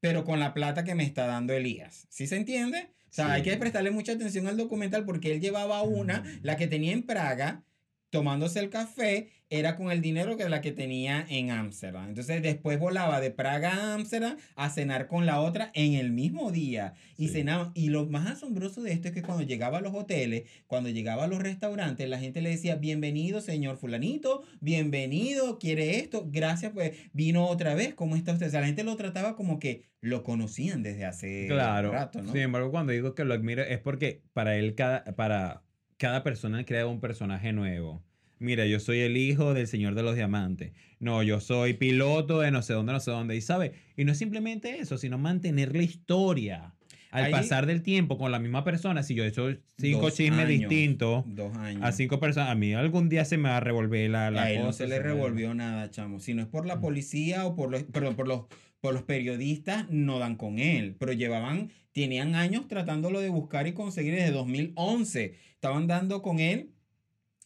pero 0.00 0.24
con 0.24 0.38
la 0.38 0.54
plata 0.54 0.84
que 0.84 0.94
me 0.94 1.02
está 1.02 1.26
dando 1.26 1.52
Elías. 1.52 2.06
¿Sí 2.10 2.28
se 2.28 2.36
entiende? 2.36 2.90
O 3.10 3.12
sea, 3.12 3.26
Sí. 3.26 3.32
hay 3.32 3.42
que 3.42 3.56
prestarle 3.56 3.90
mucha 3.90 4.12
atención 4.12 4.46
al 4.46 4.56
documental 4.56 5.04
porque 5.04 5.32
él 5.32 5.40
llevaba 5.40 5.82
una, 5.82 6.22
la 6.42 6.56
que 6.56 6.68
tenía 6.68 6.92
en 6.92 7.02
Praga, 7.02 7.64
tomándose 8.10 8.60
el 8.60 8.70
café, 8.70 9.28
era 9.50 9.76
con 9.76 9.90
el 9.90 10.02
dinero 10.02 10.36
que 10.36 10.46
la 10.48 10.60
que 10.60 10.72
tenía 10.72 11.24
en 11.28 11.50
Ámsterdam. 11.50 12.08
Entonces 12.08 12.42
después 12.42 12.78
volaba 12.78 13.18
de 13.20 13.30
Praga 13.30 13.72
a 13.72 13.94
Ámsterdam 13.94 14.36
a 14.56 14.68
cenar 14.68 15.06
con 15.06 15.24
la 15.24 15.40
otra 15.40 15.70
en 15.74 15.94
el 15.94 16.12
mismo 16.12 16.52
día. 16.52 16.92
Y 17.16 17.28
Sí. 17.28 17.34
cenaban. 17.34 17.70
Y 17.74 17.88
lo 17.88 18.06
más 18.06 18.26
asombroso 18.30 18.82
de 18.82 18.92
esto 18.92 19.08
es 19.08 19.14
que 19.14 19.22
cuando 19.22 19.42
llegaba 19.44 19.78
a 19.78 19.80
los 19.80 19.94
hoteles, 19.94 20.44
cuando 20.66 20.90
llegaba 20.90 21.24
a 21.24 21.28
los 21.28 21.38
restaurantes, 21.42 22.08
la 22.08 22.18
gente 22.18 22.42
le 22.42 22.50
decía, 22.50 22.76
bienvenido, 22.76 23.40
señor 23.40 23.78
fulanito, 23.78 24.42
bienvenido, 24.60 25.58
quiere 25.58 25.96
esto, 25.96 26.26
gracias, 26.30 26.72
pues 26.72 26.92
vino 27.12 27.46
otra 27.46 27.74
vez, 27.74 27.94
¿cómo 27.94 28.16
está 28.16 28.32
usted? 28.32 28.48
O 28.48 28.50
sea, 28.50 28.60
la 28.60 28.66
gente 28.66 28.84
lo 28.84 28.96
trataba 28.96 29.34
como 29.36 29.58
que 29.58 29.82
lo 30.00 30.22
conocían 30.22 30.82
desde 30.82 31.04
hace 31.04 31.46
Claro. 31.48 31.90
rato, 31.92 32.22
¿no? 32.22 32.32
Sin 32.32 32.42
embargo, 32.42 32.70
cuando 32.70 32.92
digo 32.92 33.14
que 33.14 33.24
lo 33.24 33.34
admiro 33.34 33.62
es 33.62 33.78
porque 33.78 34.22
para 34.32 34.56
él, 34.56 34.74
cada, 34.74 35.04
para 35.16 35.62
cada 35.98 36.22
persona 36.22 36.64
crea 36.64 36.86
un 36.86 37.00
personaje 37.00 37.52
nuevo. 37.52 38.02
Mira, 38.40 38.66
yo 38.66 38.78
soy 38.78 39.00
el 39.00 39.16
hijo 39.16 39.52
del 39.52 39.66
Señor 39.66 39.94
de 39.96 40.02
los 40.04 40.14
Diamantes. 40.14 40.72
No, 41.00 41.22
yo 41.24 41.40
soy 41.40 41.74
piloto 41.74 42.38
de 42.40 42.50
no 42.52 42.62
sé 42.62 42.72
dónde, 42.72 42.92
no 42.92 43.00
sé 43.00 43.10
dónde. 43.10 43.34
Y 43.36 43.40
sabe, 43.40 43.72
y 43.96 44.04
no 44.04 44.12
es 44.12 44.18
simplemente 44.18 44.78
eso, 44.78 44.96
sino 44.96 45.18
mantener 45.18 45.74
la 45.74 45.82
historia. 45.82 46.74
Al 47.10 47.24
Ahí- 47.24 47.32
pasar 47.32 47.64
del 47.66 47.82
tiempo 47.82 48.18
con 48.18 48.30
la 48.30 48.38
misma 48.38 48.64
persona, 48.64 49.02
si 49.02 49.14
yo 49.14 49.24
he 49.24 49.28
hecho 49.28 49.48
cinco 49.78 50.10
chismes 50.10 50.40
años. 50.46 50.48
distintos 50.68 51.24
Dos 51.26 51.56
años. 51.56 51.82
a 51.82 51.90
cinco 51.92 52.20
personas, 52.20 52.50
a 52.50 52.54
mí 52.54 52.74
algún 52.74 53.08
día 53.08 53.24
se 53.24 53.38
me 53.38 53.48
va 53.48 53.56
a 53.56 53.60
revolver 53.60 54.10
la, 54.10 54.30
la 54.30 54.42
a 54.42 54.50
él 54.52 54.62
no 54.62 54.72
se 54.74 54.86
le 54.86 54.98
revolvió 55.00 55.54
nada, 55.54 55.90
chamo. 55.90 56.20
Si 56.20 56.34
no 56.34 56.42
es 56.42 56.48
por 56.48 56.66
la 56.66 56.76
Mm. 56.76 56.80
policía 56.82 57.46
o 57.46 57.56
por 57.56 57.70
los, 57.70 57.82
perdón, 57.84 58.14
por 58.14 58.28
los, 58.28 58.42
por 58.80 58.94
los 58.94 59.02
periodistas, 59.02 59.88
no 59.90 60.18
dan 60.18 60.36
con 60.36 60.58
él. 60.58 60.96
Pero 60.98 61.12
llevaban, 61.12 61.70
tenían 61.92 62.34
años 62.34 62.68
tratándolo 62.68 63.20
de 63.20 63.28
buscar 63.28 63.66
y 63.66 63.72
conseguir 63.72 64.14
desde 64.14 64.30
2011. 64.30 65.34
Estaban 65.54 65.86
dando 65.86 66.22
con 66.22 66.38
él. 66.38 66.70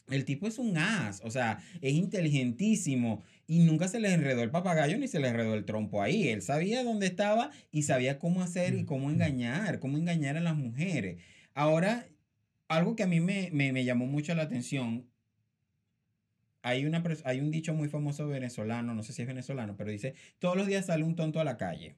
El 0.08 0.24
tipo 0.24 0.46
es 0.46 0.58
un 0.58 0.76
as, 0.76 1.22
o 1.24 1.30
sea, 1.30 1.62
es 1.80 1.94
inteligentísimo 1.94 3.22
y 3.46 3.60
nunca 3.60 3.88
se 3.88 4.00
le 4.00 4.12
enredó 4.12 4.42
el 4.42 4.50
papagayo 4.50 4.98
ni 4.98 5.08
se 5.08 5.20
le 5.20 5.28
enredó 5.28 5.54
el 5.54 5.64
trompo 5.64 6.02
ahí. 6.02 6.28
Él 6.28 6.42
sabía 6.42 6.82
dónde 6.82 7.06
estaba 7.06 7.50
y 7.70 7.82
sabía 7.82 8.18
cómo 8.18 8.42
hacer 8.42 8.74
y 8.74 8.84
cómo 8.84 9.10
engañar, 9.10 9.78
cómo 9.78 9.96
engañar 9.96 10.36
a 10.36 10.40
las 10.40 10.56
mujeres. 10.56 11.22
Ahora, 11.54 12.08
algo 12.68 12.96
que 12.96 13.04
a 13.04 13.06
mí 13.06 13.20
me, 13.20 13.50
me, 13.52 13.72
me 13.72 13.84
llamó 13.84 14.06
mucho 14.06 14.34
la 14.34 14.42
atención 14.42 15.06
hay, 16.62 16.86
una, 16.86 17.02
hay 17.24 17.40
un 17.40 17.50
dicho 17.50 17.74
muy 17.74 17.88
famoso 17.88 18.26
venezolano, 18.28 18.94
no 18.94 19.02
sé 19.02 19.12
si 19.12 19.22
es 19.22 19.28
venezolano, 19.28 19.76
pero 19.76 19.90
dice, 19.90 20.14
todos 20.38 20.56
los 20.56 20.66
días 20.66 20.86
sale 20.86 21.04
un 21.04 21.16
tonto 21.16 21.40
a 21.40 21.44
la 21.44 21.56
calle. 21.56 21.96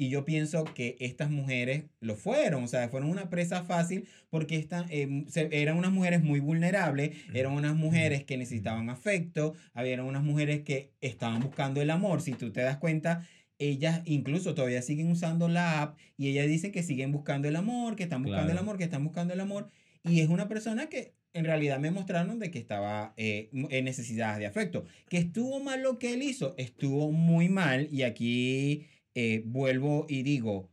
Y 0.00 0.10
yo 0.10 0.24
pienso 0.24 0.62
que 0.62 0.96
estas 1.00 1.28
mujeres 1.28 1.86
lo 1.98 2.14
fueron, 2.14 2.62
o 2.62 2.68
sea, 2.68 2.88
fueron 2.88 3.10
una 3.10 3.30
presa 3.30 3.64
fácil 3.64 4.06
porque 4.30 4.54
esta, 4.56 4.86
eh, 4.90 5.24
se- 5.28 5.48
eran 5.50 5.76
unas 5.76 5.90
mujeres 5.90 6.22
muy 6.22 6.38
vulnerables, 6.38 7.16
eran 7.34 7.52
unas 7.52 7.74
mujeres 7.74 8.22
que 8.22 8.36
necesitaban 8.36 8.90
afecto, 8.90 9.54
había 9.74 10.00
unas 10.04 10.22
mujeres 10.22 10.62
que 10.62 10.92
estaban 11.00 11.40
buscando 11.40 11.82
el 11.82 11.90
amor. 11.90 12.22
Si 12.22 12.32
tú 12.34 12.52
te 12.52 12.60
das 12.60 12.76
cuenta, 12.76 13.26
ellas 13.58 14.02
incluso 14.04 14.54
todavía 14.54 14.82
siguen 14.82 15.10
usando 15.10 15.48
la 15.48 15.82
app 15.82 15.98
y 16.16 16.28
ellas 16.28 16.46
dicen 16.46 16.70
que 16.70 16.84
siguen 16.84 17.10
buscando 17.10 17.48
el 17.48 17.56
amor, 17.56 17.96
que 17.96 18.04
están 18.04 18.22
buscando 18.22 18.52
el 18.52 18.58
amor, 18.58 18.78
que 18.78 18.84
están 18.84 19.02
buscando 19.02 19.34
el 19.34 19.40
amor. 19.40 19.68
Y 20.04 20.20
es 20.20 20.28
una 20.28 20.46
persona 20.46 20.86
que 20.88 21.14
en 21.32 21.44
realidad 21.44 21.78
me 21.78 21.90
mostraron 21.90 22.38
de 22.38 22.50
que 22.50 22.58
estaba 22.58 23.14
eh, 23.16 23.50
en 23.52 23.84
necesidades 23.84 24.38
de 24.38 24.46
afecto. 24.46 24.84
Que 25.08 25.18
estuvo 25.18 25.60
mal 25.60 25.82
lo 25.82 25.98
que 25.98 26.14
él 26.14 26.22
hizo, 26.22 26.54
estuvo 26.56 27.12
muy 27.12 27.48
mal. 27.48 27.88
Y 27.92 28.02
aquí 28.02 28.86
eh, 29.14 29.42
vuelvo 29.46 30.06
y 30.08 30.22
digo, 30.22 30.70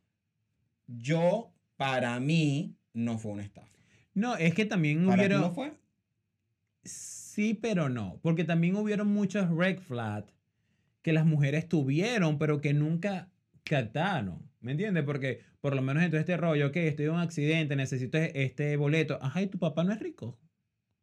yo, 0.87 1.51
para 1.75 2.19
mí, 2.19 2.75
no 2.93 3.17
fue 3.17 3.33
una 3.33 3.43
estafa. 3.43 3.67
No, 4.13 4.37
es 4.37 4.53
que 4.53 4.65
también 4.65 5.05
¿Para 5.05 5.15
ti 5.15 5.19
hubieron... 5.19 5.41
no 5.41 5.53
fue? 5.53 5.73
Sí, 6.83 7.53
pero 7.53 7.89
no. 7.89 8.19
Porque 8.21 8.43
también 8.43 8.75
hubieron 8.75 9.07
muchos 9.07 9.49
red 9.49 9.79
flat 9.79 10.29
que 11.01 11.13
las 11.13 11.25
mujeres 11.25 11.67
tuvieron, 11.67 12.37
pero 12.37 12.61
que 12.61 12.73
nunca 12.73 13.29
captaron. 13.63 14.49
¿Me 14.61 14.71
entiendes? 14.71 15.03
Porque 15.03 15.41
por 15.59 15.75
lo 15.75 15.81
menos 15.81 16.03
en 16.03 16.11
todo 16.11 16.19
este 16.19 16.37
rollo, 16.37 16.71
que 16.71 16.87
estoy 16.87 17.05
en 17.05 17.11
un 17.11 17.19
accidente, 17.19 17.75
necesito 17.75 18.17
este 18.17 18.77
boleto. 18.77 19.19
Ajá, 19.21 19.41
y 19.41 19.47
tu 19.47 19.59
papá 19.59 19.83
no 19.83 19.91
es 19.91 19.99
rico. 19.99 20.39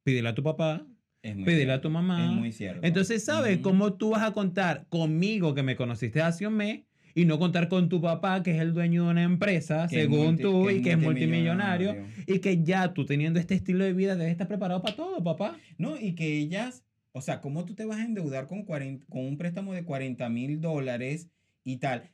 Pídele 0.05 0.29
a 0.29 0.35
tu 0.35 0.43
papá, 0.43 0.85
pídele 1.23 1.73
a 1.73 1.81
tu 1.81 1.91
mamá. 1.91 2.25
Es 2.27 2.33
muy 2.33 2.53
cierto. 2.53 2.85
Entonces, 2.87 3.25
¿sabes 3.25 3.59
cómo 3.59 3.95
tú 3.95 4.11
vas 4.11 4.23
a 4.23 4.33
contar 4.33 4.87
conmigo 4.89 5.55
que 5.55 5.63
me 5.63 5.77
conociste 5.77 6.21
hace 6.21 6.47
un 6.47 6.55
mes 6.55 6.81
y 7.15 7.25
no 7.25 7.39
contar 7.39 7.69
con 7.69 7.89
tu 7.89 8.01
papá, 8.01 8.43
que 8.43 8.53
es 8.53 8.61
el 8.61 8.73
dueño 8.73 9.05
de 9.05 9.11
una 9.11 9.23
empresa, 9.23 9.87
Que 9.89 10.03
según 10.03 10.35
multi- 10.37 10.43
tú, 10.43 10.67
que 10.67 10.75
y 10.77 10.83
que 10.83 10.93
es 10.93 10.99
multimillonario, 10.99 11.93
multimillonario. 11.93 12.35
y 12.35 12.39
que 12.41 12.63
ya 12.65 12.93
tú 12.95 13.05
teniendo 13.05 13.39
este 13.39 13.55
estilo 13.55 13.85
de 13.85 13.93
vida 13.93 14.17
debes 14.17 14.33
estar 14.33 14.49
preparado 14.49 14.83
para 14.83 14.97
todo, 14.97 15.23
papá? 15.23 15.57
No, 15.79 15.97
y 16.01 16.15
que 16.15 16.39
ellas, 16.39 16.85
o 17.13 17.21
sea, 17.21 17.41
¿cómo 17.41 17.65
tú 17.65 17.75
te 17.75 17.85
vas 17.85 17.99
a 17.99 18.05
endeudar 18.05 18.47
con, 18.49 18.65
40 18.65 19.05
con 19.09 19.25
un 19.25 19.37
préstamo 19.37 19.73
de 19.75 19.85
40 19.85 20.29
mil 20.31 20.61
dólares 20.61 21.29
y 21.65 21.77
tal? 21.77 22.11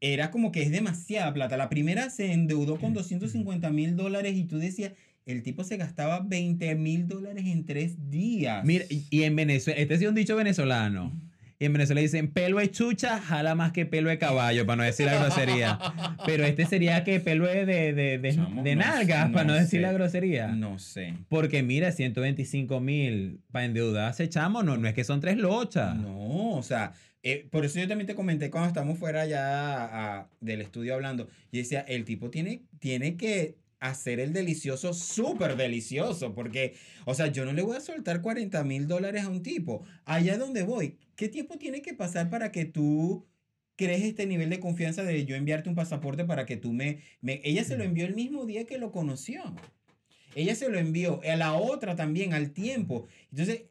Era 0.00 0.30
como 0.30 0.52
que 0.52 0.60
es 0.62 0.70
demasiada 0.70 1.32
plata. 1.32 1.56
La 1.56 1.70
primera 1.70 2.10
se 2.10 2.32
endeudó 2.32 2.78
con 2.78 2.92
250 2.92 3.70
mil 3.70 3.96
dólares 3.96 4.36
y 4.36 4.44
tú 4.44 4.58
decías, 4.58 4.92
el 5.26 5.42
tipo 5.42 5.64
se 5.64 5.76
gastaba 5.76 6.20
20 6.20 6.74
mil 6.76 7.08
dólares 7.08 7.44
en 7.46 7.66
tres 7.66 8.10
días. 8.10 8.64
Mira, 8.64 8.84
y, 8.88 9.24
en 9.24 9.34
Venezuela, 9.36 9.78
este 9.80 9.94
es 9.94 10.02
un 10.02 10.14
dicho 10.14 10.36
venezolano. 10.36 11.12
Y 11.58 11.64
en 11.64 11.72
Venezuela 11.72 12.02
dicen 12.02 12.30
pelo 12.32 12.58
de 12.58 12.70
chucha, 12.70 13.18
jala 13.18 13.54
más 13.54 13.72
que 13.72 13.86
pelo 13.86 14.10
de 14.10 14.18
caballo, 14.18 14.66
para 14.66 14.76
no 14.76 14.82
decir 14.82 15.06
la 15.06 15.18
grosería. 15.18 15.78
Pero 16.26 16.44
este 16.44 16.66
sería 16.66 17.02
que 17.02 17.18
pelo 17.18 17.46
de, 17.46 17.64
de, 17.64 17.92
de, 17.94 18.18
de, 18.18 18.34
Chamo, 18.34 18.62
de 18.62 18.76
no 18.76 18.82
nalgas, 18.82 19.30
para 19.30 19.44
no 19.44 19.54
decir 19.54 19.80
la 19.80 19.90
grosería. 19.90 20.48
No 20.48 20.78
sé. 20.78 21.14
Porque 21.28 21.62
mira, 21.62 21.92
125 21.92 22.78
mil 22.80 23.40
para 23.50 23.64
endeudarse, 23.64 24.28
chamo, 24.28 24.62
no, 24.62 24.76
no 24.76 24.86
es 24.86 24.94
que 24.94 25.02
son 25.02 25.20
tres 25.20 25.38
lochas. 25.38 25.96
No, 25.96 26.50
o 26.50 26.62
sea, 26.62 26.92
eh, 27.22 27.48
por 27.50 27.64
eso 27.64 27.80
yo 27.80 27.88
también 27.88 28.06
te 28.06 28.14
comenté 28.14 28.50
cuando 28.50 28.68
estamos 28.68 28.98
fuera 28.98 29.24
ya 29.26 30.18
a- 30.18 30.28
del 30.40 30.60
estudio 30.60 30.94
hablando. 30.94 31.26
Y 31.50 31.58
decía, 31.58 31.80
el 31.80 32.04
tipo 32.04 32.28
tiene, 32.30 32.64
tiene 32.80 33.16
que 33.16 33.56
hacer 33.80 34.20
el 34.20 34.32
delicioso 34.32 34.94
súper 34.94 35.56
delicioso. 35.56 36.34
Porque, 36.34 36.74
o 37.04 37.14
sea, 37.14 37.28
yo 37.28 37.44
no 37.44 37.52
le 37.52 37.62
voy 37.62 37.76
a 37.76 37.80
soltar 37.80 38.20
40 38.22 38.62
mil 38.64 38.86
dólares 38.88 39.24
a 39.24 39.28
un 39.28 39.42
tipo. 39.42 39.84
Allá 40.04 40.38
donde 40.38 40.62
voy, 40.62 40.98
¿qué 41.16 41.28
tiempo 41.28 41.58
tiene 41.58 41.82
que 41.82 41.94
pasar 41.94 42.30
para 42.30 42.52
que 42.52 42.64
tú 42.64 43.26
crees 43.76 44.02
este 44.02 44.26
nivel 44.26 44.50
de 44.50 44.60
confianza 44.60 45.04
de 45.04 45.24
yo 45.26 45.36
enviarte 45.36 45.68
un 45.68 45.74
pasaporte 45.74 46.24
para 46.24 46.46
que 46.46 46.56
tú 46.56 46.72
me, 46.72 47.02
me... 47.20 47.40
Ella 47.44 47.62
se 47.62 47.76
lo 47.76 47.84
envió 47.84 48.06
el 48.06 48.14
mismo 48.14 48.46
día 48.46 48.66
que 48.66 48.78
lo 48.78 48.90
conoció. 48.90 49.42
Ella 50.34 50.54
se 50.54 50.68
lo 50.68 50.78
envió 50.78 51.20
a 51.22 51.36
la 51.36 51.54
otra 51.54 51.96
también 51.96 52.34
al 52.34 52.52
tiempo. 52.52 53.06
Entonces, 53.30 53.64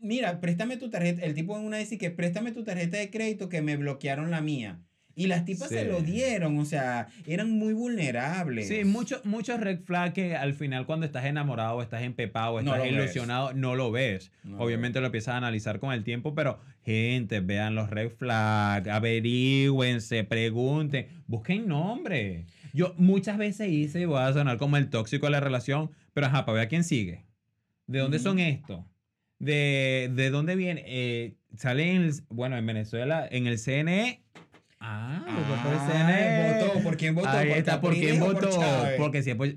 mira, 0.00 0.40
préstame 0.40 0.76
tu 0.76 0.90
tarjeta. 0.90 1.22
El 1.22 1.34
tipo 1.34 1.56
en 1.58 1.64
una 1.64 1.78
dice 1.78 1.98
que 1.98 2.10
préstame 2.10 2.52
tu 2.52 2.64
tarjeta 2.64 2.96
de 2.96 3.10
crédito 3.10 3.48
que 3.48 3.62
me 3.62 3.76
bloquearon 3.76 4.30
la 4.30 4.40
mía. 4.40 4.85
Y 5.18 5.28
las 5.28 5.46
tipas 5.46 5.70
se 5.70 5.86
lo 5.86 6.02
dieron, 6.02 6.58
o 6.58 6.66
sea, 6.66 7.08
eran 7.26 7.50
muy 7.50 7.72
vulnerables. 7.72 8.68
Sí, 8.68 8.84
muchos 8.84 9.24
muchos 9.24 9.58
red 9.58 9.80
flags 9.80 10.12
que 10.12 10.36
al 10.36 10.52
final 10.52 10.84
cuando 10.84 11.06
estás 11.06 11.24
enamorado, 11.24 11.80
estás 11.80 12.02
empepado, 12.02 12.60
No 12.60 12.72
estás 12.74 12.82
ves. 12.84 12.92
ilusionado, 12.92 13.54
no 13.54 13.74
lo 13.76 13.90
ves. 13.90 14.30
No 14.44 14.58
Obviamente 14.58 15.00
lo 15.00 15.06
empiezas 15.06 15.32
a 15.34 15.36
analizar 15.38 15.80
con 15.80 15.94
el 15.94 16.04
tiempo, 16.04 16.34
pero 16.34 16.60
gente, 16.84 17.40
vean 17.40 17.74
los 17.74 17.88
red 17.88 18.10
flags, 18.10 18.86
averígüense, 18.88 20.22
pregunten, 20.24 21.06
busquen 21.26 21.66
nombre. 21.66 22.44
Yo 22.74 22.94
muchas 22.98 23.38
veces 23.38 23.70
hice, 23.70 24.02
y 24.02 24.04
voy 24.04 24.20
a 24.20 24.32
sonar 24.34 24.58
como 24.58 24.76
el 24.76 24.90
tóxico 24.90 25.24
de 25.26 25.32
la 25.32 25.40
relación, 25.40 25.90
pero 26.12 26.26
ajá, 26.26 26.44
para 26.44 26.56
ver 26.56 26.64
a 26.66 26.68
quién 26.68 26.84
sigue. 26.84 27.24
¿De 27.86 28.00
dónde 28.00 28.18
son 28.18 28.38
estos? 28.38 28.84
¿De, 29.38 30.10
de 30.14 30.28
dónde 30.30 30.56
viene? 30.56 30.82
Eh, 30.86 31.36
sale 31.56 31.90
en, 31.94 32.02
el- 32.02 32.14
bueno, 32.28 32.56
en 32.58 32.66
Venezuela, 32.66 33.26
en 33.30 33.46
el 33.46 33.58
CNE. 33.58 34.22
Ah, 34.78 35.24
votó 35.26 35.62
por 35.62 35.72
el 35.72 35.78
Ah, 35.80 36.68
votó. 36.68 36.82
¿Por 36.82 36.96
quién 36.96 37.14
votó? 37.14 37.28
Ahí 37.28 37.48
¿Por 37.48 37.58
está, 37.58 37.80
¿por 37.80 37.90
Capriles 37.92 38.10
quién 38.18 38.22
por 38.22 38.34
votó? 38.34 38.60
Porque 38.98 39.22
si 39.22 39.30
después, 39.30 39.54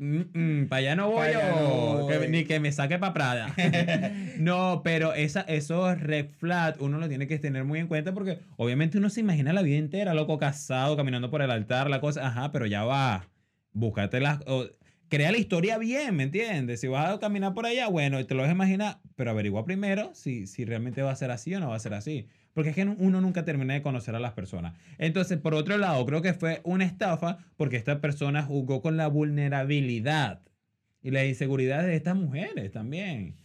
para 0.69 0.79
allá 0.79 0.95
no 0.95 1.09
voy 1.09 1.17
Pa' 1.17 1.23
allá 1.25 1.49
yo, 1.59 1.97
no 1.99 2.07
que- 2.07 2.17
voy. 2.17 2.27
ni 2.29 2.43
que 2.45 2.59
me 2.59 2.71
saque 2.71 2.97
para 2.99 3.13
Prada. 3.13 3.53
no, 4.37 4.81
pero 4.83 5.13
esa, 5.13 5.41
esos 5.41 5.99
red 5.99 6.27
flags 6.37 6.77
uno 6.79 6.97
lo 6.99 7.09
tiene 7.09 7.27
que 7.27 7.37
tener 7.37 7.65
muy 7.65 7.79
en 7.79 7.87
cuenta 7.87 8.13
porque 8.13 8.39
obviamente 8.57 8.97
uno 8.97 9.09
se 9.09 9.19
imagina 9.19 9.51
la 9.53 9.61
vida 9.61 9.77
entera, 9.77 10.13
loco, 10.13 10.37
casado, 10.37 10.95
caminando 10.95 11.29
por 11.29 11.41
el 11.41 11.51
altar, 11.51 11.89
la 11.89 11.99
cosa, 11.99 12.25
ajá, 12.27 12.51
pero 12.51 12.65
ya 12.65 12.83
va, 12.85 13.27
búscate 13.73 14.19
las... 14.19 14.39
o- 14.47 14.67
Crea 15.09 15.31
la 15.31 15.39
historia 15.39 15.79
bien, 15.79 16.15
¿me 16.15 16.21
entiendes? 16.21 16.81
Si 16.81 16.87
vas 16.87 17.11
a 17.15 17.19
caminar 17.19 17.55
por 17.55 17.65
allá, 17.65 17.87
bueno, 17.87 18.23
te 18.27 18.35
lo 18.35 18.41
vas 18.43 18.49
a 18.49 18.53
imaginar, 18.53 18.99
pero 19.15 19.31
averigua 19.31 19.65
primero 19.65 20.11
si, 20.13 20.45
si 20.45 20.65
realmente 20.65 21.01
va 21.01 21.09
a 21.09 21.15
ser 21.15 21.31
así 21.31 21.51
o 21.55 21.59
no 21.59 21.69
va 21.69 21.75
a 21.75 21.79
ser 21.79 21.95
así. 21.95 22.27
Porque 22.53 22.69
es 22.71 22.75
que 22.75 22.83
uno 22.83 23.21
nunca 23.21 23.45
termina 23.45 23.73
de 23.75 23.81
conocer 23.81 24.15
a 24.15 24.19
las 24.19 24.33
personas. 24.33 24.73
Entonces, 24.97 25.37
por 25.37 25.53
otro 25.53 25.77
lado, 25.77 26.05
creo 26.05 26.21
que 26.21 26.33
fue 26.33 26.61
una 26.63 26.83
estafa 26.83 27.37
porque 27.57 27.77
esta 27.77 28.01
persona 28.01 28.43
jugó 28.43 28.81
con 28.81 28.97
la 28.97 29.07
vulnerabilidad 29.07 30.41
y 31.01 31.11
las 31.11 31.25
inseguridades 31.25 31.85
de 31.87 31.95
estas 31.95 32.15
mujeres 32.15 32.71
también. 32.71 33.35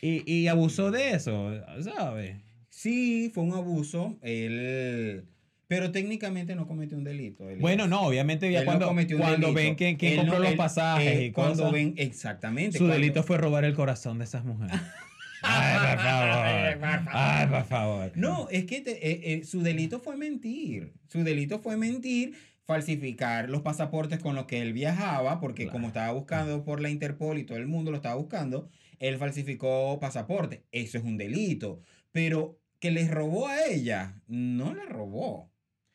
Y, 0.00 0.30
y 0.32 0.48
abusó 0.48 0.90
de 0.90 1.10
eso, 1.12 1.50
¿sabes? 1.82 2.36
Sí, 2.70 3.30
fue 3.34 3.44
un 3.44 3.52
abuso. 3.52 4.16
Él. 4.22 5.24
Pero 5.68 5.90
técnicamente 5.90 6.54
no 6.54 6.66
cometió 6.66 6.96
un 6.98 7.04
delito. 7.04 7.44
Bueno, 7.58 7.86
no, 7.86 8.02
obviamente 8.02 8.50
ya 8.52 8.60
Él 8.60 8.66
no 8.66 8.78
cuando, 8.78 9.16
cuando 9.18 9.52
ven 9.54 9.74
quién, 9.74 9.96
quién 9.96 10.12
Él 10.12 10.18
compró 10.18 10.34
no- 10.38 10.42
los 10.44 10.52
él- 10.52 10.56
pasajes 10.58 11.06
eh, 11.16 11.24
y 11.26 11.32
cuando 11.32 11.54
cosas, 11.64 11.72
ven 11.72 11.94
exactamente. 11.96 12.78
su 12.78 12.84
cuando- 12.84 12.94
delito 12.94 13.22
fue 13.22 13.38
robar 13.38 13.64
el 13.64 13.74
corazón 13.74 14.18
de 14.18 14.24
esas 14.24 14.44
mujeres. 14.44 14.76
Ay, 15.42 15.78
por 15.96 15.98
favor. 16.04 17.08
Ay, 17.12 17.46
por 17.48 17.64
favor. 17.64 18.12
No, 18.14 18.48
es 18.50 18.64
que 18.64 18.80
te- 18.80 19.10
eh, 19.10 19.20
eh, 19.34 19.44
su 19.44 19.62
delito 19.62 20.00
fue 20.00 20.16
mentir. 20.16 20.94
Su 21.08 21.22
delito 21.24 21.58
fue 21.60 21.76
mentir, 21.76 22.34
falsificar 22.64 23.50
los 23.50 23.62
pasaportes 23.62 24.18
con 24.20 24.34
los 24.34 24.46
que 24.46 24.62
él 24.62 24.72
viajaba, 24.72 25.40
porque 25.40 25.64
Claro. 25.64 25.72
como 25.72 25.88
estaba 25.88 26.12
buscando 26.12 26.64
por 26.64 26.80
la 26.80 26.90
Interpol 26.90 27.38
y 27.38 27.44
todo 27.44 27.58
el 27.58 27.66
mundo 27.66 27.90
lo 27.90 27.96
estaba 27.98 28.14
buscando, 28.14 28.68
él 28.98 29.18
falsificó 29.18 29.98
pasaporte. 30.00 30.64
Eso 30.72 30.98
es 30.98 31.04
un 31.04 31.16
delito. 31.16 31.80
Pero 32.12 32.58
que 32.78 32.90
les 32.90 33.10
robó 33.10 33.48
a 33.48 33.66
ella, 33.66 34.20
no 34.26 34.74
la 34.74 34.84
robó. 34.86 35.50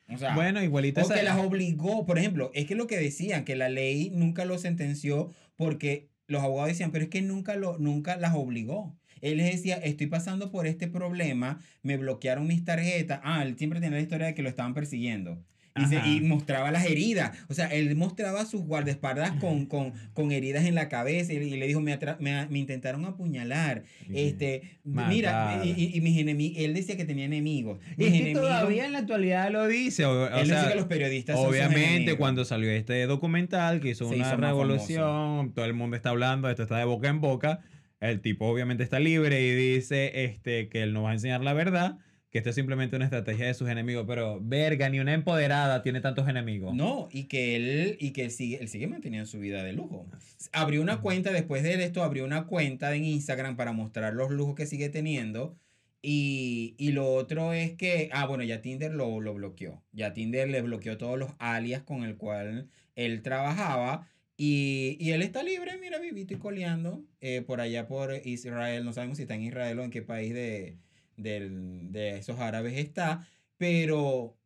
O 0.10 0.18
sea, 0.18 0.36
Bueno, 0.36 0.64
igualito 0.64 1.02
o 1.02 1.04
esa- 1.04 1.16
que 1.16 1.24
las 1.24 1.38
obligó, 1.38 2.06
por 2.06 2.18
ejemplo, 2.18 2.50
es 2.54 2.66
que 2.66 2.76
lo 2.76 2.88
que 2.88 2.98
decían, 2.98 3.44
que 3.44 3.56
la 3.58 3.68
ley 3.70 4.10
nunca 4.14 4.46
lo 4.46 4.58
sentenció 4.58 5.30
porque 5.58 6.10
los 6.28 6.44
abogados 6.44 6.70
decían, 6.70 6.92
pero 6.92 7.04
es 7.06 7.10
que 7.10 7.22
nunca, 7.22 7.56
lo, 7.56 7.78
nunca 7.78 8.16
las 8.18 8.34
obligó. 8.34 8.98
Él 9.22 9.38
les 9.38 9.52
decía, 9.52 9.76
estoy 9.78 10.08
pasando 10.08 10.52
por 10.52 10.68
este 10.68 10.88
problema, 10.88 11.60
me 11.84 11.98
bloquearon 11.98 12.48
mis 12.48 12.64
tarjetas. 12.66 13.20
Ah, 13.24 13.44
él 13.44 13.58
siempre 13.58 13.80
tenía 13.80 13.98
la 13.98 14.02
historia 14.04 14.28
de 14.28 14.34
que 14.36 14.44
lo 14.44 14.50
estaban 14.50 14.74
persiguiendo. 14.74 15.42
Y, 15.80 15.86
se- 15.86 16.02
y 16.08 16.22
mostraba 16.22 16.72
las 16.72 16.86
heridas. 16.88 17.38
O 17.50 17.54
sea, 17.54 17.68
él 17.68 17.96
mostraba 17.96 18.46
sus 18.48 18.62
guardaespaldas 18.64 19.34
con, 19.34 19.68
con, 19.68 19.94
con 20.16 20.32
heridas 20.32 20.66
en 20.66 20.74
la 20.74 20.90
cabeza 20.90 21.34
y, 21.34 21.36
y 21.36 21.56
le 21.56 21.68
dijo, 21.68 21.80
me, 21.82 21.96
me, 22.20 22.48
me 22.48 22.58
intentaron 22.58 23.06
apuñalar. 23.06 23.84
Este, 24.12 24.64
mira, 24.84 25.32
Matar. 25.58 25.66
y, 25.68 25.70
y- 25.78 25.92
y 25.96 26.02
mis 26.02 26.18
enemigos, 26.18 26.58
él 26.64 26.74
decía 26.74 26.98
que 26.98 27.06
tenía 27.06 27.26
enemigos. 27.26 27.78
Y 27.96 28.06
Mis 28.06 28.14
es 28.16 28.22
que 28.24 28.34
todavía 28.34 28.88
en 28.88 28.94
la 28.94 28.98
actualidad 29.00 29.52
lo 29.52 29.68
dice. 29.68 30.06
O, 30.06 30.24
o 30.24 30.28
él 30.40 30.50
dice 30.50 30.66
que 30.70 30.76
los 30.78 30.86
periodistas 30.88 31.38
obviamente 31.38 32.18
cuando 32.18 32.44
salió 32.44 32.72
este 32.72 33.06
documental 33.06 33.80
que 33.80 33.90
hizo 33.90 34.10
Se 34.10 34.16
una 34.16 34.30
hizo 34.30 34.38
revolución, 34.38 35.54
todo 35.54 35.66
el 35.66 35.74
mundo 35.76 35.96
está 35.96 36.10
hablando, 36.10 36.50
esto 36.50 36.64
está 36.64 36.78
de 36.80 36.86
boca 36.86 37.08
en 37.08 37.22
boca. 37.22 37.60
El 38.00 38.22
tipo 38.22 38.48
obviamente 38.48 38.84
está 38.84 39.00
libre 39.00 39.42
y 39.42 39.56
dice 39.56 40.24
este, 40.24 40.70
que 40.70 40.84
él 40.84 40.94
no 40.94 41.04
va 41.04 41.12
a 41.12 41.14
enseñar 41.14 41.44
la 41.44 41.54
verdad, 41.54 41.98
que 42.30 42.38
esto 42.38 42.50
es 42.50 42.56
simplemente 42.56 42.96
una 42.96 43.06
estrategia 43.06 43.48
de 43.48 43.54
sus 43.54 43.70
enemigos. 43.70 44.06
Pero, 44.08 44.40
verga, 44.42 44.90
ni 44.90 45.00
una 45.00 45.14
empoderada 45.14 45.82
tiene 45.82 46.02
tantos 46.02 46.28
enemigos. 46.28 46.76
No, 46.76 47.08
y 47.12 47.24
que 47.24 47.56
él, 47.56 47.98
y 48.00 48.12
que 48.12 48.26
él 48.26 48.32
sigue, 48.32 48.58
él 48.62 48.68
sigue 48.68 48.88
manteniendo 48.88 49.26
su 49.26 49.40
vida 49.40 49.64
de 49.64 49.74
lujo. 49.74 50.06
Abrió 50.52 50.82
una 50.82 51.02
cuenta, 51.02 51.32
después 51.32 51.64
de 51.64 51.84
esto, 51.84 52.04
abrió 52.04 52.26
una 52.26 52.46
cuenta 52.46 52.94
en 52.96 53.06
Instagram 53.06 53.56
para 53.56 53.72
mostrar 53.72 54.14
los 54.14 54.30
lujos 54.30 54.56
que 54.56 54.68
sigue 54.68 54.90
teniendo. 54.90 55.58
Y, 56.02 56.76
y 56.78 56.92
lo 56.92 57.12
otro 57.12 57.54
es 57.54 57.74
que, 57.74 58.10
ah, 58.14 58.28
bueno, 58.28 58.44
ya 58.44 58.62
Tinder 58.62 58.94
lo, 58.94 59.20
lo 59.20 59.34
bloqueó. 59.34 59.84
Ya 59.92 60.14
Tinder 60.14 60.48
le 60.48 60.62
bloqueó 60.62 60.98
todos 60.98 61.18
los 61.18 61.32
alias 61.40 61.82
con 61.82 62.04
el 62.04 62.18
cual 62.18 62.70
él 62.96 63.22
trabajaba. 63.24 64.08
Y, 64.40 64.98
y 65.00 65.12
él 65.12 65.24
está 65.24 65.42
libre, 65.42 65.78
mira, 65.82 65.98
vivito 66.00 66.34
y 66.36 66.38
coleando 66.38 67.04
eh, 67.22 67.42
por 67.42 67.60
allá 67.60 67.88
por 67.88 68.14
Israel. 68.24 68.86
No 68.86 68.94
sabemos 68.94 69.18
si 69.18 69.24
está 69.24 69.34
en 69.36 69.42
Israel 69.44 69.80
o 69.80 69.84
en 69.84 69.90
qué 69.90 70.04
país 70.04 70.34
de, 70.34 70.78
del- 71.16 71.92
de 71.92 72.18
esos 72.20 72.40
árabes 72.40 72.78
está. 72.78 73.28
Pero 73.58 74.38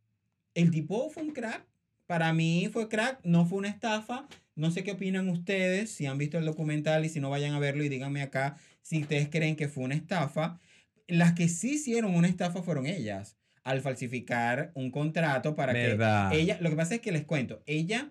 el 0.54 0.72
tipo 0.72 1.10
fue 1.10 1.24
un 1.24 1.32
crack. 1.34 1.66
Para 2.08 2.32
mí 2.34 2.70
fue 2.72 2.88
crack, 2.90 3.20
no 3.24 3.46
fue 3.46 3.58
una 3.60 3.68
estafa. 3.70 4.28
No 4.56 4.72
sé 4.72 4.84
qué 4.84 4.92
opinan 4.94 5.28
ustedes, 5.30 5.92
si 5.92 6.06
han 6.06 6.18
visto 6.18 6.38
el 6.38 6.46
documental 6.46 7.04
y 7.06 7.10
si 7.10 7.20
no 7.20 7.30
vayan 7.30 7.54
a 7.54 7.60
verlo 7.60 7.84
y 7.84 7.90
díganme 7.90 8.22
acá 8.22 8.58
si 8.82 9.02
ustedes 9.02 9.30
creen 9.30 9.56
que 9.56 9.68
fue 9.68 9.84
una 9.84 9.96
estafa. 9.96 10.60
Las 11.08 11.34
que 11.34 11.48
sí 11.50 11.74
hicieron 11.74 12.16
una 12.16 12.28
estafa 12.28 12.62
fueron 12.64 12.86
ellas, 12.86 13.38
al 13.64 13.82
falsificar 13.82 14.72
un 14.76 14.92
contrato 14.92 15.56
para 15.56 15.74
¿Verdad? 15.74 16.32
que 16.32 16.40
ella, 16.40 16.58
lo 16.62 16.70
que 16.70 16.76
pasa 16.76 16.96
es 16.96 17.02
que 17.02 17.12
les 17.12 17.26
cuento, 17.26 17.62
ella, 17.66 18.10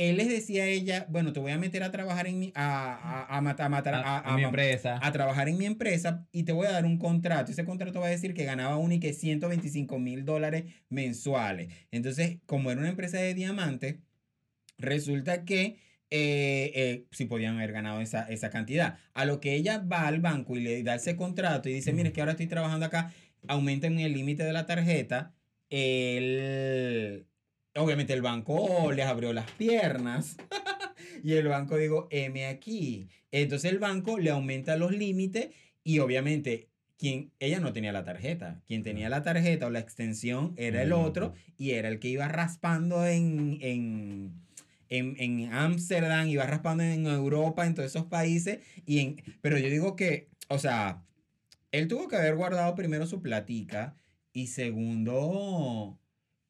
él 0.00 0.16
les 0.16 0.30
decía 0.30 0.62
a 0.62 0.66
ella, 0.66 1.06
bueno, 1.10 1.34
te 1.34 1.40
voy 1.40 1.52
a 1.52 1.58
meter 1.58 1.82
a 1.82 1.90
trabajar 1.90 2.26
en 2.26 2.38
mi, 2.38 2.52
a, 2.54 3.26
a, 3.28 3.36
a 3.36 3.40
matar, 3.42 3.66
a 3.66 3.68
matar, 3.68 3.94
a, 4.02 4.34
mi 4.34 4.44
empresa. 4.44 4.98
a 5.02 5.12
trabajar 5.12 5.50
en 5.50 5.58
mi 5.58 5.66
empresa 5.66 6.26
y 6.32 6.44
te 6.44 6.52
voy 6.52 6.66
a 6.66 6.72
dar 6.72 6.86
un 6.86 6.96
contrato. 6.96 7.52
Ese 7.52 7.66
contrato 7.66 8.00
va 8.00 8.06
a 8.06 8.10
decir 8.10 8.32
que 8.32 8.46
ganaba 8.46 8.78
un 8.78 8.92
y 8.92 8.98
que 8.98 9.12
125 9.12 9.98
mil 9.98 10.24
dólares 10.24 10.64
mensuales. 10.88 11.70
Entonces, 11.90 12.38
como 12.46 12.70
era 12.70 12.80
una 12.80 12.88
empresa 12.88 13.18
de 13.18 13.34
diamantes, 13.34 13.96
resulta 14.78 15.44
que 15.44 15.76
eh, 16.08 16.72
eh, 16.74 17.04
sí 17.10 17.26
podían 17.26 17.58
haber 17.58 17.72
ganado 17.72 18.00
esa, 18.00 18.22
esa 18.30 18.48
cantidad. 18.48 18.96
A 19.12 19.26
lo 19.26 19.38
que 19.38 19.54
ella 19.54 19.80
va 19.80 20.06
al 20.06 20.20
banco 20.20 20.56
y 20.56 20.60
le 20.60 20.82
da 20.82 20.94
ese 20.94 21.14
contrato 21.14 21.68
y 21.68 21.74
dice, 21.74 21.92
mire, 21.92 22.08
es 22.08 22.14
que 22.14 22.22
ahora 22.22 22.32
estoy 22.32 22.46
trabajando 22.46 22.86
acá, 22.86 23.12
aumenten 23.48 23.98
el 23.98 24.14
límite 24.14 24.44
de 24.44 24.54
la 24.54 24.64
tarjeta. 24.64 25.34
El, 25.68 27.26
obviamente 27.82 28.12
el 28.12 28.22
banco 28.22 28.92
les 28.92 29.06
abrió 29.06 29.32
las 29.32 29.50
piernas. 29.52 30.36
Y 31.22 31.34
el 31.34 31.48
banco 31.48 31.76
digo, 31.76 32.08
M 32.10 32.46
aquí. 32.46 33.08
Entonces 33.30 33.70
el 33.70 33.78
banco 33.78 34.18
le 34.18 34.30
aumenta 34.30 34.76
los 34.76 34.92
límites 34.92 35.50
y 35.84 35.98
obviamente 35.98 36.68
quien, 36.98 37.32
ella 37.40 37.60
no 37.60 37.72
tenía 37.72 37.92
la 37.92 38.04
tarjeta. 38.04 38.62
Quien 38.66 38.82
tenía 38.82 39.08
la 39.08 39.22
tarjeta 39.22 39.66
o 39.66 39.70
la 39.70 39.80
extensión 39.80 40.54
era 40.56 40.82
el 40.82 40.92
otro 40.92 41.34
y 41.58 41.72
era 41.72 41.88
el 41.88 41.98
que 41.98 42.08
iba 42.08 42.28
raspando 42.28 43.06
en... 43.06 43.58
en 43.60 44.50
en 44.92 45.14
en 45.20 45.52
Ámsterdam, 45.52 46.26
iba 46.26 46.44
raspando 46.46 46.82
en 46.82 47.06
Europa, 47.06 47.64
en 47.64 47.76
todos 47.76 47.88
esos 47.88 48.06
países. 48.06 48.58
Y 48.86 48.98
en, 48.98 49.22
pero 49.40 49.56
yo 49.56 49.68
digo 49.70 49.94
que, 49.94 50.28
o 50.48 50.58
sea, 50.58 51.04
él 51.70 51.86
tuvo 51.86 52.08
que 52.08 52.16
haber 52.16 52.34
guardado 52.34 52.74
primero 52.74 53.06
su 53.06 53.22
platica 53.22 53.94
Y 54.32 54.48
segundo, 54.48 55.99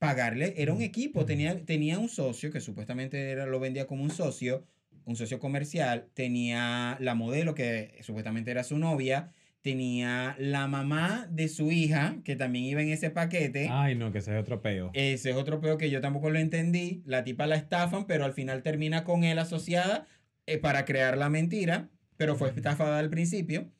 pagarle, 0.00 0.54
era 0.56 0.72
un 0.72 0.80
equipo, 0.80 1.26
tenía, 1.26 1.64
tenía 1.64 1.98
un 1.98 2.08
socio 2.08 2.50
que 2.50 2.60
supuestamente 2.60 3.30
era, 3.30 3.44
lo 3.44 3.60
vendía 3.60 3.86
como 3.86 4.02
un 4.02 4.10
socio, 4.10 4.64
un 5.04 5.14
socio 5.14 5.38
comercial, 5.38 6.08
tenía 6.14 6.96
la 7.00 7.14
modelo 7.14 7.54
que 7.54 7.98
supuestamente 8.00 8.50
era 8.50 8.64
su 8.64 8.78
novia, 8.78 9.30
tenía 9.60 10.36
la 10.38 10.66
mamá 10.68 11.28
de 11.30 11.48
su 11.48 11.70
hija, 11.70 12.16
que 12.24 12.34
también 12.34 12.64
iba 12.64 12.80
en 12.80 12.88
ese 12.88 13.10
paquete. 13.10 13.68
Ay, 13.70 13.94
no, 13.94 14.10
que 14.10 14.18
ese 14.18 14.34
es 14.34 14.40
otro 14.40 14.62
peo. 14.62 14.90
Ese 14.94 15.30
es 15.30 15.36
otro 15.36 15.60
peo 15.60 15.76
que 15.76 15.90
yo 15.90 16.00
tampoco 16.00 16.30
lo 16.30 16.38
entendí. 16.38 17.02
La 17.04 17.22
tipa 17.22 17.46
la 17.46 17.56
estafan, 17.56 18.06
pero 18.06 18.24
al 18.24 18.32
final 18.32 18.62
termina 18.62 19.04
con 19.04 19.22
él 19.22 19.38
asociada 19.38 20.06
eh, 20.46 20.56
para 20.56 20.86
crear 20.86 21.18
la 21.18 21.28
mentira, 21.28 21.90
pero 22.16 22.36
fue 22.36 22.48
estafada 22.48 22.98
al 22.98 23.10
principio. 23.10 23.70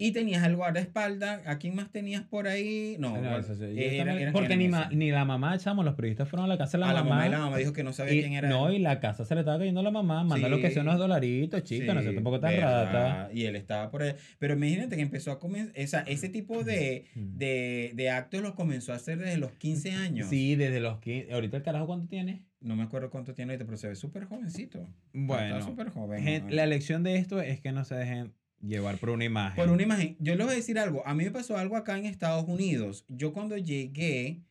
Y 0.00 0.12
tenías 0.12 0.42
al 0.42 0.56
guardaespaldas. 0.56 1.46
¿A 1.46 1.58
quién 1.58 1.74
más 1.76 1.92
tenías 1.92 2.22
por 2.22 2.48
ahí? 2.48 2.96
No, 2.98 3.10
No, 3.14 3.20
guarda- 3.20 3.38
eso 3.40 3.54
sí, 3.54 3.64
era- 3.76 4.32
porque 4.32 4.56
ni, 4.56 4.68
ma- 4.68 4.88
ni 4.90 5.10
la 5.10 5.24
mamá, 5.24 5.58
chamo, 5.58 5.82
los 5.82 5.94
periodistas 5.94 6.28
fueron 6.28 6.46
a 6.46 6.48
la 6.48 6.56
casa 6.58 6.78
de 6.78 6.80
la 6.84 6.90
a 6.90 6.92
la 6.94 7.02
mamá. 7.04 7.14
mamá 7.16 7.26
y 7.26 7.30
la 7.30 7.38
mamá 7.38 7.56
dijo 7.58 7.72
que 7.74 7.84
no 7.84 7.92
sabía 7.92 8.14
y- 8.14 8.20
quién 8.20 8.32
era. 8.32 8.48
no, 8.48 8.72
y 8.72 8.78
la 8.78 8.98
casa 8.98 9.24
se 9.26 9.34
le 9.34 9.42
estaba 9.42 9.58
cayendo 9.58 9.80
a 9.80 9.82
la 9.84 9.90
mamá. 9.90 10.24
Manda 10.24 10.48
lo 10.48 10.58
que 10.60 10.68
Sí. 10.68 10.74
sea 10.74 10.82
unos 10.82 10.98
dolaritos, 10.98 11.62
chica, 11.64 11.92
no 11.94 12.00
sé 12.00 12.08
Sí, 12.08 12.14
tampoco 12.14 12.40
tan 12.40 12.50
verdad, 12.52 12.84
rata. 12.92 13.30
Y 13.34 13.44
él 13.44 13.56
estaba 13.56 13.90
por 13.90 14.02
ahí. 14.02 14.14
Pero 14.38 14.54
imagínate 14.54 14.96
que 14.96 15.02
empezó 15.02 15.30
a 15.32 15.38
comenzar. 15.38 16.04
ese 16.08 16.28
tipo 16.30 16.64
de, 16.64 17.04
Mm. 17.14 17.36
de, 17.36 17.92
de 17.94 18.10
actos 18.10 18.40
los 18.40 18.54
comenzó 18.54 18.92
a 18.92 18.96
hacer 18.96 19.18
desde 19.18 19.36
los 19.36 19.52
15 19.52 19.92
años. 19.92 20.28
Sí, 20.28 20.56
desde 20.56 20.80
los 20.80 20.98
15. 21.00 21.32
Ahorita 21.32 21.58
el 21.58 21.62
carajo, 21.62 21.86
¿cuánto 21.86 22.08
tiene? 22.08 22.44
No 22.60 22.74
me 22.76 22.82
acuerdo 22.84 23.10
cuánto 23.10 23.34
tiene 23.34 23.52
ahorita, 23.52 23.64
pero 23.66 23.76
se 23.76 23.88
ve 23.88 23.94
súper 23.96 24.24
jovencito. 24.24 24.88
Bueno, 25.12 25.56
Está 25.58 25.68
súper 25.68 25.90
joven. 25.90 26.44
la 26.54 26.66
lección 26.66 27.02
de 27.02 27.16
esto 27.16 27.40
es 27.40 27.60
que 27.60 27.72
no 27.72 27.84
se 27.84 27.94
dejen 27.94 28.32
llevar 28.60 28.98
por 28.98 29.10
una 29.10 29.24
imagen. 29.24 29.56
Por 29.56 29.72
una 29.72 29.82
imagen. 29.82 30.16
Yo 30.18 30.34
les 30.34 30.44
voy 30.44 30.54
a 30.54 30.56
decir 30.56 30.78
algo. 30.78 31.06
A 31.06 31.14
mí 31.14 31.24
me 31.24 31.30
pasó 31.30 31.56
algo 31.56 31.76
acá 31.76 31.98
en 31.98 32.06
Estados 32.06 32.46
Unidos. 32.48 33.04
Yo 33.08 33.32
cuando 33.32 33.56
llegué, 33.56 34.42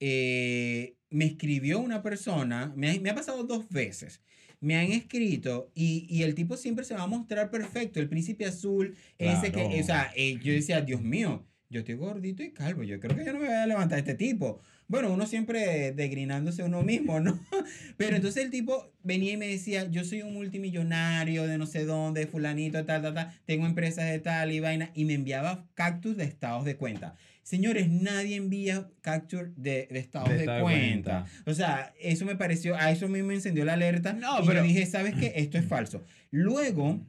eh, 0.00 0.96
me 1.10 1.26
escribió 1.26 1.78
una 1.78 2.02
persona, 2.02 2.72
me 2.76 2.90
ha, 2.90 3.00
me 3.00 3.10
ha 3.10 3.14
pasado 3.14 3.44
dos 3.44 3.68
veces. 3.68 4.20
Me 4.60 4.76
han 4.76 4.90
escrito 4.90 5.70
y, 5.74 6.06
y 6.10 6.24
el 6.24 6.34
tipo 6.34 6.56
siempre 6.56 6.84
se 6.84 6.94
va 6.94 7.04
a 7.04 7.06
mostrar 7.06 7.48
perfecto, 7.50 8.00
el 8.00 8.08
príncipe 8.08 8.44
azul, 8.44 8.96
ese 9.16 9.52
que, 9.52 9.62
o 9.62 9.84
sea, 9.84 10.10
eh, 10.16 10.36
yo 10.42 10.52
decía, 10.52 10.80
Dios 10.80 11.00
mío, 11.00 11.46
yo 11.70 11.80
estoy 11.80 11.94
gordito 11.94 12.42
y 12.42 12.50
calvo, 12.52 12.82
yo 12.82 12.98
creo 12.98 13.16
que 13.16 13.24
yo 13.24 13.32
no 13.32 13.38
me 13.38 13.46
voy 13.46 13.54
a 13.54 13.66
levantar 13.66 14.00
este 14.00 14.14
tipo. 14.14 14.60
Bueno, 14.90 15.12
uno 15.12 15.26
siempre 15.26 15.92
degrinándose 15.92 16.62
uno 16.62 16.82
mismo, 16.82 17.20
¿no? 17.20 17.38
Pero 17.98 18.16
entonces 18.16 18.42
el 18.42 18.50
tipo 18.50 18.90
venía 19.02 19.32
y 19.32 19.36
me 19.36 19.46
decía, 19.46 19.86
yo 19.90 20.02
soy 20.02 20.22
un 20.22 20.32
multimillonario 20.32 21.46
de 21.46 21.58
no 21.58 21.66
sé 21.66 21.84
dónde, 21.84 22.26
fulanito, 22.26 22.82
tal, 22.86 23.02
tal, 23.02 23.12
tal, 23.14 23.38
tengo 23.44 23.66
empresas 23.66 24.06
de 24.10 24.18
tal 24.18 24.50
y 24.50 24.60
vaina, 24.60 24.90
y 24.94 25.04
me 25.04 25.12
enviaba 25.12 25.66
cactus 25.74 26.16
de 26.16 26.24
estados 26.24 26.64
de 26.64 26.76
cuenta. 26.76 27.16
Señores, 27.42 27.88
nadie 27.90 28.36
envía 28.36 28.90
capture 29.00 29.52
de, 29.56 29.88
de 29.90 29.98
estados 29.98 30.28
De 30.30 30.38
de, 30.38 30.44
cuenta. 30.44 30.62
cuenta. 30.62 31.26
O 31.46 31.54
sea, 31.54 31.94
eso 32.00 32.24
me 32.24 32.36
pareció, 32.36 32.74
a 32.76 32.90
eso 32.90 33.08
mí 33.08 33.22
me 33.22 33.34
encendió 33.34 33.64
la 33.66 33.74
alerta. 33.74 34.12
No, 34.14 34.42
y 34.42 34.46
pero- 34.46 34.60
yo 34.60 34.66
dije, 34.66 34.84
¿sabes 34.86 35.14
qué? 35.14 35.32
Esto 35.36 35.58
es 35.58 35.64
falso. 35.68 36.02
Luego, 36.30 37.00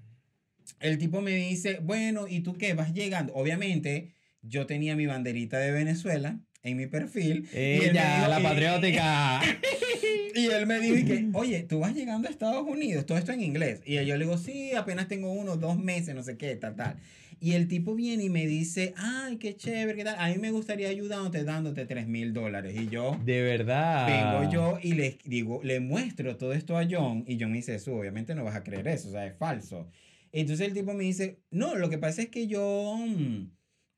el 0.82 0.98
tipo 0.98 1.22
me 1.22 1.32
dice, 1.36 1.80
bueno, 1.82 2.28
¿y 2.28 2.42
tú 2.42 2.54
qué? 2.58 2.74
Vas 2.74 2.94
llegando. 2.94 3.34
Obviamente, 3.36 4.14
yo 4.42 4.66
tenía 4.66 4.96
mi 4.96 5.06
banderita 5.08 5.60
de 5.60 5.72
Venezuela 5.72 6.40
en 6.64 6.78
mi 6.78 6.88
perfil. 6.88 7.48
y 7.54 7.58
Ella, 7.58 8.18
dijo- 8.18 8.28
la 8.30 8.40
y- 8.40 8.44
patriótica. 8.44 9.42
y 10.36 10.46
él 10.48 10.66
me 10.68 10.80
dijo 10.80 10.96
y 10.98 11.06
que, 11.06 11.30
oye, 11.34 11.64
tú 11.64 11.80
vas 11.80 11.94
llegando 11.96 12.28
a 12.28 12.32
Estados 12.32 12.68
Unidos, 12.68 13.06
todo 13.06 13.18
esto 13.18 13.32
en 13.32 13.42
inglés. 13.42 13.82
Y 13.86 13.96
yo 14.06 14.18
le 14.18 14.26
digo, 14.26 14.38
sí, 14.38 14.74
apenas 14.74 15.08
tengo 15.08 15.32
uno, 15.32 15.58
dos 15.58 15.78
meses, 15.80 16.14
no 16.16 16.24
sé 16.24 16.38
qué, 16.38 16.56
tal, 16.56 16.76
tal. 16.76 16.98
Y 17.42 17.54
el 17.54 17.70
tipo 17.70 17.96
viene 17.96 18.26
y 18.26 18.30
me 18.30 18.46
dice, 18.46 18.94
ay, 18.98 19.38
qué 19.38 19.56
chévere, 19.56 19.96
qué 19.96 20.04
tal. 20.04 20.18
A 20.20 20.28
mí 20.28 20.38
me 20.40 20.52
gustaría 20.52 20.90
ayudándote 20.90 21.46
dándote 21.46 21.86
3 21.86 22.06
mil 22.06 22.34
dólares. 22.34 22.76
Y 22.78 22.90
yo 22.90 23.18
De 23.24 23.42
verdad. 23.42 24.42
vengo 24.42 24.52
yo 24.52 24.78
y 24.84 24.92
le 24.94 25.18
digo, 25.24 25.62
le 25.64 25.80
muestro 25.80 26.36
todo 26.36 26.52
esto 26.52 26.78
a 26.78 26.86
John. 26.90 27.24
Y 27.28 27.38
John 27.40 27.52
me 27.52 27.58
dice, 27.58 27.76
eso, 27.76 27.96
obviamente 27.96 28.36
no 28.36 28.44
vas 28.44 28.56
a 28.58 28.64
creer 28.64 28.90
eso, 28.90 29.08
o 29.08 29.12
sea, 29.12 29.26
es 29.26 29.38
falso. 29.38 29.88
Entonces 30.34 30.68
el 30.68 30.74
tipo 30.74 30.94
me 30.94 31.06
dice, 31.06 31.40
no, 31.50 31.76
lo 31.76 31.90
que 31.90 31.98
pasa 31.98 32.22
es 32.22 32.28
que 32.28 32.46
yo 32.48 32.98
mm, 33.00 33.50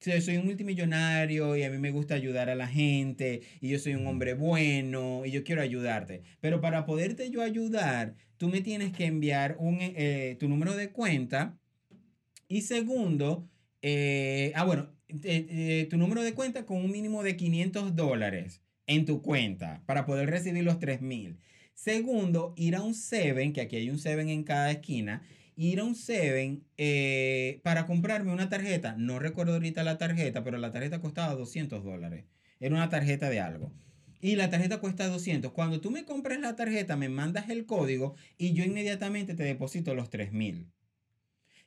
soy 0.01 0.37
un 0.37 0.45
multimillonario 0.45 1.55
y 1.55 1.63
a 1.63 1.69
mí 1.69 1.77
me 1.77 1.91
gusta 1.91 2.15
ayudar 2.15 2.49
a 2.49 2.55
la 2.55 2.67
gente 2.67 3.41
y 3.61 3.69
yo 3.69 3.79
soy 3.79 3.95
un 3.95 4.07
hombre 4.07 4.33
bueno 4.33 5.23
y 5.25 5.31
yo 5.31 5.43
quiero 5.43 5.61
ayudarte. 5.61 6.23
Pero 6.39 6.59
para 6.61 6.85
poderte 6.85 7.29
yo 7.29 7.41
ayudar, 7.41 8.15
tú 8.37 8.49
me 8.49 8.61
tienes 8.61 8.91
que 8.93 9.05
enviar 9.05 9.55
un, 9.59 9.77
eh, 9.79 10.37
tu 10.39 10.49
número 10.49 10.75
de 10.75 10.89
cuenta 10.89 11.57
y 12.51 12.63
segundo, 12.63 13.49
eh, 13.81 14.51
ah, 14.55 14.65
bueno, 14.65 14.89
eh, 15.07 15.47
eh, 15.49 15.87
tu 15.89 15.97
número 15.97 16.21
de 16.21 16.33
cuenta 16.33 16.65
con 16.65 16.77
un 16.77 16.91
mínimo 16.91 17.23
de 17.23 17.37
500 17.37 17.95
dólares 17.95 18.61
en 18.87 19.05
tu 19.05 19.21
cuenta 19.21 19.83
para 19.85 20.05
poder 20.05 20.29
recibir 20.29 20.63
los 20.63 20.77
3000. 20.79 21.39
Segundo, 21.73 22.53
ir 22.57 22.75
a 22.75 22.81
un 22.81 22.93
Seven, 22.93 23.53
que 23.53 23.61
aquí 23.61 23.77
hay 23.77 23.89
un 23.89 23.99
Seven 23.99 24.27
en 24.27 24.43
cada 24.43 24.69
esquina, 24.71 25.23
ir 25.55 25.79
a 25.79 25.83
un 25.83 25.95
Seven 25.95 26.63
eh, 26.77 27.59
para 27.63 27.85
comprarme 27.85 28.31
una 28.31 28.49
tarjeta. 28.49 28.95
No 28.97 29.19
recuerdo 29.19 29.53
ahorita 29.53 29.83
la 29.83 29.97
tarjeta, 29.97 30.43
pero 30.43 30.57
la 30.57 30.71
tarjeta 30.71 31.01
costaba 31.01 31.35
200 31.35 31.83
dólares. 31.83 32.25
Era 32.59 32.75
una 32.75 32.89
tarjeta 32.89 33.29
de 33.29 33.39
algo. 33.39 33.71
Y 34.21 34.35
la 34.35 34.49
tarjeta 34.49 34.79
cuesta 34.79 35.07
200. 35.07 35.51
Cuando 35.51 35.81
tú 35.81 35.89
me 35.89 36.05
compres 36.05 36.39
la 36.39 36.55
tarjeta, 36.55 36.95
me 36.95 37.09
mandas 37.09 37.49
el 37.49 37.65
código 37.65 38.15
y 38.37 38.53
yo 38.53 38.63
inmediatamente 38.63 39.33
te 39.33 39.43
deposito 39.43 39.95
los 39.95 40.09
3000. 40.09 40.67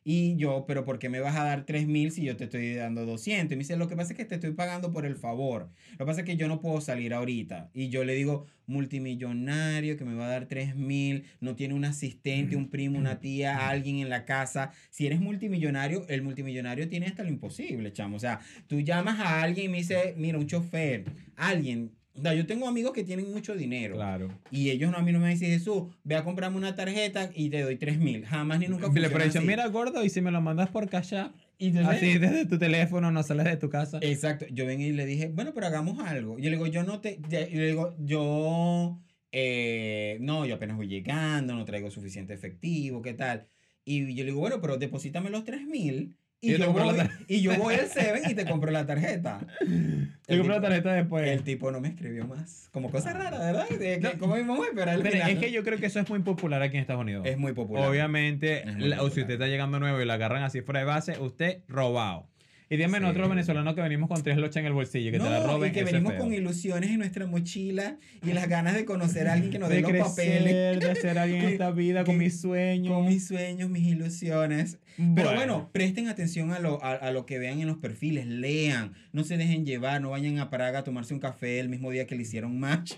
Y 0.07 0.37
yo, 0.37 0.67
pero 0.69 0.85
¿por 0.85 0.99
qué 0.99 1.09
me 1.09 1.21
vas 1.21 1.35
a 1.35 1.45
dar 1.45 1.65
3 1.65 1.87
mil 1.87 2.13
si 2.13 2.23
yo 2.23 2.37
te 2.37 2.45
estoy 2.45 2.75
dando 2.75 3.07
200? 3.07 3.53
Y 3.53 3.57
me 3.57 3.61
dice, 3.61 3.77
lo 3.77 3.89
que 3.89 3.97
pasa 3.97 4.13
es 4.13 4.19
que 4.19 4.27
te 4.27 4.35
estoy 4.35 4.53
pagando 4.53 4.93
por 4.93 5.07
el 5.07 5.17
favor. 5.17 5.71
Lo 5.93 5.99
que 5.99 6.05
pasa 6.05 6.21
es 6.21 6.27
que 6.27 6.37
yo 6.37 6.47
no 6.47 6.61
puedo 6.61 6.83
salir 6.83 7.15
ahorita. 7.15 7.71
Y 7.73 7.89
yo 7.89 8.05
le 8.05 8.15
digo, 8.15 8.45
multimillonario 8.67 9.97
que 9.97 10.05
me 10.05 10.15
va 10.15 10.27
a 10.27 10.29
dar 10.29 10.47
3 10.47 10.77
mil, 10.77 11.25
no 11.41 11.57
tiene 11.57 11.73
un 11.73 11.87
asistente, 11.87 12.55
un 12.55 12.69
primo, 12.69 12.99
una 12.99 13.19
tía, 13.19 13.69
alguien 13.69 13.97
en 13.99 14.11
la 14.11 14.27
casa. 14.27 14.73
Si 14.91 15.07
eres 15.07 15.21
multimillonario, 15.21 16.07
el 16.09 16.23
multimillonario 16.23 16.87
tiene 16.89 17.07
hasta 17.07 17.23
lo 17.23 17.31
imposible, 17.31 17.91
chamo. 17.93 18.17
O 18.17 18.21
sea, 18.21 18.41
tú 18.67 18.81
llamas 18.81 19.19
a 19.21 19.41
alguien 19.43 19.67
y 19.67 19.69
me 19.71 19.79
dice, 19.79 20.15
mira, 20.19 20.39
un 20.39 20.47
chofer, 20.47 21.05
alguien. 21.37 21.93
Yo 22.15 22.47
tengo 22.47 22.69
amigos 22.69 22.93
que 22.93 23.03
tienen 23.03 23.33
mucho 23.33 23.57
dinero. 23.57 23.97
Claro. 23.97 24.29
Y 24.51 24.71
ellos 24.71 24.91
no, 24.93 24.99
a 24.99 25.03
mí 25.03 25.11
no 25.11 25.19
me 25.19 25.31
dicen, 25.31 25.51
Jesús, 25.51 25.85
ve 26.05 26.15
a 26.15 26.23
comprarme 26.23 26.57
una 26.57 26.75
tarjeta 26.75 27.31
y 27.35 27.51
te 27.51 27.63
doy 27.63 27.77
3 27.77 27.99
mil. 27.99 28.25
Jamás 28.25 28.61
ni 28.61 28.69
nunca 28.69 28.89
Le 28.89 29.07
así. 29.07 29.41
mira, 29.41 29.67
gordo, 29.67 30.05
y 30.05 30.11
si 30.11 30.21
me 30.21 30.31
lo 30.31 30.41
mandas 30.41 30.69
por 30.71 30.89
Cash 30.89 31.15
App, 31.15 31.35
Y 31.59 31.77
así 31.79 32.19
desde 32.19 32.47
tu 32.47 32.59
teléfono, 32.59 33.11
no 33.11 33.23
sales 33.23 33.47
de 33.47 33.57
tu 33.57 33.69
casa. 33.69 33.99
Exacto. 34.01 34.47
Yo 34.51 34.65
vengo 34.65 34.85
y 34.85 34.93
le 34.93 35.07
dije, 35.07 35.29
bueno, 35.29 35.53
pero 35.55 35.67
hagamos 35.67 35.99
algo. 36.07 36.39
Yo 36.39 36.51
le 36.51 36.57
digo, 36.57 36.67
yo 36.69 36.85
no 36.85 37.01
te. 37.01 37.19
Yo 37.29 37.41
le 37.41 37.67
digo, 37.67 37.97
yo. 37.99 39.01
eh, 39.33 40.19
no, 40.21 40.47
yo 40.47 40.55
apenas 40.55 40.77
voy 40.77 40.87
llegando, 40.87 41.55
no 41.55 41.65
traigo 41.65 41.91
suficiente 41.91 42.33
efectivo, 42.33 43.03
¿qué 43.03 43.15
tal? 43.15 43.49
Y 43.85 44.15
yo 44.15 44.25
le 44.25 44.31
digo, 44.31 44.41
bueno, 44.41 44.61
pero 44.61 44.77
deposítame 44.77 45.31
los 45.31 45.45
3 45.45 45.67
mil. 45.67 46.17
Y 46.45 46.53
yo 46.53 46.59
la 46.59 46.67
voy, 46.67 46.97
tar- 46.97 47.11
y 47.29 47.41
yo 47.41 47.57
voy 47.57 47.75
al 47.75 47.87
Seven 47.87 48.23
y 48.31 48.35
te 48.35 48.45
compro 48.45 48.71
la 48.71 48.87
tarjeta. 48.87 49.41
Te 50.27 50.39
compro 50.39 50.55
la 50.55 50.61
tarjeta 50.63 50.93
después. 50.95 51.29
El 51.29 51.43
tipo 51.43 51.71
no 51.71 51.81
me 51.81 51.89
escribió 51.89 52.27
más. 52.27 52.69
Como 52.73 52.91
cosa 52.91 53.13
rara, 53.13 53.39
¿verdad? 53.39 53.69
De 53.69 53.79
que, 53.79 53.99
No. 54.01 54.11
¿Cómo 54.19 54.37
íbamos 54.39 54.61
a 54.67 54.69
esperar 54.71 54.95
el 54.97 55.03
Pero 55.03 55.13
final? 55.17 55.31
es 55.33 55.39
que 55.39 55.53
yo 55.53 55.63
creo 55.65 55.79
que 55.79 55.87
eso 55.87 56.01
es 56.01 56.09
muy 56.09 56.21
popular 56.21 56.63
aquí 56.63 56.77
en 56.77 56.81
Estados 56.81 57.03
Unidos. 57.03 57.27
Es 57.27 57.37
muy 57.37 57.53
popular. 57.53 57.87
Obviamente, 57.89 58.65
muy 58.67 58.89
la- 58.89 59.03
o 59.03 59.11
si 59.11 59.21
usted 59.21 59.35
está 59.35 59.47
llegando 59.49 59.79
nuevo 59.81 60.01
y 60.01 60.05
lo 60.07 60.13
agarran 60.13 60.43
así 60.43 60.63
fuera 60.63 60.81
de 60.81 60.87
base, 60.87 61.19
usted 61.19 61.61
robado. 61.69 62.27
Y 62.75 62.77
dígame 62.77 62.99
Sí. 62.99 63.03
nosotros 63.03 63.29
venezolanos 63.29 63.75
que 63.75 63.81
venimos 63.83 64.09
con 64.09 64.23
tres 64.23 64.37
lochas 64.37 64.57
en 64.57 64.67
el 64.67 64.73
bolsillo, 64.73 65.13
que 65.13 65.19
te 65.19 65.25
la 65.25 65.41
No, 65.41 65.47
roben. 65.47 65.71
y 65.71 65.73
que 65.73 65.85
venimos 65.85 66.13
feo. 66.13 66.21
con 66.23 66.35
ilusiones 66.35 66.91
en 66.91 66.99
nuestra 66.99 67.27
mochila 67.27 67.97
y 68.23 68.33
las 68.33 68.49
ganas 68.49 68.75
de 68.75 68.85
conocer 68.85 69.29
a 69.29 69.35
alguien 69.35 69.53
que 69.53 69.59
nos 69.59 69.69
dé 69.69 69.77
de 69.77 69.83
los 69.83 69.91
crecer, 69.91 70.39
papeles. 70.43 70.81
de 70.81 70.91
hacer 70.91 71.19
alguien 71.19 71.43
en 71.45 71.49
esta 71.53 71.71
vida 71.71 72.05
con 72.05 72.19
mis 72.19 72.41
sueños. 72.41 72.93
Con 72.93 73.07
mis 73.07 73.27
sueños, 73.27 73.71
mis 73.71 73.85
ilusiones. 73.87 74.79
Pero 75.17 75.35
bueno, 75.35 75.71
presten 75.73 76.07
atención 76.09 76.53
a 76.53 76.59
lo, 76.61 76.83
a, 76.85 76.93
a 76.93 77.11
lo 77.11 77.27
que 77.27 77.39
vean 77.41 77.61
en 77.61 77.67
los 77.67 77.79
perfiles, 77.79 78.27
lean, 78.27 78.93
no 79.13 79.25
se 79.25 79.37
dejen 79.37 79.67
llevar, 79.67 80.01
no 80.01 80.11
vayan 80.11 80.39
a 80.39 80.51
Praga 80.51 80.81
a 80.81 80.85
tomarse 80.85 81.15
un 81.15 81.21
café 81.21 81.59
el 81.59 81.69
mismo 81.69 81.91
día 81.91 82.07
que 82.07 82.15
le 82.15 82.23
hicieron 82.23 82.59
match. 82.61 82.95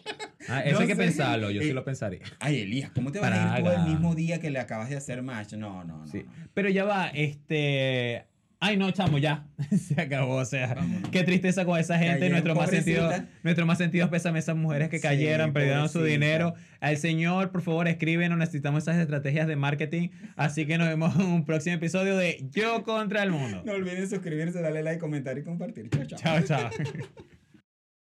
Ah, 0.48 0.60
eso 0.60 0.74
no 0.74 0.80
hay 0.80 0.86
que 0.88 0.94
sé. 0.94 1.00
pensarlo, 1.02 1.50
yo 1.50 1.62
sí 1.62 1.70
Eh, 1.70 1.74
lo 1.74 1.84
pensaría. 1.84 2.20
Ay, 2.38 2.60
Elías, 2.60 2.90
¿cómo 2.90 3.12
te 3.12 3.18
vas 3.18 3.32
a 3.32 3.34
ir 3.36 3.56
tú 3.58 3.64
Praga. 3.64 3.84
el 3.84 3.90
mismo 3.90 4.14
día 4.14 4.40
que 4.40 4.50
le 4.50 4.58
acabas 4.58 4.90
de 4.90 4.96
hacer 4.96 5.22
match? 5.22 5.54
No, 5.54 5.84
no, 5.84 5.98
no. 5.98 6.06
Sí. 6.06 6.22
no. 6.24 6.32
Pero 6.54 6.68
ya 6.68 6.84
va, 6.84 7.08
este. 7.08 8.24
Ay, 8.58 8.78
no, 8.78 8.90
chamo, 8.90 9.18
ya. 9.18 9.46
Se 9.78 10.00
acabó. 10.00 10.36
O 10.36 10.44
sea, 10.44 10.74
Vámonos. 10.74 11.10
qué 11.10 11.22
tristeza 11.24 11.64
con 11.66 11.78
esa 11.78 11.98
gente. 11.98 12.14
Cayeron, 12.20 12.30
Nuestro 12.32 12.54
más, 12.54 12.70
sentido, 12.70 13.10
nuestro 13.42 13.66
más 13.66 13.78
sentido 13.78 14.08
pésame 14.10 14.38
a 14.38 14.40
esas 14.40 14.56
mujeres 14.56 14.88
que 14.88 14.96
Sí, 14.96 15.02
cayeron, 15.02 15.52
perdieron 15.52 15.88
su 15.88 15.98
pobrecita. 15.98 16.24
dinero. 16.24 16.54
Al 16.80 16.96
señor, 16.96 17.50
por 17.52 17.60
favor, 17.62 17.86
escríbenos. 17.86 18.38
Necesitamos 18.38 18.84
esas 18.84 18.96
estrategias 18.96 19.46
de 19.46 19.56
marketing. 19.56 20.08
Así 20.36 20.66
que 20.66 20.78
nos 20.78 20.88
vemos 20.88 21.14
en 21.16 21.26
un 21.26 21.44
próximo 21.44 21.76
episodio 21.76 22.16
de 22.16 22.48
Yo 22.50 22.82
contra 22.82 23.22
el 23.22 23.30
mundo. 23.30 23.62
No 23.66 23.72
olviden 23.72 24.08
suscribirse, 24.08 24.60
darle 24.62 24.82
like, 24.82 25.00
comentar 25.00 25.36
y 25.36 25.42
compartir. 25.42 25.90
Chao, 25.90 26.06
chao. 26.06 26.18
Chao, 26.18 26.42
chao. 26.42 26.70